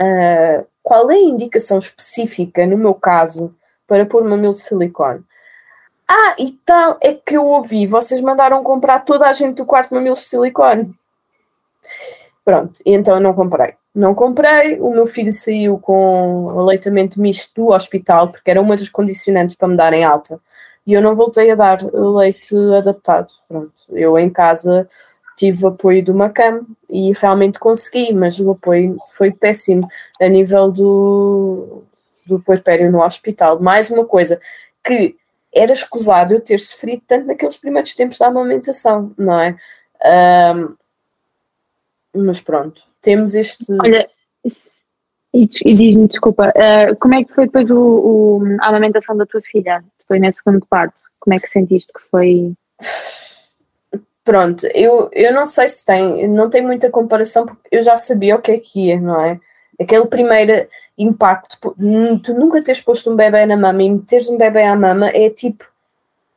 uh, 0.01 0.65
qual 0.82 1.11
é 1.11 1.15
a 1.15 1.21
indicação 1.21 1.78
específica, 1.78 2.65
no 2.65 2.78
meu 2.78 2.95
caso, 2.95 3.55
para 3.86 4.05
pôr 4.05 4.24
mamilo 4.24 4.53
de 4.53 4.61
silicone? 4.61 5.24
Ah, 6.08 6.36
e 6.38 6.51
tal, 6.66 6.97
é 7.01 7.14
que 7.14 7.36
eu 7.36 7.45
ouvi, 7.45 7.88
vocês 7.88 8.22
mandaram 8.22 8.64
comprar 8.64 8.99
toda 8.99 9.28
a 9.28 9.34
gente 9.34 9.58
do 9.58 9.66
quarto 9.66 9.93
mamilos 9.93 10.20
de 10.20 10.26
silicone. 10.26 10.93
Pronto, 12.45 12.82
então 12.86 13.16
eu 13.16 13.22
não 13.22 13.34
comprei. 13.34 13.74
Não 13.95 14.14
comprei, 14.16 14.80
o 14.80 14.89
meu 14.91 15.06
filho 15.06 15.32
saiu 15.32 15.78
com 15.78 16.49
aleitamento 16.60 17.20
misto 17.22 17.62
do 17.62 17.68
hospital, 17.70 18.30
porque 18.30 18.49
era 18.49 18.62
uma 18.62 18.76
das 18.76 18.89
condicionantes 18.89 19.56
para 19.56 19.68
me 19.68 19.78
darem 19.78 20.04
alta. 20.04 20.39
E 20.86 20.93
eu 20.93 21.01
não 21.01 21.16
voltei 21.16 21.51
a 21.51 21.56
dar 21.56 21.80
leite 21.93 22.56
adaptado. 22.78 23.32
Pronto, 23.47 23.74
eu 23.91 24.18
em 24.18 24.30
casa 24.30 24.89
tive 25.38 25.66
apoio 25.66 26.04
de 26.04 26.12
uma 26.12 26.30
cama 26.30 26.64
e 26.89 27.12
realmente 27.14 27.60
consegui, 27.60 28.14
mas 28.14 28.39
o 28.39 28.51
apoio 28.51 28.97
foi 29.10 29.32
péssimo 29.32 29.88
a 30.20 30.28
nível 30.28 30.72
do, 30.72 31.84
do 32.26 32.39
puerpério 32.39 32.91
no 32.91 33.01
hospital. 33.01 33.60
Mais 33.60 33.89
uma 33.89 34.06
coisa 34.06 34.39
que 34.84 35.16
era 35.54 35.74
escusado 35.74 36.34
eu 36.34 36.41
ter 36.41 36.60
sofrido 36.60 37.04
tanto 37.08 37.28
naqueles 37.28 37.58
primeiros 37.58 37.93
tempos 37.93 38.18
da 38.18 38.28
amamentação, 38.28 39.14
não 39.18 39.39
é? 39.39 39.58
Um, 40.56 40.76
mas 42.26 42.41
pronto, 42.41 42.82
temos 43.01 43.36
este. 43.36 43.66
Olha, 43.82 44.08
e, 45.34 45.49
e 45.66 45.76
diz-me, 45.76 46.08
desculpa, 46.08 46.49
uh, 46.49 46.95
como 46.99 47.16
é 47.16 47.24
que 47.24 47.34
foi 47.34 47.45
depois 47.45 47.70
o, 47.72 47.78
o, 47.78 48.41
a 48.62 48.68
amamentação 48.68 49.18
da 49.18 49.26
tua 49.26 49.41
filha? 49.41 49.84
Foi 50.08 50.20
na 50.20 50.32
segunda 50.32 50.64
parte? 50.70 51.01
Como 51.20 51.34
é 51.34 51.39
que 51.39 51.47
sentiste 51.47 51.91
que 51.91 52.01
foi? 52.12 52.54
Pronto, 54.24 54.66
eu, 54.68 55.10
eu 55.12 55.34
não 55.34 55.45
sei 55.45 55.68
se 55.68 55.86
tem, 55.86 56.28
não 56.28 56.49
tem 56.49 56.62
muita 56.62 56.89
comparação 56.89 57.45
porque 57.45 57.68
eu 57.72 57.82
já 57.82 57.97
sabia 57.97 58.36
o 58.36 58.41
que 58.41 58.51
é 58.51 58.60
que 58.60 58.88
ia, 58.88 58.99
não 58.99 59.20
é? 59.20 59.39
Aquele 59.80 60.06
primeiro 60.06 60.68
impacto, 60.98 61.58
tu 62.24 62.34
nunca 62.34 62.62
teres 62.62 62.82
posto 62.82 63.12
um 63.12 63.16
bebê 63.16 63.46
na 63.46 63.58
mama 63.58 63.82
e 63.82 63.89
meteres 63.89 64.30
um 64.30 64.38
bebê 64.38 64.64
à 64.64 64.76
mama 64.76 65.08
é 65.08 65.30
tipo, 65.30 65.66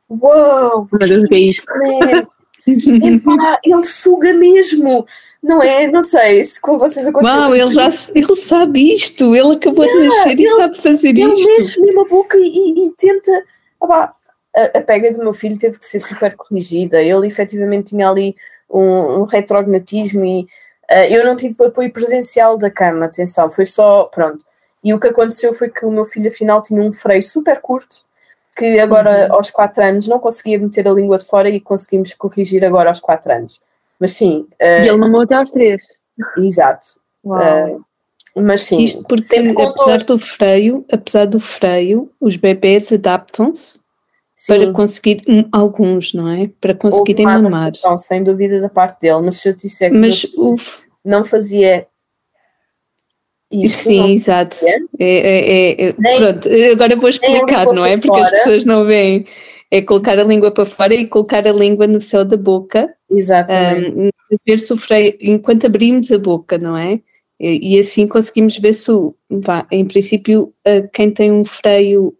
uau, 0.09 0.87
wow, 0.91 1.27
que 1.27 1.35
é 1.35 1.39
isto, 1.39 1.65
ele 3.63 3.83
suga 3.85 4.33
mesmo, 4.33 5.05
não 5.41 5.61
é? 5.61 5.87
Não 5.87 6.03
sei 6.03 6.43
se 6.43 6.59
com 6.59 6.77
vocês 6.77 7.05
aconteceu. 7.07 7.37
Uau, 7.37 7.55
ele 7.55 7.71
já 7.71 7.89
ele 8.13 8.35
sabe 8.35 8.93
isto, 8.93 9.35
ele 9.35 9.55
acabou 9.55 9.85
yeah, 9.85 10.01
de 10.01 10.07
nascer 10.07 10.31
ele, 10.31 10.43
e 10.43 10.47
sabe 10.47 10.81
fazer 10.81 11.09
ele 11.09 11.33
isto. 11.33 11.49
Ele 11.49 11.57
mexe 11.57 11.81
mesmo 11.81 12.01
a 12.01 12.05
boca 12.05 12.37
e, 12.37 12.85
e 12.87 12.91
tenta. 12.97 13.43
A, 13.81 14.13
a 14.73 14.81
pega 14.81 15.13
do 15.13 15.19
meu 15.19 15.33
filho 15.33 15.57
teve 15.57 15.77
que 15.77 15.85
ser 15.85 15.99
super 15.99 16.35
corrigida. 16.35 17.01
Ele 17.01 17.27
efetivamente 17.27 17.89
tinha 17.89 18.09
ali 18.09 18.35
um, 18.69 19.21
um 19.21 19.23
retrognatismo 19.23 20.25
e 20.25 20.47
eu 20.89 21.25
não 21.25 21.35
tive 21.35 21.65
apoio 21.65 21.91
presencial 21.91 22.57
da 22.57 22.71
cama, 22.71 23.05
atenção, 23.05 23.49
foi 23.49 23.65
só, 23.65 24.05
pronto. 24.05 24.45
E 24.83 24.93
o 24.93 24.99
que 24.99 25.07
aconteceu 25.07 25.53
foi 25.53 25.69
que 25.69 25.85
o 25.85 25.91
meu 25.91 26.05
filho 26.05 26.29
afinal 26.29 26.61
tinha 26.61 26.81
um 26.81 26.93
freio 26.93 27.23
super 27.23 27.59
curto, 27.59 27.97
que 28.55 28.79
agora 28.79 29.27
uhum. 29.27 29.35
aos 29.35 29.51
4 29.51 29.83
anos 29.83 30.07
não 30.07 30.19
conseguia 30.19 30.57
meter 30.57 30.87
a 30.87 30.91
língua 30.91 31.19
de 31.19 31.25
fora 31.25 31.49
e 31.49 31.59
conseguimos 31.59 32.13
corrigir 32.13 32.63
agora 32.63 32.89
aos 32.89 32.99
4 32.99 33.31
anos. 33.31 33.59
Mas 33.99 34.13
sim. 34.13 34.47
Uh, 34.61 34.83
e 34.83 34.87
ele 34.87 34.97
mamou 34.97 35.21
até 35.21 35.35
aos 35.35 35.51
3. 35.51 35.83
Exato. 36.37 36.87
Uh, 37.23 37.83
mas 38.35 38.61
sim. 38.61 38.81
Isto 38.81 39.03
porque 39.03 39.35
apesar 39.35 40.03
do 40.03 40.17
freio, 40.17 40.85
apesar 40.91 41.25
do 41.25 41.39
freio, 41.39 42.09
os 42.19 42.35
bebês 42.35 42.91
adaptam-se 42.91 43.79
para 44.45 44.71
conseguir 44.71 45.23
alguns, 45.51 46.13
não 46.13 46.27
é? 46.27 46.49
Para 46.61 46.75
conseguirem 46.75 47.25
mamar. 47.25 47.71
Sem 47.97 48.23
dúvida 48.23 48.61
da 48.61 48.69
parte 48.69 49.01
dele, 49.01 49.21
mas 49.21 49.37
se 49.37 49.49
eu 49.49 49.53
disser 49.53 49.91
que 49.91 49.97
mas, 49.97 50.25
não 51.03 51.25
fazia 51.25 51.87
isso, 53.49 53.85
Sim, 53.85 53.99
não 53.99 54.09
exato. 54.09 54.57
É, 54.99 55.07
é, 55.07 55.87
é, 55.87 55.95
nem, 55.97 56.17
pronto, 56.17 56.49
agora 56.71 56.95
vou 56.97 57.09
explicar, 57.09 57.65
não 57.67 57.85
é? 57.85 57.95
Porque 57.97 58.09
fora. 58.09 58.23
as 58.23 58.31
pessoas 58.31 58.65
não 58.65 58.85
veem. 58.85 59.25
É 59.69 59.81
colocar 59.81 60.17
a 60.17 60.23
língua 60.23 60.51
para 60.51 60.65
fora 60.65 60.93
e 60.93 61.07
colocar 61.07 61.45
a 61.45 61.51
língua 61.51 61.87
no 61.87 61.99
céu 61.99 62.23
da 62.23 62.37
boca. 62.37 62.93
Exatamente. 63.09 63.97
Um, 63.97 64.09
ver 64.45 64.59
se 64.59 64.71
o 64.71 64.77
freio, 64.77 65.17
enquanto 65.21 65.65
abrimos 65.65 66.11
a 66.11 66.17
boca, 66.17 66.57
não 66.57 66.77
é? 66.77 67.01
E, 67.39 67.75
e 67.75 67.79
assim 67.79 68.07
conseguimos 68.07 68.57
ver 68.57 68.73
se, 68.73 68.91
vá, 69.29 69.65
em 69.71 69.85
princípio, 69.85 70.53
quem 70.93 71.11
tem 71.11 71.31
um 71.31 71.43
freio 71.43 72.13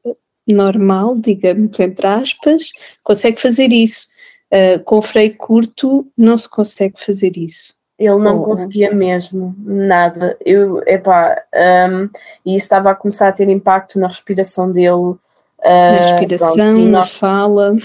normal, 0.54 1.16
digamos, 1.18 1.80
entre 1.80 2.08
aspas, 2.08 2.72
consegue 3.04 3.40
fazer 3.40 3.72
isso. 3.72 4.08
Uh, 4.52 4.82
com 4.84 5.02
freio 5.02 5.36
curto 5.36 6.08
não 6.18 6.38
se 6.38 6.50
consegue 6.50 6.96
fazer 7.04 7.36
isso. 7.36 7.76
Ele 8.00 8.20
não 8.20 8.42
oh. 8.42 8.44
conseguia 8.44 8.94
mesmo, 8.94 9.56
nada. 9.60 10.38
Eu, 10.46 10.84
epá, 10.86 11.42
um, 11.90 12.04
e 12.46 12.56
isso 12.56 12.66
estava 12.66 12.92
a 12.92 12.96
começar 12.96 13.28
a 13.28 13.32
ter 13.32 13.50
impacto 13.50 14.00
na 14.00 14.08
respiração 14.08 14.72
dele. 14.72 14.92
Uh, 14.92 15.20
na 15.64 16.12
respiração, 16.12 16.56
pronto, 16.56 16.80
na 16.80 17.00
nós, 17.00 17.12
fala. 17.12 17.76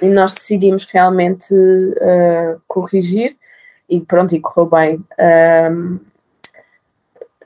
E 0.00 0.06
nós 0.06 0.34
decidimos 0.34 0.86
realmente 0.90 1.52
uh, 1.52 2.60
corrigir 2.66 3.36
e 3.88 4.00
pronto, 4.00 4.34
e 4.34 4.40
correu 4.40 4.70
bem. 4.70 5.04
Um, 5.70 5.98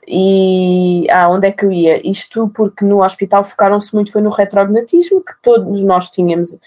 e 0.07 1.07
ah, 1.09 1.29
onde 1.29 1.47
é 1.47 1.51
que 1.51 1.65
eu 1.65 1.71
ia? 1.71 2.07
Isto 2.07 2.49
porque 2.49 2.83
no 2.83 3.03
hospital 3.03 3.43
focaram-se 3.43 3.93
muito 3.93 4.11
foi 4.11 4.21
no 4.21 4.29
retrognatismo, 4.29 5.21
que 5.21 5.33
todos 5.41 5.81
nós 5.83 6.09
tínhamos, 6.09 6.57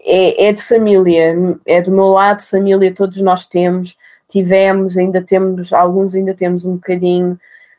é, 0.00 0.46
é 0.46 0.52
de 0.52 0.62
família, 0.62 1.36
é 1.66 1.82
do 1.82 1.90
meu 1.90 2.06
lado, 2.06 2.42
família, 2.42 2.94
todos 2.94 3.20
nós 3.20 3.46
temos, 3.46 3.96
tivemos, 4.28 4.96
ainda 4.96 5.22
temos, 5.22 5.72
alguns 5.72 6.14
ainda 6.14 6.34
temos 6.34 6.64
um 6.64 6.74
bocadinho. 6.74 7.38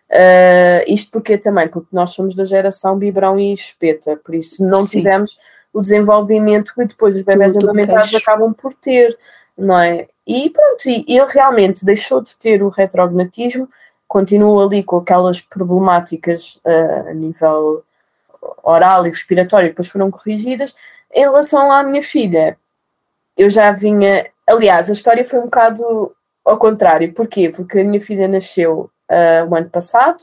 Uh, 0.09 0.87
isto 0.87 1.11
porque 1.11 1.37
também, 1.37 1.67
porque 1.67 1.89
nós 1.91 2.11
somos 2.11 2.33
da 2.33 2.45
geração 2.45 2.97
biberão 2.97 3.37
e 3.37 3.53
espeta, 3.53 4.15
por 4.15 4.35
isso 4.35 4.65
não 4.65 4.85
Sim. 4.85 4.99
tivemos 4.99 5.37
o 5.73 5.81
desenvolvimento 5.81 6.73
que 6.73 6.85
depois 6.85 7.17
os 7.17 7.23
bebés 7.23 7.57
amamentados 7.57 8.15
acabam 8.15 8.53
por 8.53 8.73
ter, 8.73 9.17
não 9.57 9.77
é? 9.77 10.07
E 10.25 10.49
pronto, 10.49 10.89
e 10.89 11.05
ele 11.07 11.27
realmente 11.29 11.85
deixou 11.85 12.21
de 12.21 12.35
ter 12.37 12.63
o 12.63 12.69
retrognatismo, 12.69 13.67
continua 14.07 14.65
ali 14.65 14.83
com 14.83 14.97
aquelas 14.97 15.41
problemáticas 15.41 16.59
uh, 16.65 17.09
a 17.09 17.13
nível 17.13 17.83
oral 18.63 19.05
e 19.05 19.09
respiratório, 19.09 19.69
depois 19.69 19.89
foram 19.89 20.09
corrigidas. 20.09 20.75
Em 21.13 21.21
relação 21.21 21.71
à 21.71 21.83
minha 21.83 22.01
filha, 22.01 22.57
eu 23.37 23.49
já 23.49 23.71
vinha. 23.71 24.27
Aliás, 24.45 24.89
a 24.89 24.93
história 24.93 25.25
foi 25.25 25.39
um 25.39 25.45
bocado 25.45 26.15
ao 26.43 26.57
contrário. 26.57 27.13
Porquê? 27.13 27.49
Porque 27.49 27.79
a 27.79 27.83
minha 27.83 28.01
filha 28.01 28.27
nasceu 28.27 28.89
uh, 29.09 29.49
o 29.49 29.55
ano 29.55 29.69
passado 29.69 30.21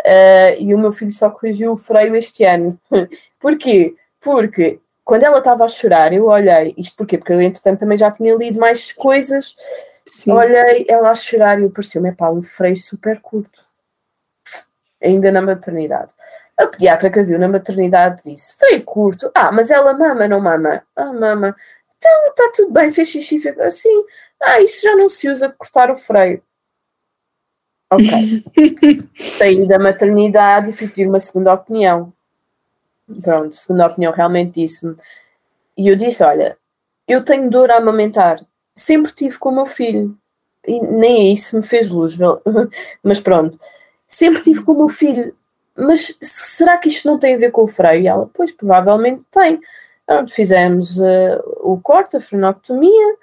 uh, 0.00 0.56
e 0.58 0.74
o 0.74 0.78
meu 0.78 0.92
filho 0.92 1.12
só 1.12 1.30
corrigiu 1.30 1.72
o 1.72 1.76
freio 1.76 2.16
este 2.16 2.44
ano. 2.44 2.78
Porquê? 3.40 3.94
Porque 4.20 4.80
quando 5.04 5.22
ela 5.22 5.38
estava 5.38 5.64
a 5.64 5.68
chorar, 5.68 6.12
eu 6.12 6.26
olhei, 6.26 6.74
isto 6.78 6.96
porquê? 6.96 7.18
Porque 7.18 7.32
eu, 7.32 7.40
entretanto, 7.40 7.80
também 7.80 7.98
já 7.98 8.10
tinha 8.10 8.34
lido 8.34 8.58
mais 8.58 8.90
coisas. 8.90 9.54
Sim. 10.06 10.32
Olhei 10.32 10.86
ela 10.88 11.10
a 11.10 11.14
chorar 11.14 11.60
e 11.60 11.68
pareceu-me, 11.68 12.12
pá, 12.12 12.30
um 12.30 12.42
freio 12.42 12.76
super 12.76 13.20
curto. 13.20 13.64
Ainda 15.02 15.30
na 15.30 15.42
maternidade. 15.42 16.12
A 16.56 16.66
pediatra 16.66 17.10
que 17.10 17.18
a 17.18 17.22
viu 17.22 17.38
na 17.38 17.48
maternidade 17.48 18.22
disse: 18.24 18.56
freio 18.56 18.84
curto. 18.84 19.30
Ah, 19.34 19.50
mas 19.50 19.70
ela 19.70 19.92
mama, 19.92 20.28
não 20.28 20.40
mama? 20.40 20.82
Ah, 20.94 21.12
mama. 21.12 21.56
Então, 21.98 22.26
está 22.28 22.52
tudo 22.54 22.72
bem, 22.72 22.92
fez 22.92 23.08
xixi, 23.08 23.40
fez 23.40 23.58
assim. 23.58 24.04
Ah, 24.40 24.60
isso 24.60 24.82
já 24.82 24.94
não 24.94 25.08
se 25.08 25.28
usa 25.28 25.48
cortar 25.50 25.90
o 25.90 25.96
freio. 25.96 26.42
Ok. 27.90 28.06
Saí 29.38 29.66
da 29.66 29.78
maternidade 29.78 30.70
e 30.70 30.72
fui 30.72 30.88
pedir 30.88 31.08
uma 31.08 31.20
segunda 31.20 31.52
opinião 31.52 32.12
pronto, 33.22 33.54
segunda 33.54 33.86
opinião, 33.86 34.12
realmente 34.12 34.60
disse-me. 34.60 34.96
E 35.76 35.88
eu 35.88 35.96
disse: 35.96 36.22
Olha, 36.22 36.56
eu 37.06 37.24
tenho 37.24 37.50
dor 37.50 37.70
a 37.70 37.76
amamentar, 37.76 38.44
sempre 38.74 39.12
tive 39.12 39.38
com 39.38 39.50
o 39.50 39.54
meu 39.54 39.66
filho, 39.66 40.16
e 40.66 40.80
nem 40.80 41.32
isso 41.32 41.56
me 41.56 41.62
fez 41.62 41.90
luz, 41.90 42.16
mas 43.02 43.20
pronto, 43.20 43.58
sempre 44.08 44.42
tive 44.42 44.62
com 44.62 44.72
o 44.72 44.78
meu 44.78 44.88
filho. 44.88 45.34
Mas 45.76 46.16
será 46.22 46.78
que 46.78 46.88
isto 46.88 47.06
não 47.06 47.18
tem 47.18 47.34
a 47.34 47.38
ver 47.38 47.50
com 47.50 47.64
o 47.64 47.68
freio? 47.68 48.02
E 48.02 48.06
ela, 48.06 48.30
pois, 48.32 48.52
provavelmente 48.52 49.22
tem. 49.30 49.60
Pronto, 50.06 50.32
fizemos 50.32 50.98
uh, 50.98 51.42
o 51.62 51.80
corte, 51.80 52.16
a 52.16 52.20
frenoctomia, 52.20 53.16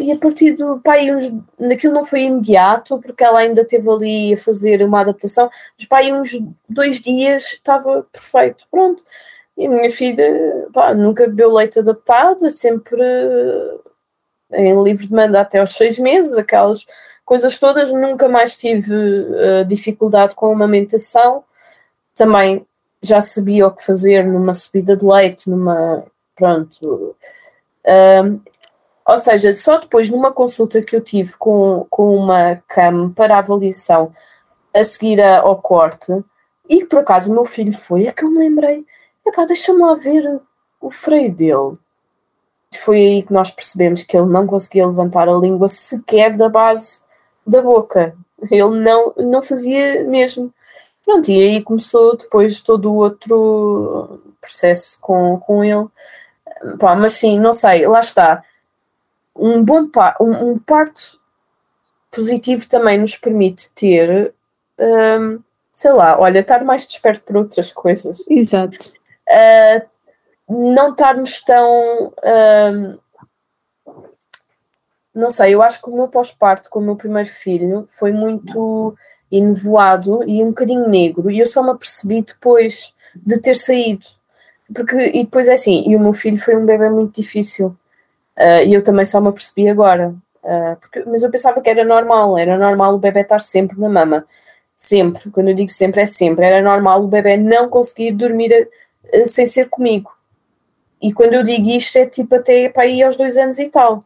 e 0.00 0.12
a 0.12 0.16
partir 0.16 0.52
do. 0.52 0.80
Pá, 0.80 0.98
uns, 0.98 1.32
naquilo 1.58 1.94
não 1.94 2.04
foi 2.04 2.22
imediato, 2.22 3.00
porque 3.00 3.24
ela 3.24 3.40
ainda 3.40 3.64
teve 3.64 3.90
ali 3.90 4.34
a 4.34 4.36
fazer 4.36 4.82
uma 4.82 5.00
adaptação, 5.00 5.50
mas 5.76 5.88
pá, 5.88 6.02
uns 6.02 6.38
dois 6.68 7.00
dias 7.00 7.44
estava 7.54 8.06
perfeito. 8.12 8.64
Pronto. 8.70 9.02
E 9.56 9.66
a 9.66 9.70
minha 9.70 9.90
filha 9.90 10.68
pá, 10.72 10.94
nunca 10.94 11.26
bebeu 11.26 11.52
leite 11.52 11.80
adaptado, 11.80 12.46
é 12.46 12.50
sempre 12.50 13.02
em 14.54 14.82
livre 14.82 15.06
demanda 15.06 15.40
até 15.40 15.58
aos 15.58 15.74
seis 15.74 15.98
meses, 15.98 16.36
aquelas 16.36 16.86
coisas 17.24 17.58
todas. 17.58 17.92
Nunca 17.92 18.28
mais 18.28 18.56
tive 18.56 18.94
uh, 18.94 19.64
dificuldade 19.66 20.34
com 20.34 20.46
a 20.46 20.52
amamentação. 20.52 21.44
Também 22.14 22.66
já 23.00 23.20
sabia 23.20 23.66
o 23.66 23.70
que 23.70 23.84
fazer 23.84 24.24
numa 24.24 24.54
subida 24.54 24.96
de 24.96 25.04
leite, 25.04 25.48
numa. 25.48 26.04
Pronto. 26.36 27.16
Uh, 27.84 28.40
ou 29.04 29.18
seja, 29.18 29.54
só 29.54 29.78
depois 29.78 30.08
numa 30.10 30.32
consulta 30.32 30.80
que 30.82 30.94
eu 30.94 31.00
tive 31.00 31.36
com, 31.36 31.86
com 31.90 32.16
uma 32.16 32.62
CAM 32.68 33.10
para 33.10 33.38
avaliação 33.38 34.12
a 34.74 34.84
seguir 34.84 35.20
ao 35.20 35.60
corte, 35.60 36.12
e 36.68 36.78
que 36.78 36.86
por 36.86 37.00
acaso 37.00 37.30
o 37.30 37.34
meu 37.34 37.44
filho 37.44 37.76
foi, 37.76 38.06
é 38.06 38.12
que 38.12 38.24
eu 38.24 38.30
me 38.30 38.38
lembrei, 38.38 38.84
deixa-me 39.46 39.80
lá 39.80 39.94
ver 39.94 40.40
o 40.80 40.90
freio 40.90 41.32
dele. 41.32 41.78
Foi 42.78 42.96
aí 42.96 43.22
que 43.22 43.32
nós 43.32 43.50
percebemos 43.50 44.02
que 44.02 44.16
ele 44.16 44.26
não 44.26 44.46
conseguia 44.46 44.86
levantar 44.86 45.28
a 45.28 45.38
língua 45.38 45.68
sequer 45.68 46.36
da 46.36 46.48
base 46.48 47.02
da 47.46 47.62
boca. 47.62 48.14
Ele 48.50 48.80
não, 48.80 49.12
não 49.16 49.42
fazia 49.42 50.04
mesmo. 50.04 50.52
Pronto, 51.04 51.30
e 51.30 51.42
aí 51.42 51.62
começou 51.62 52.16
depois 52.16 52.60
todo 52.60 52.92
o 52.92 52.96
outro 52.96 54.20
processo 54.40 54.98
com, 55.00 55.38
com 55.38 55.64
ele. 55.64 55.86
Pá, 56.78 56.94
mas 56.94 57.12
sim, 57.14 57.40
não 57.40 57.52
sei, 57.52 57.86
lá 57.86 58.00
está 58.00 58.44
um 59.34 59.64
bom 59.64 59.88
um, 60.20 60.50
um 60.50 60.58
parto 60.58 61.20
positivo 62.10 62.68
também 62.68 62.98
nos 62.98 63.16
permite 63.16 63.70
ter, 63.70 64.34
um, 64.78 65.40
sei 65.74 65.92
lá, 65.92 66.18
olha, 66.18 66.40
estar 66.40 66.62
mais 66.64 66.86
desperto 66.86 67.22
por 67.22 67.36
outras 67.36 67.72
coisas. 67.72 68.24
Exato. 68.28 68.92
Uh, 69.28 69.88
não 70.48 70.90
estarmos 70.90 71.40
tão. 71.42 72.12
Um, 72.24 72.98
não 75.14 75.30
sei, 75.30 75.54
eu 75.54 75.62
acho 75.62 75.80
que 75.82 75.90
o 75.90 75.94
meu 75.94 76.08
pós-parto 76.08 76.70
com 76.70 76.78
o 76.78 76.82
meu 76.82 76.96
primeiro 76.96 77.28
filho 77.28 77.86
foi 77.90 78.12
muito 78.12 78.96
enevoado 79.30 80.22
e 80.28 80.42
um 80.42 80.48
bocadinho 80.48 80.88
negro, 80.88 81.30
e 81.30 81.38
eu 81.38 81.46
só 81.46 81.62
me 81.62 81.70
apercebi 81.70 82.22
depois 82.22 82.94
de 83.14 83.38
ter 83.40 83.56
saído. 83.56 84.06
Porque, 84.74 84.96
e 84.96 85.24
depois 85.24 85.48
é 85.48 85.54
assim, 85.54 85.84
e 85.86 85.96
o 85.96 86.00
meu 86.00 86.12
filho 86.12 86.38
foi 86.38 86.56
um 86.56 86.64
bebê 86.64 86.88
muito 86.88 87.20
difícil. 87.20 87.76
Uh, 88.36 88.64
e 88.66 88.74
eu 88.74 88.82
também 88.82 89.04
só 89.04 89.20
me 89.20 89.28
apercebi 89.28 89.68
agora. 89.68 90.14
Uh, 90.42 90.76
porque, 90.80 91.04
mas 91.06 91.22
eu 91.22 91.30
pensava 91.30 91.60
que 91.60 91.68
era 91.68 91.84
normal, 91.84 92.38
era 92.38 92.56
normal 92.58 92.94
o 92.94 92.98
bebê 92.98 93.20
estar 93.20 93.40
sempre 93.40 93.78
na 93.78 93.88
mama. 93.88 94.24
Sempre, 94.76 95.30
quando 95.30 95.48
eu 95.48 95.54
digo 95.54 95.70
sempre, 95.70 96.00
é 96.02 96.06
sempre. 96.06 96.44
Era 96.44 96.62
normal 96.62 97.04
o 97.04 97.08
bebê 97.08 97.36
não 97.36 97.68
conseguir 97.68 98.12
dormir 98.12 98.68
uh, 99.14 99.26
sem 99.26 99.46
ser 99.46 99.68
comigo. 99.68 100.10
E 101.02 101.12
quando 101.12 101.34
eu 101.34 101.42
digo 101.42 101.68
isto, 101.68 101.96
é 101.98 102.06
tipo 102.06 102.34
até 102.36 102.68
para 102.68 102.86
ir 102.86 103.02
aos 103.02 103.16
dois 103.16 103.36
anos 103.36 103.58
e 103.58 103.68
tal. 103.68 104.04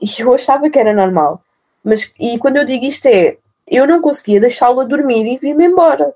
E 0.00 0.06
eu 0.22 0.32
achava 0.32 0.70
que 0.70 0.78
era 0.78 0.94
normal. 0.94 1.42
Mas, 1.84 2.12
e 2.18 2.38
quando 2.38 2.56
eu 2.56 2.64
digo 2.64 2.84
isto, 2.84 3.06
é 3.06 3.36
eu 3.66 3.86
não 3.86 4.00
conseguia 4.00 4.40
deixá-lo 4.40 4.80
a 4.80 4.84
dormir 4.84 5.26
e 5.26 5.36
vir-me 5.36 5.66
embora. 5.66 6.14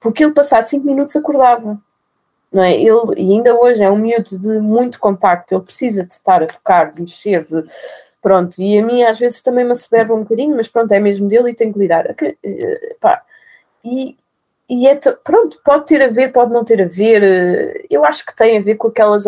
Porque 0.00 0.22
ele, 0.24 0.34
passado 0.34 0.66
cinco 0.66 0.86
minutos, 0.86 1.16
acordava 1.16 1.80
não 2.54 2.62
é? 2.62 2.72
Ele, 2.74 3.14
e 3.16 3.32
ainda 3.32 3.52
hoje 3.58 3.82
é 3.82 3.90
um 3.90 3.98
miúdo 3.98 4.38
de 4.38 4.60
muito 4.60 5.00
contacto, 5.00 5.52
ele 5.52 5.64
precisa 5.64 6.04
de 6.04 6.14
estar 6.14 6.40
a 6.40 6.46
tocar, 6.46 6.92
de 6.92 7.00
mexer, 7.00 7.44
de, 7.44 7.64
pronto, 8.22 8.62
e 8.62 8.78
a 8.78 8.82
mim 8.82 9.02
às 9.02 9.18
vezes 9.18 9.42
também 9.42 9.64
me 9.64 9.72
assoberba 9.72 10.14
um 10.14 10.22
bocadinho, 10.22 10.56
mas 10.56 10.68
pronto, 10.68 10.92
é 10.92 11.00
mesmo 11.00 11.28
dele 11.28 11.50
e 11.50 11.54
tenho 11.54 11.72
que 11.72 11.78
lidar. 11.80 12.06
Eh, 12.06 12.96
pá, 13.00 13.22
e, 13.84 14.16
e 14.68 14.86
é, 14.86 14.94
pronto, 14.96 15.60
pode 15.64 15.86
ter 15.86 16.02
a 16.02 16.08
ver, 16.08 16.32
pode 16.32 16.52
não 16.52 16.64
ter 16.64 16.82
a 16.82 16.86
ver, 16.86 17.22
eh, 17.22 17.86
eu 17.90 18.04
acho 18.04 18.24
que 18.24 18.34
tem 18.34 18.58
a 18.58 18.60
ver 18.60 18.76
com 18.76 18.88
aquelas, 18.88 19.26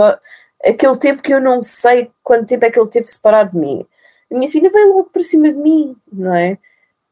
aquele 0.64 0.96
tempo 0.98 1.22
que 1.22 1.32
eu 1.32 1.40
não 1.40 1.62
sei 1.62 2.10
quanto 2.22 2.46
tempo 2.46 2.64
é 2.64 2.70
que 2.70 2.78
ele 2.78 2.90
teve 2.90 3.06
separado 3.06 3.52
de 3.52 3.58
mim. 3.58 3.86
A 4.30 4.34
minha 4.34 4.50
filha 4.50 4.70
veio 4.70 4.94
logo 4.94 5.10
para 5.10 5.22
cima 5.22 5.48
de 5.52 5.58
mim, 5.58 5.96
não 6.12 6.34
é? 6.34 6.58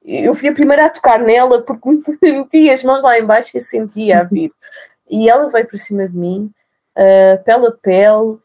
Eu 0.04 0.34
fui 0.34 0.48
a 0.48 0.52
primeira 0.52 0.86
a 0.86 0.90
tocar 0.90 1.18
nela 1.18 1.62
porque 1.62 1.88
meti 2.22 2.70
as 2.70 2.82
mãos 2.82 3.02
lá 3.02 3.18
embaixo 3.18 3.56
e 3.56 3.60
sentia 3.60 4.20
a 4.20 4.24
vir 4.24 4.52
e 5.08 5.28
ela 5.28 5.50
veio 5.50 5.66
por 5.68 5.78
cima 5.78 6.08
de 6.08 6.16
mim, 6.16 6.50
uh, 6.96 7.42
pele 7.44 7.66
a 7.66 7.70
pele, 7.70 8.38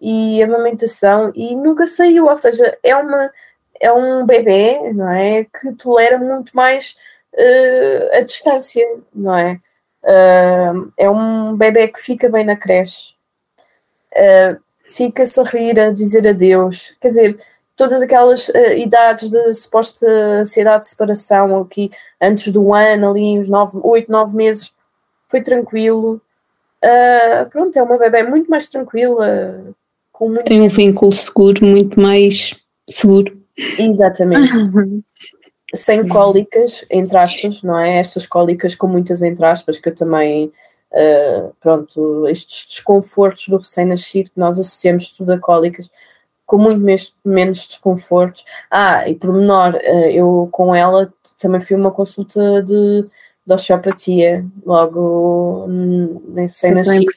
e 0.00 0.42
amamentação, 0.42 1.30
e 1.34 1.54
nunca 1.54 1.86
saiu, 1.86 2.26
ou 2.26 2.36
seja, 2.36 2.76
é, 2.82 2.96
uma, 2.96 3.30
é 3.78 3.92
um 3.92 4.24
bebê, 4.24 4.92
não 4.94 5.08
é, 5.10 5.44
que 5.44 5.72
tolera 5.74 6.16
muito 6.18 6.56
mais 6.56 6.96
uh, 7.34 8.16
a 8.16 8.20
distância, 8.20 8.86
não 9.14 9.36
é? 9.36 9.60
Uh, 10.02 10.92
é 10.96 11.10
um 11.10 11.56
bebê 11.56 11.88
que 11.88 12.00
fica 12.00 12.28
bem 12.28 12.44
na 12.44 12.56
creche, 12.56 13.14
uh, 14.12 14.58
fica-se 14.88 15.38
a 15.38 15.42
rir, 15.42 15.78
a 15.78 15.90
dizer 15.90 16.26
adeus, 16.26 16.96
quer 17.00 17.08
dizer, 17.08 17.40
todas 17.76 18.02
aquelas 18.02 18.48
uh, 18.48 18.72
idades 18.76 19.30
de 19.30 19.54
suposta 19.54 20.06
ansiedade 20.06 20.84
de 20.84 20.88
separação, 20.90 21.60
aqui 21.60 21.90
antes 22.20 22.52
do 22.52 22.74
ano, 22.74 23.10
ali 23.10 23.38
uns 23.38 23.48
nove, 23.48 23.78
oito, 23.82 24.10
nove 24.10 24.36
meses, 24.36 24.74
foi 25.28 25.42
tranquilo. 25.42 26.20
Uh, 26.84 27.48
pronto, 27.50 27.76
é 27.78 27.82
uma 27.82 27.98
bebê 27.98 28.22
muito 28.22 28.50
mais 28.50 28.66
tranquila. 28.66 29.64
Com 30.12 30.28
muito 30.28 30.44
Tem 30.44 30.60
um 30.60 30.68
vínculo 30.68 31.12
seguro, 31.12 31.64
muito 31.64 31.98
mais 31.98 32.54
seguro. 32.88 33.38
Exatamente. 33.78 34.52
Sem 35.74 36.06
cólicas, 36.08 36.84
entre 36.90 37.16
aspas, 37.16 37.62
não 37.62 37.78
é? 37.78 37.98
Estas 37.98 38.26
cólicas 38.26 38.74
com 38.74 38.86
muitas 38.86 39.22
entre 39.22 39.44
aspas, 39.44 39.78
que 39.78 39.88
eu 39.88 39.94
também, 39.94 40.52
uh, 40.92 41.54
pronto, 41.60 42.26
estes 42.28 42.66
desconfortos 42.66 43.48
do 43.48 43.58
recém-nascido, 43.58 44.30
que 44.30 44.40
nós 44.40 44.58
associamos 44.58 45.16
tudo 45.16 45.32
a 45.32 45.38
cólicas, 45.38 45.90
com 46.44 46.58
muito 46.58 46.80
menos, 46.80 47.16
menos 47.24 47.68
desconfortos. 47.68 48.44
Ah, 48.70 49.08
e 49.08 49.14
por 49.14 49.32
menor, 49.32 49.74
uh, 49.74 50.10
eu 50.10 50.48
com 50.50 50.74
ela 50.74 51.12
também 51.40 51.60
fui 51.60 51.76
uma 51.76 51.90
consulta 51.90 52.62
de, 52.62 53.06
de 53.46 53.52
osteopatia, 53.52 54.44
logo 54.66 55.66
recém-nascido. 56.34 57.12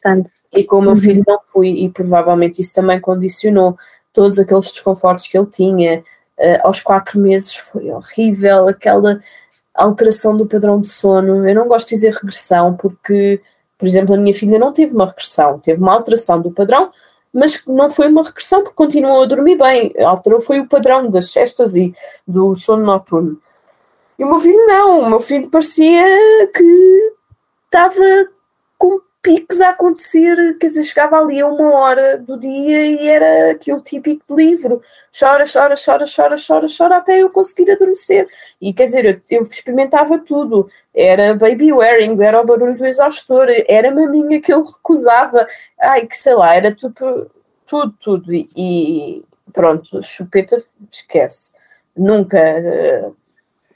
E 0.54 0.64
com 0.64 0.78
o 0.78 0.82
meu 0.82 0.92
uhum. 0.92 0.96
filho 0.98 1.24
não 1.28 1.40
fui, 1.48 1.70
e 1.70 1.90
provavelmente 1.90 2.62
isso 2.62 2.74
também 2.74 3.00
condicionou 3.00 3.76
todos 4.14 4.38
aqueles 4.38 4.72
desconfortos 4.72 5.28
que 5.28 5.38
ele 5.38 5.48
tinha. 5.48 6.04
Uh, 6.38 6.60
aos 6.64 6.82
quatro 6.82 7.20
meses 7.20 7.56
foi 7.56 7.92
horrível, 7.92 8.68
aquela 8.68 9.20
alteração 9.74 10.36
do 10.36 10.46
padrão 10.46 10.80
de 10.80 10.88
sono. 10.88 11.48
Eu 11.48 11.56
não 11.56 11.68
gosto 11.68 11.90
de 11.90 11.96
dizer 11.96 12.14
regressão, 12.14 12.76
porque, 12.76 13.42
por 13.78 13.88
exemplo, 13.88 14.16
a 14.16 14.18
minha 14.18 14.34
filha 14.34 14.60
não 14.60 14.74
teve 14.74 14.94
uma 14.94 15.06
regressão, 15.06 15.60
teve 15.60 15.82
uma 15.82 15.94
alteração 15.94 16.42
do 16.42 16.52
padrão, 16.52 16.92
mas 17.34 17.66
não 17.66 17.90
foi 17.90 18.08
uma 18.08 18.24
regressão 18.24 18.62
porque 18.62 18.76
continuou 18.76 19.24
a 19.24 19.26
dormir 19.26 19.58
bem. 19.58 19.94
Alterou 20.04 20.42
foi 20.42 20.60
o 20.60 20.68
padrão 20.68 21.10
das 21.10 21.32
cestas 21.32 21.76
e 21.76 21.94
do 22.28 22.56
sono 22.56 22.86
noturno. 22.86 23.40
E 24.18 24.24
o 24.24 24.28
meu 24.28 24.40
filho 24.40 24.68
não, 24.68 25.02
o 25.02 25.10
meu 25.10 25.20
filho 25.20 25.50
parecia 25.50 26.06
que 26.54 27.14
estava 27.66 28.30
picos 29.24 29.62
a 29.62 29.70
acontecer, 29.70 30.58
quer 30.60 30.68
dizer, 30.68 30.84
chegava 30.84 31.18
ali 31.18 31.40
a 31.40 31.48
uma 31.48 31.72
hora 31.74 32.18
do 32.18 32.38
dia 32.38 32.86
e 32.86 33.08
era 33.08 33.52
aquilo 33.52 33.82
típico 33.82 34.36
livro. 34.36 34.82
Chora, 35.18 35.46
chora, 35.52 35.76
chora, 35.78 36.06
chora, 36.14 36.36
chora, 36.36 36.68
chora 36.78 36.98
até 36.98 37.20
eu 37.20 37.30
conseguir 37.30 37.72
adormecer. 37.72 38.28
E 38.62 38.74
quer 38.74 38.84
dizer, 38.84 39.06
eu, 39.06 39.22
eu 39.30 39.42
experimentava 39.42 40.20
tudo. 40.20 40.70
Era 40.94 41.34
baby 41.34 41.72
wearing, 41.72 42.22
era 42.22 42.42
o 42.42 42.46
barulho 42.46 42.78
do 42.78 42.86
exaustor, 42.86 43.48
era 43.68 43.92
maminha 43.92 44.42
que 44.42 44.54
eu 44.54 44.62
recusava. 44.62 45.48
Ai, 45.80 46.06
que 46.06 46.18
sei 46.18 46.36
lá, 46.36 46.54
era 46.54 46.76
tudo, 46.76 47.32
tudo, 47.66 47.94
tudo. 48.02 48.34
E, 48.34 48.50
e 48.56 49.26
pronto, 49.54 50.04
chupeta, 50.04 50.62
esquece. 50.92 51.54
Nunca. 51.96 52.38
Uh, 52.38 53.23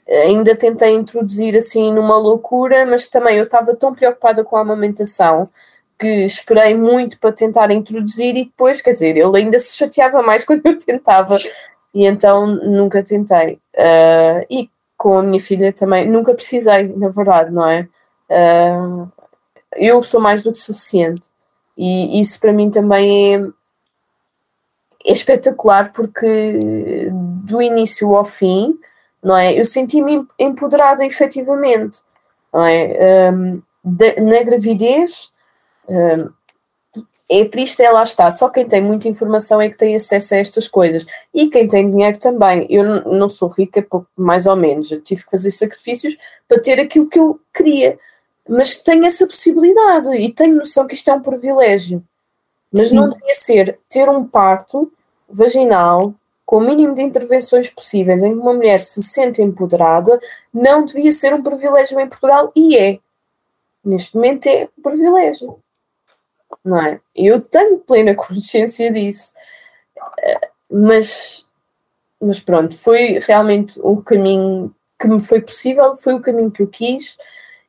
ainda 0.08 0.56
tentei 0.56 0.94
introduzir 0.94 1.56
assim 1.56 1.92
numa 1.92 2.16
loucura, 2.16 2.86
mas 2.86 3.08
também 3.08 3.36
eu 3.36 3.44
estava 3.44 3.76
tão 3.76 3.94
preocupada 3.94 4.42
com 4.42 4.56
a 4.56 4.60
amamentação 4.60 5.48
que 5.98 6.24
esperei 6.24 6.74
muito 6.74 7.18
para 7.18 7.32
tentar 7.32 7.70
introduzir 7.70 8.36
e 8.36 8.44
depois, 8.44 8.80
quer 8.80 8.92
dizer, 8.92 9.16
ele 9.16 9.36
ainda 9.36 9.58
se 9.58 9.76
chateava 9.76 10.22
mais 10.22 10.44
quando 10.46 10.64
eu 10.64 10.78
tentava 10.78 11.36
e 11.94 12.06
então 12.06 12.46
nunca 12.46 13.02
tentei. 13.02 13.54
Uh, 13.74 14.46
e 14.48 14.70
com 14.96 15.18
a 15.18 15.22
minha 15.22 15.40
filha 15.40 15.72
também, 15.72 16.08
nunca 16.08 16.34
precisei, 16.34 16.88
na 16.96 17.08
verdade, 17.08 17.50
não 17.50 17.66
é? 17.66 17.88
Uh, 18.30 19.10
eu 19.76 20.02
sou 20.02 20.20
mais 20.20 20.42
do 20.42 20.52
que 20.52 20.58
suficiente 20.58 21.28
e 21.76 22.20
isso 22.20 22.40
para 22.40 22.52
mim 22.52 22.70
também 22.70 23.36
é, 23.36 23.38
é 25.06 25.12
espetacular 25.12 25.92
porque 25.92 26.58
do 27.44 27.62
início 27.62 28.14
ao 28.14 28.24
fim 28.24 28.78
não 29.22 29.36
é? 29.36 29.58
Eu 29.58 29.64
senti-me 29.64 30.26
empoderada 30.38 31.04
efetivamente, 31.04 32.00
não 32.52 32.64
é? 32.64 33.30
Um, 33.32 33.62
de, 33.84 34.20
na 34.20 34.42
gravidez, 34.42 35.32
um, 35.88 36.30
é 37.30 37.44
triste, 37.44 37.82
ela 37.82 38.02
está. 38.02 38.30
Só 38.30 38.48
quem 38.48 38.66
tem 38.66 38.80
muita 38.80 39.06
informação 39.06 39.60
é 39.60 39.68
que 39.68 39.76
tem 39.76 39.94
acesso 39.94 40.34
a 40.34 40.38
estas 40.38 40.66
coisas. 40.66 41.04
E 41.34 41.50
quem 41.50 41.68
tem 41.68 41.90
dinheiro 41.90 42.18
também. 42.18 42.66
Eu 42.70 43.04
não 43.04 43.28
sou 43.28 43.48
rica, 43.48 43.86
mais 44.16 44.46
ou 44.46 44.56
menos. 44.56 44.90
Eu 44.90 45.02
tive 45.02 45.24
que 45.24 45.30
fazer 45.30 45.50
sacrifícios 45.50 46.16
para 46.48 46.60
ter 46.60 46.80
aquilo 46.80 47.08
que 47.08 47.18
eu 47.18 47.38
queria. 47.52 47.98
Mas 48.48 48.80
tenho 48.80 49.04
essa 49.04 49.26
possibilidade 49.26 50.10
e 50.16 50.32
tenho 50.32 50.56
noção 50.56 50.86
que 50.86 50.94
isto 50.94 51.10
é 51.10 51.14
um 51.14 51.20
privilégio. 51.20 52.02
Mas 52.72 52.88
Sim. 52.88 52.96
não 52.96 53.10
devia 53.10 53.34
ser 53.34 53.78
ter 53.90 54.08
um 54.08 54.26
parto 54.26 54.90
vaginal 55.28 56.14
com 56.48 56.56
o 56.56 56.60
mínimo 56.62 56.94
de 56.94 57.02
intervenções 57.02 57.68
possíveis 57.68 58.22
em 58.22 58.32
que 58.32 58.40
uma 58.40 58.54
mulher 58.54 58.80
se 58.80 59.02
sente 59.02 59.42
empoderada, 59.42 60.18
não 60.50 60.82
devia 60.82 61.12
ser 61.12 61.34
um 61.34 61.42
privilégio 61.42 62.00
em 62.00 62.08
Portugal 62.08 62.50
e 62.56 62.74
é. 62.74 62.98
Neste 63.84 64.16
momento 64.16 64.46
é 64.46 64.66
um 64.78 64.82
privilégio. 64.82 65.58
Não 66.64 66.80
é? 66.80 67.02
Eu 67.14 67.42
tenho 67.42 67.76
plena 67.76 68.14
consciência 68.16 68.90
disso. 68.90 69.34
Eh, 70.20 70.48
mas, 70.70 71.46
mas 72.18 72.40
pronto, 72.40 72.74
foi 72.74 73.18
realmente 73.18 73.78
o 73.82 73.98
caminho 73.98 74.74
que 74.98 75.06
me 75.06 75.20
foi 75.20 75.42
possível, 75.42 75.94
foi 75.96 76.14
o 76.14 76.22
caminho 76.22 76.50
que 76.50 76.62
eu 76.62 76.66
quis 76.66 77.18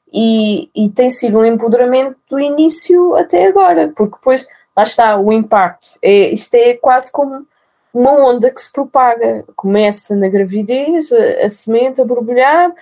e, 0.09 0.69
e 0.73 0.89
tem 0.89 1.09
sido 1.09 1.39
um 1.39 1.45
empoderamento 1.45 2.15
do 2.29 2.39
início 2.39 3.13
até 3.17 3.45
agora, 3.45 3.91
porque 3.93 4.15
depois 4.15 4.47
lá 4.73 4.83
está 4.83 5.19
o 5.19 5.33
impacto. 5.33 5.99
É, 6.01 6.29
isto 6.29 6.53
é 6.53 6.75
quase 6.75 7.11
como 7.11 7.45
uma 7.93 8.11
onda 8.11 8.51
que 8.51 8.61
se 8.61 8.71
propaga. 8.71 9.43
Começa 9.55 10.15
na 10.15 10.27
gravidez, 10.27 11.11
a, 11.11 11.45
a 11.45 11.49
semente 11.49 12.01
a 12.01 12.05
borbulhar, 12.05 12.73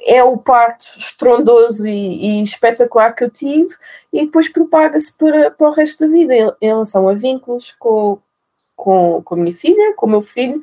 é 0.00 0.22
o 0.22 0.36
parto 0.36 0.86
estrondoso 0.98 1.86
e, 1.88 2.40
e, 2.40 2.42
espetacular 2.42 3.12
que 3.12 3.24
eu 3.24 3.30
tive, 3.30 3.74
e 4.12 4.26
depois 4.26 4.48
propaga-se 4.48 5.16
para, 5.16 5.50
para 5.50 5.68
o 5.68 5.72
resto 5.72 6.00
da 6.00 6.12
vida 6.12 6.34
em, 6.34 6.50
em 6.60 6.66
relação 6.66 7.08
a 7.08 7.14
vínculos 7.14 7.72
com, 7.72 8.18
com, 8.76 9.22
com 9.24 9.34
a 9.34 9.38
minha 9.38 9.54
filha, 9.54 9.94
com 9.94 10.06
o 10.06 10.10
meu 10.10 10.20
filho, 10.20 10.60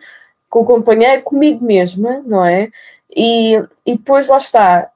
com 0.49 0.61
o 0.61 0.65
companheiro, 0.65 1.23
comigo 1.23 1.65
mesma, 1.65 2.21
não 2.25 2.45
é? 2.45 2.69
E, 3.09 3.55
e 3.85 3.97
depois 3.97 4.27
lá 4.27 4.37
está. 4.37 4.91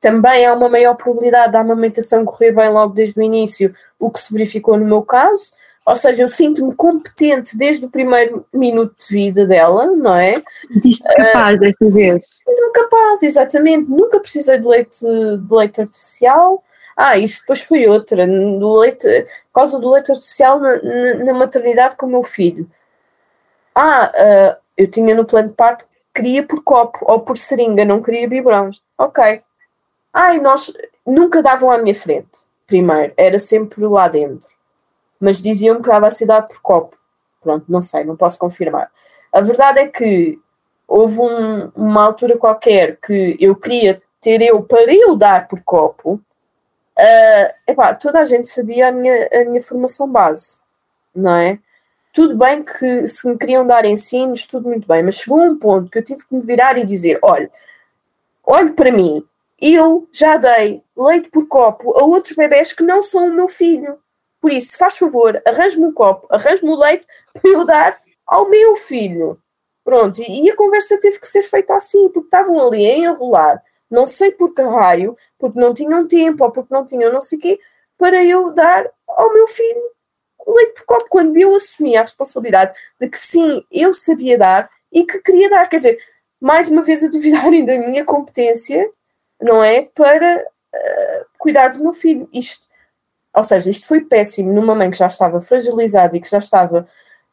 Também 0.00 0.44
há 0.44 0.52
uma 0.52 0.68
maior 0.68 0.94
probabilidade 0.96 1.52
da 1.52 1.60
amamentação 1.60 2.24
correr 2.24 2.52
bem 2.52 2.68
logo 2.68 2.92
desde 2.92 3.18
o 3.18 3.22
início, 3.22 3.74
o 3.98 4.10
que 4.10 4.20
se 4.20 4.32
verificou 4.32 4.76
no 4.76 4.84
meu 4.84 5.02
caso 5.02 5.52
ou 5.86 5.96
seja, 5.96 6.22
eu 6.22 6.28
sinto-me 6.28 6.74
competente 6.74 7.58
desde 7.58 7.84
o 7.84 7.90
primeiro 7.90 8.46
minuto 8.52 8.94
de 8.98 9.14
vida 9.14 9.44
dela, 9.44 9.86
não 9.86 10.14
é? 10.14 10.42
Diz-te 10.70 11.14
capaz 11.14 11.56
uh, 11.56 11.60
desta 11.60 11.90
vez. 11.90 12.38
Capaz, 12.72 13.22
exatamente. 13.22 13.90
Nunca 13.90 14.18
precisei 14.18 14.58
de 14.58 14.66
leite, 14.66 15.00
de 15.00 15.54
leite 15.54 15.82
artificial. 15.82 16.64
Ah, 16.96 17.18
isso 17.18 17.40
depois 17.40 17.62
foi 17.62 17.86
outra. 17.86 18.26
Do 18.26 18.76
leite, 18.76 19.06
por 19.52 19.60
causa 19.60 19.78
do 19.78 19.90
leite 19.90 20.10
artificial 20.10 20.58
na, 20.58 20.82
na, 20.82 21.14
na 21.24 21.32
maternidade 21.34 21.96
com 21.96 22.06
o 22.06 22.10
meu 22.10 22.22
filho. 22.22 22.66
Ah, 23.74 24.10
uh, 24.14 24.56
eu 24.78 24.90
tinha 24.90 25.14
no 25.14 25.26
plano 25.26 25.48
de 25.48 25.54
parto 25.54 25.84
queria 26.14 26.46
por 26.46 26.62
copo 26.62 26.98
ou 27.02 27.20
por 27.20 27.36
seringa, 27.36 27.84
não 27.84 28.00
queria 28.00 28.28
biberões. 28.28 28.80
Ok. 28.96 29.42
Ah, 30.12 30.34
e 30.34 30.40
nós 30.40 30.72
nunca 31.04 31.42
davam 31.42 31.70
à 31.70 31.76
minha 31.76 31.94
frente, 31.94 32.46
primeiro, 32.66 33.12
era 33.16 33.38
sempre 33.38 33.84
lá 33.84 34.06
dentro 34.06 34.53
mas 35.24 35.40
diziam-me 35.40 35.82
que 35.82 35.90
a 35.90 36.10
cidade 36.10 36.48
por 36.48 36.60
copo. 36.60 36.98
Pronto, 37.40 37.64
não 37.66 37.80
sei, 37.80 38.04
não 38.04 38.14
posso 38.14 38.38
confirmar. 38.38 38.90
A 39.32 39.40
verdade 39.40 39.80
é 39.80 39.88
que 39.88 40.38
houve 40.86 41.18
um, 41.18 41.68
uma 41.74 42.04
altura 42.04 42.36
qualquer 42.36 42.98
que 42.98 43.36
eu 43.40 43.56
queria 43.56 44.02
ter 44.20 44.42
eu 44.42 44.62
para 44.62 44.92
eu 44.92 45.16
dar 45.16 45.48
por 45.48 45.62
copo. 45.62 46.20
Uh, 46.96 47.54
epá, 47.66 47.94
toda 47.94 48.20
a 48.20 48.24
gente 48.26 48.48
sabia 48.48 48.88
a 48.88 48.92
minha, 48.92 49.28
a 49.32 49.44
minha 49.46 49.62
formação 49.62 50.08
base, 50.10 50.58
não 51.14 51.34
é? 51.34 51.58
Tudo 52.12 52.36
bem 52.36 52.62
que 52.62 53.08
se 53.08 53.26
me 53.26 53.38
queriam 53.38 53.66
dar 53.66 53.84
ensinos, 53.86 54.46
tudo 54.46 54.68
muito 54.68 54.86
bem, 54.86 55.02
mas 55.02 55.16
chegou 55.16 55.40
um 55.40 55.58
ponto 55.58 55.90
que 55.90 55.98
eu 55.98 56.04
tive 56.04 56.24
que 56.24 56.34
me 56.34 56.42
virar 56.42 56.76
e 56.76 56.84
dizer: 56.84 57.18
olha, 57.22 57.50
olhe 58.44 58.72
para 58.72 58.92
mim, 58.92 59.26
eu 59.60 60.06
já 60.12 60.36
dei 60.36 60.82
leite 60.94 61.30
por 61.30 61.48
copo 61.48 61.98
a 61.98 62.04
outros 62.04 62.36
bebés 62.36 62.74
que 62.74 62.82
não 62.84 63.02
são 63.02 63.26
o 63.26 63.34
meu 63.34 63.48
filho. 63.48 63.98
Por 64.44 64.52
isso, 64.52 64.76
faz 64.76 64.98
favor, 64.98 65.40
arranje-me 65.46 65.86
um 65.86 65.92
copo, 65.94 66.26
arranje-me 66.28 66.70
o 66.70 66.76
leite 66.76 67.06
para 67.32 67.50
eu 67.50 67.64
dar 67.64 67.98
ao 68.26 68.50
meu 68.50 68.76
filho. 68.76 69.40
Pronto, 69.82 70.20
e, 70.20 70.50
a 70.50 70.54
conversa 70.54 71.00
teve 71.00 71.18
que 71.18 71.26
ser 71.26 71.44
feita 71.44 71.74
assim, 71.74 72.10
porque 72.10 72.26
estavam 72.26 72.60
ali 72.60 72.86
a 72.86 72.98
enrolar, 72.98 73.62
não 73.90 74.06
sei 74.06 74.32
por 74.32 74.52
que 74.52 74.60
raio, 74.60 75.16
porque 75.38 75.58
não 75.58 75.72
tinham 75.72 76.06
tempo 76.06 76.44
ou 76.44 76.52
porque 76.52 76.74
não 76.74 76.86
tinham 76.86 77.10
não 77.10 77.22
sei 77.22 77.38
o 77.38 77.40
quê, 77.40 77.58
para 77.96 78.22
eu 78.22 78.52
dar 78.52 78.86
ao 79.08 79.32
meu 79.32 79.48
filho 79.48 79.80
o 80.40 80.54
leite 80.54 80.74
por 80.74 80.84
copo, 80.84 81.06
quando 81.08 81.38
eu 81.38 81.56
assumi 81.56 81.96
a 81.96 82.02
responsabilidade 82.02 82.78
de 83.00 83.08
que 83.08 83.16
sim, 83.18 83.64
eu 83.70 83.94
sabia 83.94 84.36
dar 84.36 84.68
e 84.92 85.06
que 85.06 85.22
queria 85.22 85.48
dar. 85.48 85.70
Quer 85.70 85.76
dizer, 85.76 85.98
mais 86.38 86.68
uma 86.68 86.82
vez 86.82 87.02
a 87.02 87.08
duvidarem 87.08 87.64
da 87.64 87.78
minha 87.78 88.04
competência, 88.04 88.90
não 89.40 89.64
é? 89.64 89.80
Para 89.80 90.36
uh, 90.36 91.24
cuidar 91.38 91.68
do 91.68 91.82
meu 91.82 91.94
filho. 91.94 92.28
Isto 92.30 92.68
ou 93.34 93.42
seja, 93.42 93.70
isto 93.70 93.86
foi 93.86 94.00
péssimo 94.00 94.52
numa 94.52 94.74
mãe 94.74 94.90
que 94.90 94.98
já 94.98 95.08
estava 95.08 95.40
fragilizada 95.40 96.16
e 96.16 96.20
que 96.20 96.30
já 96.30 96.38
estava 96.38 96.86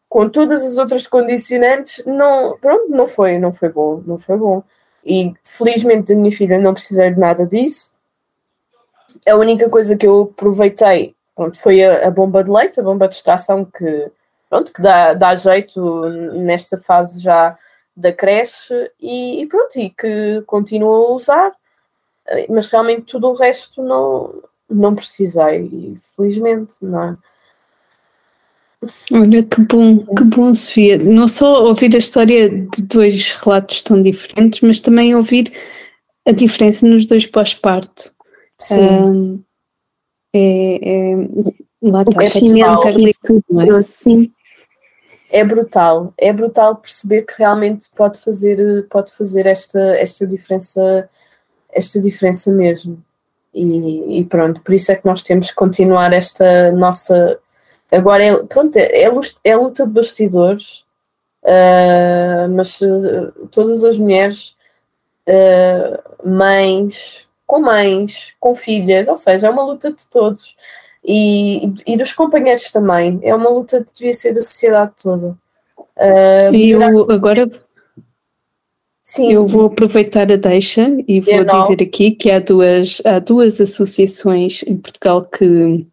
com 0.10 0.28
todas 0.28 0.64
as 0.64 0.78
outras 0.78 1.08
condicionantes, 1.08 2.04
não, 2.06 2.58
pronto, 2.58 2.90
não 2.90 3.06
foi, 3.06 3.38
não 3.40 3.54
foi 3.54 3.70
bom, 3.70 4.04
não 4.06 4.18
foi 4.20 4.36
bom. 4.36 4.64
E 5.06 5.34
felizmente 5.44 6.14
da 6.14 6.20
minha 6.20 6.36
filha 6.36 6.60
não 6.60 6.74
precisei 6.74 7.12
de 7.12 7.20
nada 7.20 7.46
disso. 7.46 7.94
A 9.28 9.36
única 9.36 9.70
coisa 9.70 9.96
que 9.96 10.06
eu 10.06 10.32
aproveitei 10.34 11.16
pronto, 11.36 11.58
foi 11.60 11.84
a, 11.84 12.08
a 12.08 12.12
bomba 12.12 12.44
de 12.44 12.52
leite, 12.52 12.80
a 12.80 12.84
bomba 12.84 13.08
de 13.08 13.16
extração 13.16 13.64
que, 13.64 14.12
pronto, 14.50 14.74
que 14.74 14.82
dá, 14.82 15.14
dá 15.14 15.36
jeito 15.36 16.10
nesta 16.34 16.78
fase 16.78 17.22
já 17.22 17.58
da 17.96 18.12
creche 18.12 18.92
e, 19.00 19.42
e 19.42 19.48
pronto, 19.48 19.80
e 19.80 19.90
que 19.92 20.44
continuo 20.46 20.92
a 20.94 21.12
usar. 21.14 21.52
Mas 22.50 22.70
realmente 22.70 23.04
tudo 23.04 23.30
o 23.30 23.34
resto 23.34 23.82
não, 23.82 24.44
não 24.72 24.96
precisei, 24.96 25.66
e 25.66 25.96
felizmente, 26.16 26.76
não 26.82 27.04
é? 27.04 27.18
Olha, 29.12 29.44
que 29.44 29.62
bom, 29.62 30.00
que 30.16 30.24
bom, 30.24 30.54
Sofia. 30.54 30.98
Não 30.98 31.28
só 31.28 31.66
ouvir 31.66 31.94
a 31.96 32.00
história 32.00 32.50
de 32.50 32.82
dois 32.82 33.32
relatos 33.34 33.84
tão 33.84 34.02
diferentes, 34.02 34.62
mas 34.62 34.82
também 34.82 35.16
ouvir 35.16 35.52
a 36.28 36.32
diferença 36.32 36.88
nos 36.88 37.06
dois 37.06 37.28
pós-parto. 37.28 38.14
Sim. 38.58 39.44
É, 40.34 40.80
é, 40.82 41.16
lá 41.82 42.00
O 42.00 42.02
está, 42.02 42.04
tudo 42.06 42.16
crescimento 42.16 42.88
interligado, 42.88 43.00
isso 43.02 43.44
não 43.50 43.78
é? 43.78 43.84
sim. 43.84 44.32
é 45.30 45.44
brutal. 45.44 46.14
É 46.18 46.34
brutal 46.34 46.76
perceber 46.78 47.24
que 47.24 47.34
realmente 47.38 47.88
pode 47.96 48.20
fazer, 48.20 48.88
pode 48.90 49.14
fazer 49.14 49.46
esta, 49.46 49.80
esta 49.98 50.26
diferença, 50.26 51.10
esta 51.72 52.02
diferença 52.02 52.52
mesmo. 52.52 53.04
E, 53.54 54.20
e 54.20 54.26
pronto, 54.26 54.62
por 54.62 54.74
isso 54.74 54.92
é 54.92 54.96
que 54.96 55.06
nós 55.06 55.22
temos 55.22 55.50
que 55.50 55.56
continuar 55.56 56.14
esta 56.14 56.72
nossa. 56.72 57.40
Agora 57.92 58.24
é, 58.24 58.36
pronto, 58.44 58.76
é, 58.78 59.04
é 59.04 59.12
é 59.44 59.56
luta 59.56 59.86
de 59.86 59.92
bastidores, 59.92 60.86
ah, 61.46 62.48
mas 62.50 62.82
ah, 62.82 63.32
todas 63.52 63.84
as 63.84 63.98
mulheres, 63.98 64.56
ah, 65.28 66.00
mães, 66.24 67.28
com 67.46 67.60
mães, 67.60 68.34
com 68.40 68.56
filhas, 68.56 69.08
ou 69.08 69.16
seja, 69.16 69.48
é 69.48 69.50
uma 69.50 69.66
luta 69.66 69.92
de 69.92 70.08
todos. 70.08 70.56
E, 71.04 71.74
e 71.86 71.98
dos 71.98 72.14
companheiros 72.14 72.72
também. 72.72 73.20
É 73.24 73.34
uma 73.34 73.50
luta 73.50 73.84
que 73.84 73.94
devia 73.96 74.14
ser 74.14 74.34
da 74.34 74.42
sociedade 74.42 74.92
toda. 75.02 75.36
E 76.54 76.70
eu 76.70 77.12
agora 77.12 77.50
sim, 79.16 79.32
eu 79.32 79.46
vou 79.48 79.66
aproveitar 79.66 80.32
a 80.32 80.36
deixa 80.36 80.90
e 81.08 81.20
vou 81.20 81.34
Eu 81.34 81.46
não. 81.46 81.60
dizer 81.60 81.84
aqui 81.84 82.12
que 82.12 82.32
há 82.32 82.40
duas, 82.40 83.02
há 83.06 83.20
duas 83.20 83.60
associações 83.60 84.64
em 84.66 84.78
Portugal 84.78 85.22
que 85.24 85.86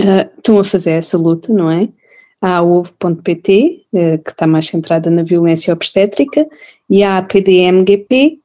ah, 0.00 0.28
estão 0.36 0.58
a 0.58 0.64
fazer 0.64 0.90
essa 0.92 1.16
luta, 1.16 1.52
não 1.52 1.70
é? 1.70 1.88
Há 2.40 2.56
a 2.56 2.62
OVO.pt, 2.62 3.82
eh, 3.94 4.18
que 4.18 4.30
está 4.30 4.46
mais 4.48 4.66
centrada 4.66 5.08
na 5.08 5.22
violência 5.22 5.72
obstétrica, 5.72 6.44
e 6.90 7.04
há 7.04 7.18
a 7.18 7.22
PDMGP, 7.22 8.40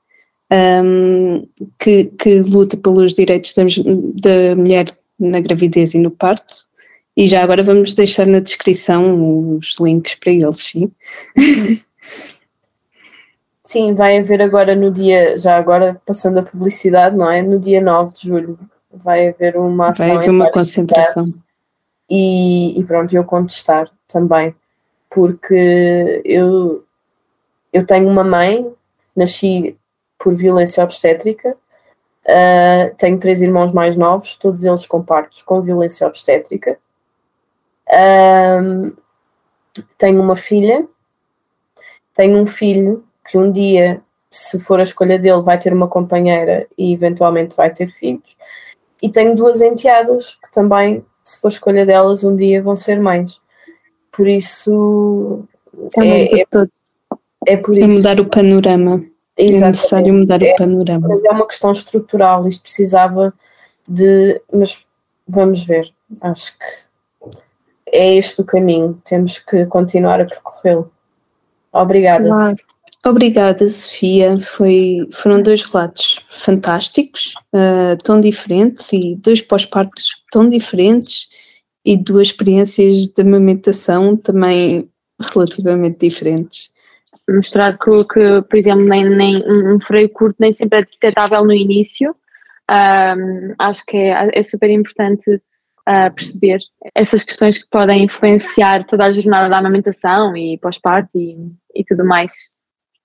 ahm, 0.51 1.43
que, 1.79 2.05
que 2.05 2.41
luta 2.41 2.77
pelos 2.77 3.15
direitos 3.15 3.55
das- 3.55 3.77
da 3.77 4.55
mulher 4.55 4.95
na 5.19 5.39
gravidez 5.39 5.95
e 5.95 5.99
no 5.99 6.11
parto. 6.11 6.67
E 7.15 7.25
já 7.25 7.41
agora 7.41 7.63
vamos 7.63 7.95
deixar 7.95 8.27
na 8.27 8.39
descrição 8.39 9.57
os 9.57 9.75
links 9.81 10.13
para 10.13 10.31
eles, 10.31 10.57
sim. 10.59 10.91
Sim, 13.67 13.93
vai 13.93 14.17
haver 14.17 14.41
agora 14.41 14.73
no 14.73 14.89
dia, 14.89 15.37
já 15.37 15.57
agora 15.57 16.01
passando 16.05 16.39
a 16.39 16.41
publicidade, 16.41 17.17
não 17.17 17.29
é? 17.29 17.41
No 17.41 17.59
dia 17.59 17.81
9 17.81 18.13
de 18.13 18.25
julho 18.25 18.57
vai 18.89 19.27
haver 19.27 19.57
uma 19.57 19.89
ação. 19.89 20.07
Vai 20.07 20.15
haver 20.15 20.29
uma 20.29 20.49
concentração. 20.49 21.25
E, 22.09 22.79
e 22.79 22.83
pronto, 22.85 23.13
eu 23.13 23.25
contestar 23.25 23.91
também, 24.07 24.55
porque 25.09 26.21
eu, 26.23 26.85
eu 27.73 27.85
tenho 27.85 28.07
uma 28.07 28.23
mãe, 28.23 28.73
nasci 29.13 29.77
por 30.17 30.33
violência 30.33 30.81
obstétrica, 30.81 31.53
ah, 32.25 32.89
tenho 32.97 33.19
três 33.19 33.41
irmãos 33.41 33.73
mais 33.73 33.97
novos, 33.97 34.37
todos 34.37 34.63
eles 34.63 34.85
com 34.85 35.03
partos 35.03 35.41
com 35.41 35.61
violência 35.61 36.07
obstétrica. 36.07 36.79
Ahm, 37.91 38.93
tenho 39.97 40.21
uma 40.21 40.37
filha, 40.37 40.87
tenho 42.15 42.37
um 42.41 42.47
filho 42.47 43.06
que 43.29 43.37
um 43.37 43.51
dia, 43.51 44.01
se 44.31 44.59
for 44.59 44.79
a 44.79 44.83
escolha 44.83 45.17
dele, 45.19 45.41
vai 45.41 45.57
ter 45.59 45.73
uma 45.73 45.87
companheira 45.87 46.67
e 46.77 46.93
eventualmente 46.93 47.55
vai 47.55 47.69
ter 47.73 47.89
filhos. 47.91 48.35
E 49.01 49.09
tenho 49.09 49.35
duas 49.35 49.61
enteadas 49.61 50.35
que 50.35 50.51
também, 50.51 51.05
se 51.23 51.39
for 51.39 51.49
escolha 51.49 51.85
delas, 51.85 52.23
um 52.23 52.35
dia 52.35 52.61
vão 52.61 52.75
ser 52.75 52.99
mães. 52.99 53.39
Por 54.11 54.27
isso, 54.27 55.43
É 55.95 56.23
É- 56.23 56.25
de 56.37 56.45
todos. 56.49 56.73
é 57.45 57.55
por 57.57 57.75
É 57.75 57.79
isso. 57.85 57.97
mudar 57.97 58.19
o 58.19 58.25
panorama. 58.25 59.03
É 59.37 59.43
Exatamente. 59.43 59.77
necessário 59.77 60.13
mudar 60.13 60.41
o 60.41 60.55
panorama. 60.57 61.07
Mas 61.09 61.23
é 61.23 61.29
uma 61.29 61.45
questão 61.47 61.71
estrutural. 61.71 62.47
Isto 62.47 62.63
precisava 62.63 63.31
de. 63.87 64.41
Mas 64.51 64.83
vamos 65.27 65.63
ver. 65.63 65.93
Acho 66.21 66.57
que 66.57 66.65
é 67.91 68.15
este 68.15 68.41
o 68.41 68.45
caminho. 68.45 68.99
Temos 69.05 69.37
que 69.37 69.67
continuar 69.67 70.19
a 70.19 70.25
percorrê-lo. 70.25 70.91
Obrigada. 71.71 72.27
Claro. 72.27 72.57
Obrigada, 73.07 73.65
Sofia. 73.69 74.37
Foi, 74.37 75.07
foram 75.13 75.41
dois 75.41 75.63
relatos 75.63 76.19
fantásticos, 76.29 77.33
ah, 77.53 77.95
tão 78.03 78.19
diferentes, 78.19 78.91
e 78.91 79.15
dois 79.15 79.39
pós-partos 79.39 80.07
tão 80.29 80.49
diferentes, 80.49 81.29
e 81.85 81.95
duas 81.95 82.27
experiências 82.27 83.07
de 83.07 83.21
amamentação 83.21 84.17
também 84.17 84.89
relativamente 85.21 85.99
diferentes. 85.99 86.69
mostrar 87.29 87.77
que, 87.77 88.03
que, 88.03 88.41
por 88.41 88.57
exemplo, 88.57 88.83
nem, 88.83 89.09
nem 89.09 89.37
um 89.49 89.75
um 89.75 89.79
freio 89.79 90.09
curto 90.09 90.35
nem 90.39 90.51
sempre 90.51 90.79
é 90.79 90.81
detectável 90.83 91.45
no 91.45 91.53
início. 91.53 92.13
Ahm, 92.69 93.55
acho 93.57 93.85
que 93.85 93.95
é, 93.95 94.31
é 94.33 94.43
super 94.43 94.69
importante 94.69 95.41
ah, 95.85 96.09
perceber 96.11 96.59
essas 96.93 97.23
questões 97.23 97.57
que 97.57 97.69
podem 97.69 98.03
influenciar 98.03 98.85
toda 98.85 99.05
a 99.05 99.11
jornada 99.13 99.47
da 99.47 99.59
amamentação 99.59 100.35
e 100.35 100.57
pós-parto 100.57 101.17
e, 101.17 101.37
e 101.73 101.85
tudo 101.85 102.03
mais. 102.05 102.56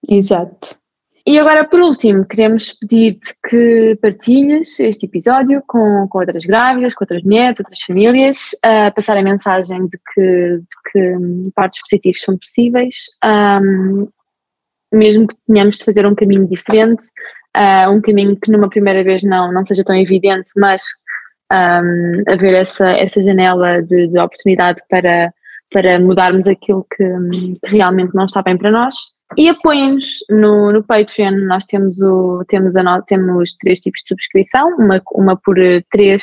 Exato. 0.09 0.83
E 1.25 1.39
agora, 1.39 1.65
por 1.65 1.81
último, 1.81 2.25
queremos 2.25 2.73
pedir-te 2.73 3.33
que 3.49 3.97
partilhes 4.03 4.81
este 4.81 5.07
episódio 5.07 5.63
com, 5.69 6.09
com 6.09 6.19
outras 6.19 6.45
grávidas, 6.45 6.95
com 6.95 7.05
outras 7.05 7.23
mulheres, 7.23 7.61
outras 7.61 7.81
famílias, 7.81 8.51
a 8.63 8.91
passar 8.91 9.17
a 9.17 9.23
mensagem 9.23 9.87
de 9.87 9.99
que, 10.13 10.59
de 10.59 10.91
que 10.91 11.51
partos 11.55 11.81
positivos 11.83 12.21
são 12.23 12.37
possíveis, 12.37 12.97
hum, 13.25 14.09
mesmo 14.93 15.29
que 15.29 15.37
tenhamos 15.47 15.79
de 15.79 15.85
fazer 15.85 16.05
um 16.07 16.15
caminho 16.15 16.49
diferente, 16.49 17.05
ah, 17.55 17.89
um 17.89 18.01
caminho 18.01 18.37
que 18.37 18.51
numa 18.51 18.69
primeira 18.69 19.05
vez 19.05 19.23
não, 19.23 19.53
não 19.53 19.65
seja 19.65 19.85
tão 19.85 19.95
evidente, 19.95 20.51
mas 20.57 20.83
hum, 21.53 22.25
haver 22.27 22.55
essa, 22.55 22.91
essa 22.91 23.23
janela 23.23 23.81
de, 23.81 24.09
de 24.09 24.19
oportunidade 24.19 24.81
para, 24.91 25.33
para 25.73 26.01
mudarmos 26.01 26.49
aquilo 26.49 26.85
que, 26.97 27.05
que 27.65 27.77
realmente 27.77 28.13
não 28.13 28.25
está 28.25 28.43
bem 28.43 28.59
para 28.59 28.73
nós. 28.73 28.97
E 29.37 29.49
apoiem-nos 29.49 30.19
no, 30.29 30.73
no 30.73 30.83
Patreon, 30.83 31.47
nós 31.47 31.65
temos, 31.65 32.01
o, 32.03 32.45
temos, 32.49 32.77
a, 32.77 33.03
temos 33.03 33.55
três 33.57 33.81
tipos 33.81 34.01
de 34.03 34.09
subscrição, 34.09 34.77
uma, 34.77 35.01
uma 35.13 35.37
por 35.37 35.59
eh, 35.59 35.83
3, 35.91 36.23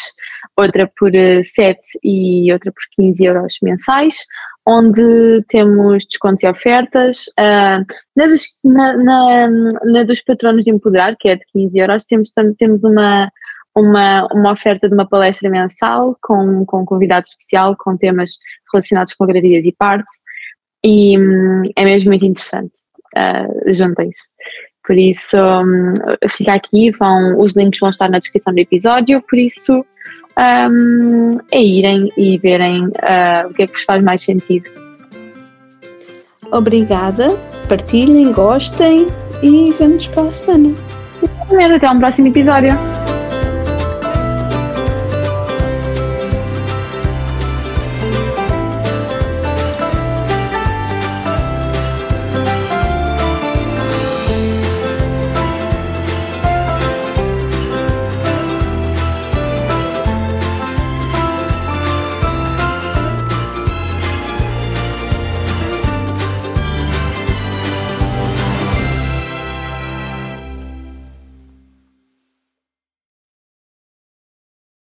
outra 0.55 0.91
por 0.97 1.13
eh, 1.15 1.41
7 1.43 1.79
e 2.03 2.51
outra 2.53 2.71
por 2.71 2.81
15 2.95 3.25
euros 3.25 3.57
mensais, 3.63 4.17
onde 4.65 5.43
temos 5.47 6.05
descontos 6.05 6.43
e 6.43 6.47
ofertas. 6.47 7.25
ah, 7.39 7.83
na, 8.15 8.27
dos, 8.27 8.43
na, 8.63 8.97
na, 8.97 9.49
na 9.85 10.03
dos 10.03 10.21
patronos 10.21 10.65
de 10.65 10.71
Empoderar, 10.71 11.15
que 11.19 11.29
é 11.29 11.35
de 11.35 11.45
15 11.51 11.79
euros, 11.79 12.03
temos, 12.05 12.31
temos 12.57 12.83
uma, 12.83 13.31
uma, 13.75 14.27
uma 14.31 14.51
oferta 14.51 14.87
de 14.87 14.93
uma 14.93 15.07
palestra 15.07 15.49
mensal 15.49 16.15
com, 16.21 16.65
com 16.65 16.81
um 16.81 16.85
convidado 16.85 17.25
especial, 17.25 17.75
com 17.77 17.97
temas 17.97 18.31
relacionados 18.71 19.13
com 19.15 19.23
a 19.23 19.27
gravidez 19.27 19.65
e 19.65 19.71
parto, 19.71 20.11
e 20.83 21.17
hum, 21.17 21.63
é 21.75 21.83
mesmo 21.83 22.09
muito 22.09 22.25
interessante. 22.25 22.73
Uh, 23.15 23.73
Juntem-se. 23.73 24.33
Por 24.85 24.97
isso, 24.97 25.37
hum, 25.37 25.93
fica 26.29 26.53
aqui, 26.53 26.91
vão, 26.91 27.37
os 27.37 27.55
links 27.55 27.79
vão 27.79 27.89
estar 27.89 28.09
na 28.09 28.17
descrição 28.17 28.53
do 28.53 28.59
episódio, 28.59 29.21
por 29.21 29.37
isso 29.37 29.85
hum, 30.71 31.37
é 31.51 31.61
irem 31.61 32.11
e 32.17 32.39
verem 32.39 32.87
uh, 32.87 33.49
o 33.49 33.53
que 33.53 33.63
é 33.63 33.67
que 33.67 33.73
vos 33.73 33.83
faz 33.83 34.03
mais 34.03 34.21
sentido. 34.21 34.67
Obrigada, 36.51 37.37
partilhem, 37.67 38.31
gostem 38.31 39.07
e 39.43 39.71
vemos 39.73 40.07
para 40.07 40.23
a 40.23 40.33
semana. 40.33 40.73
Até 41.75 41.89
um 41.89 41.99
próximo 41.99 42.27
episódio. 42.29 42.71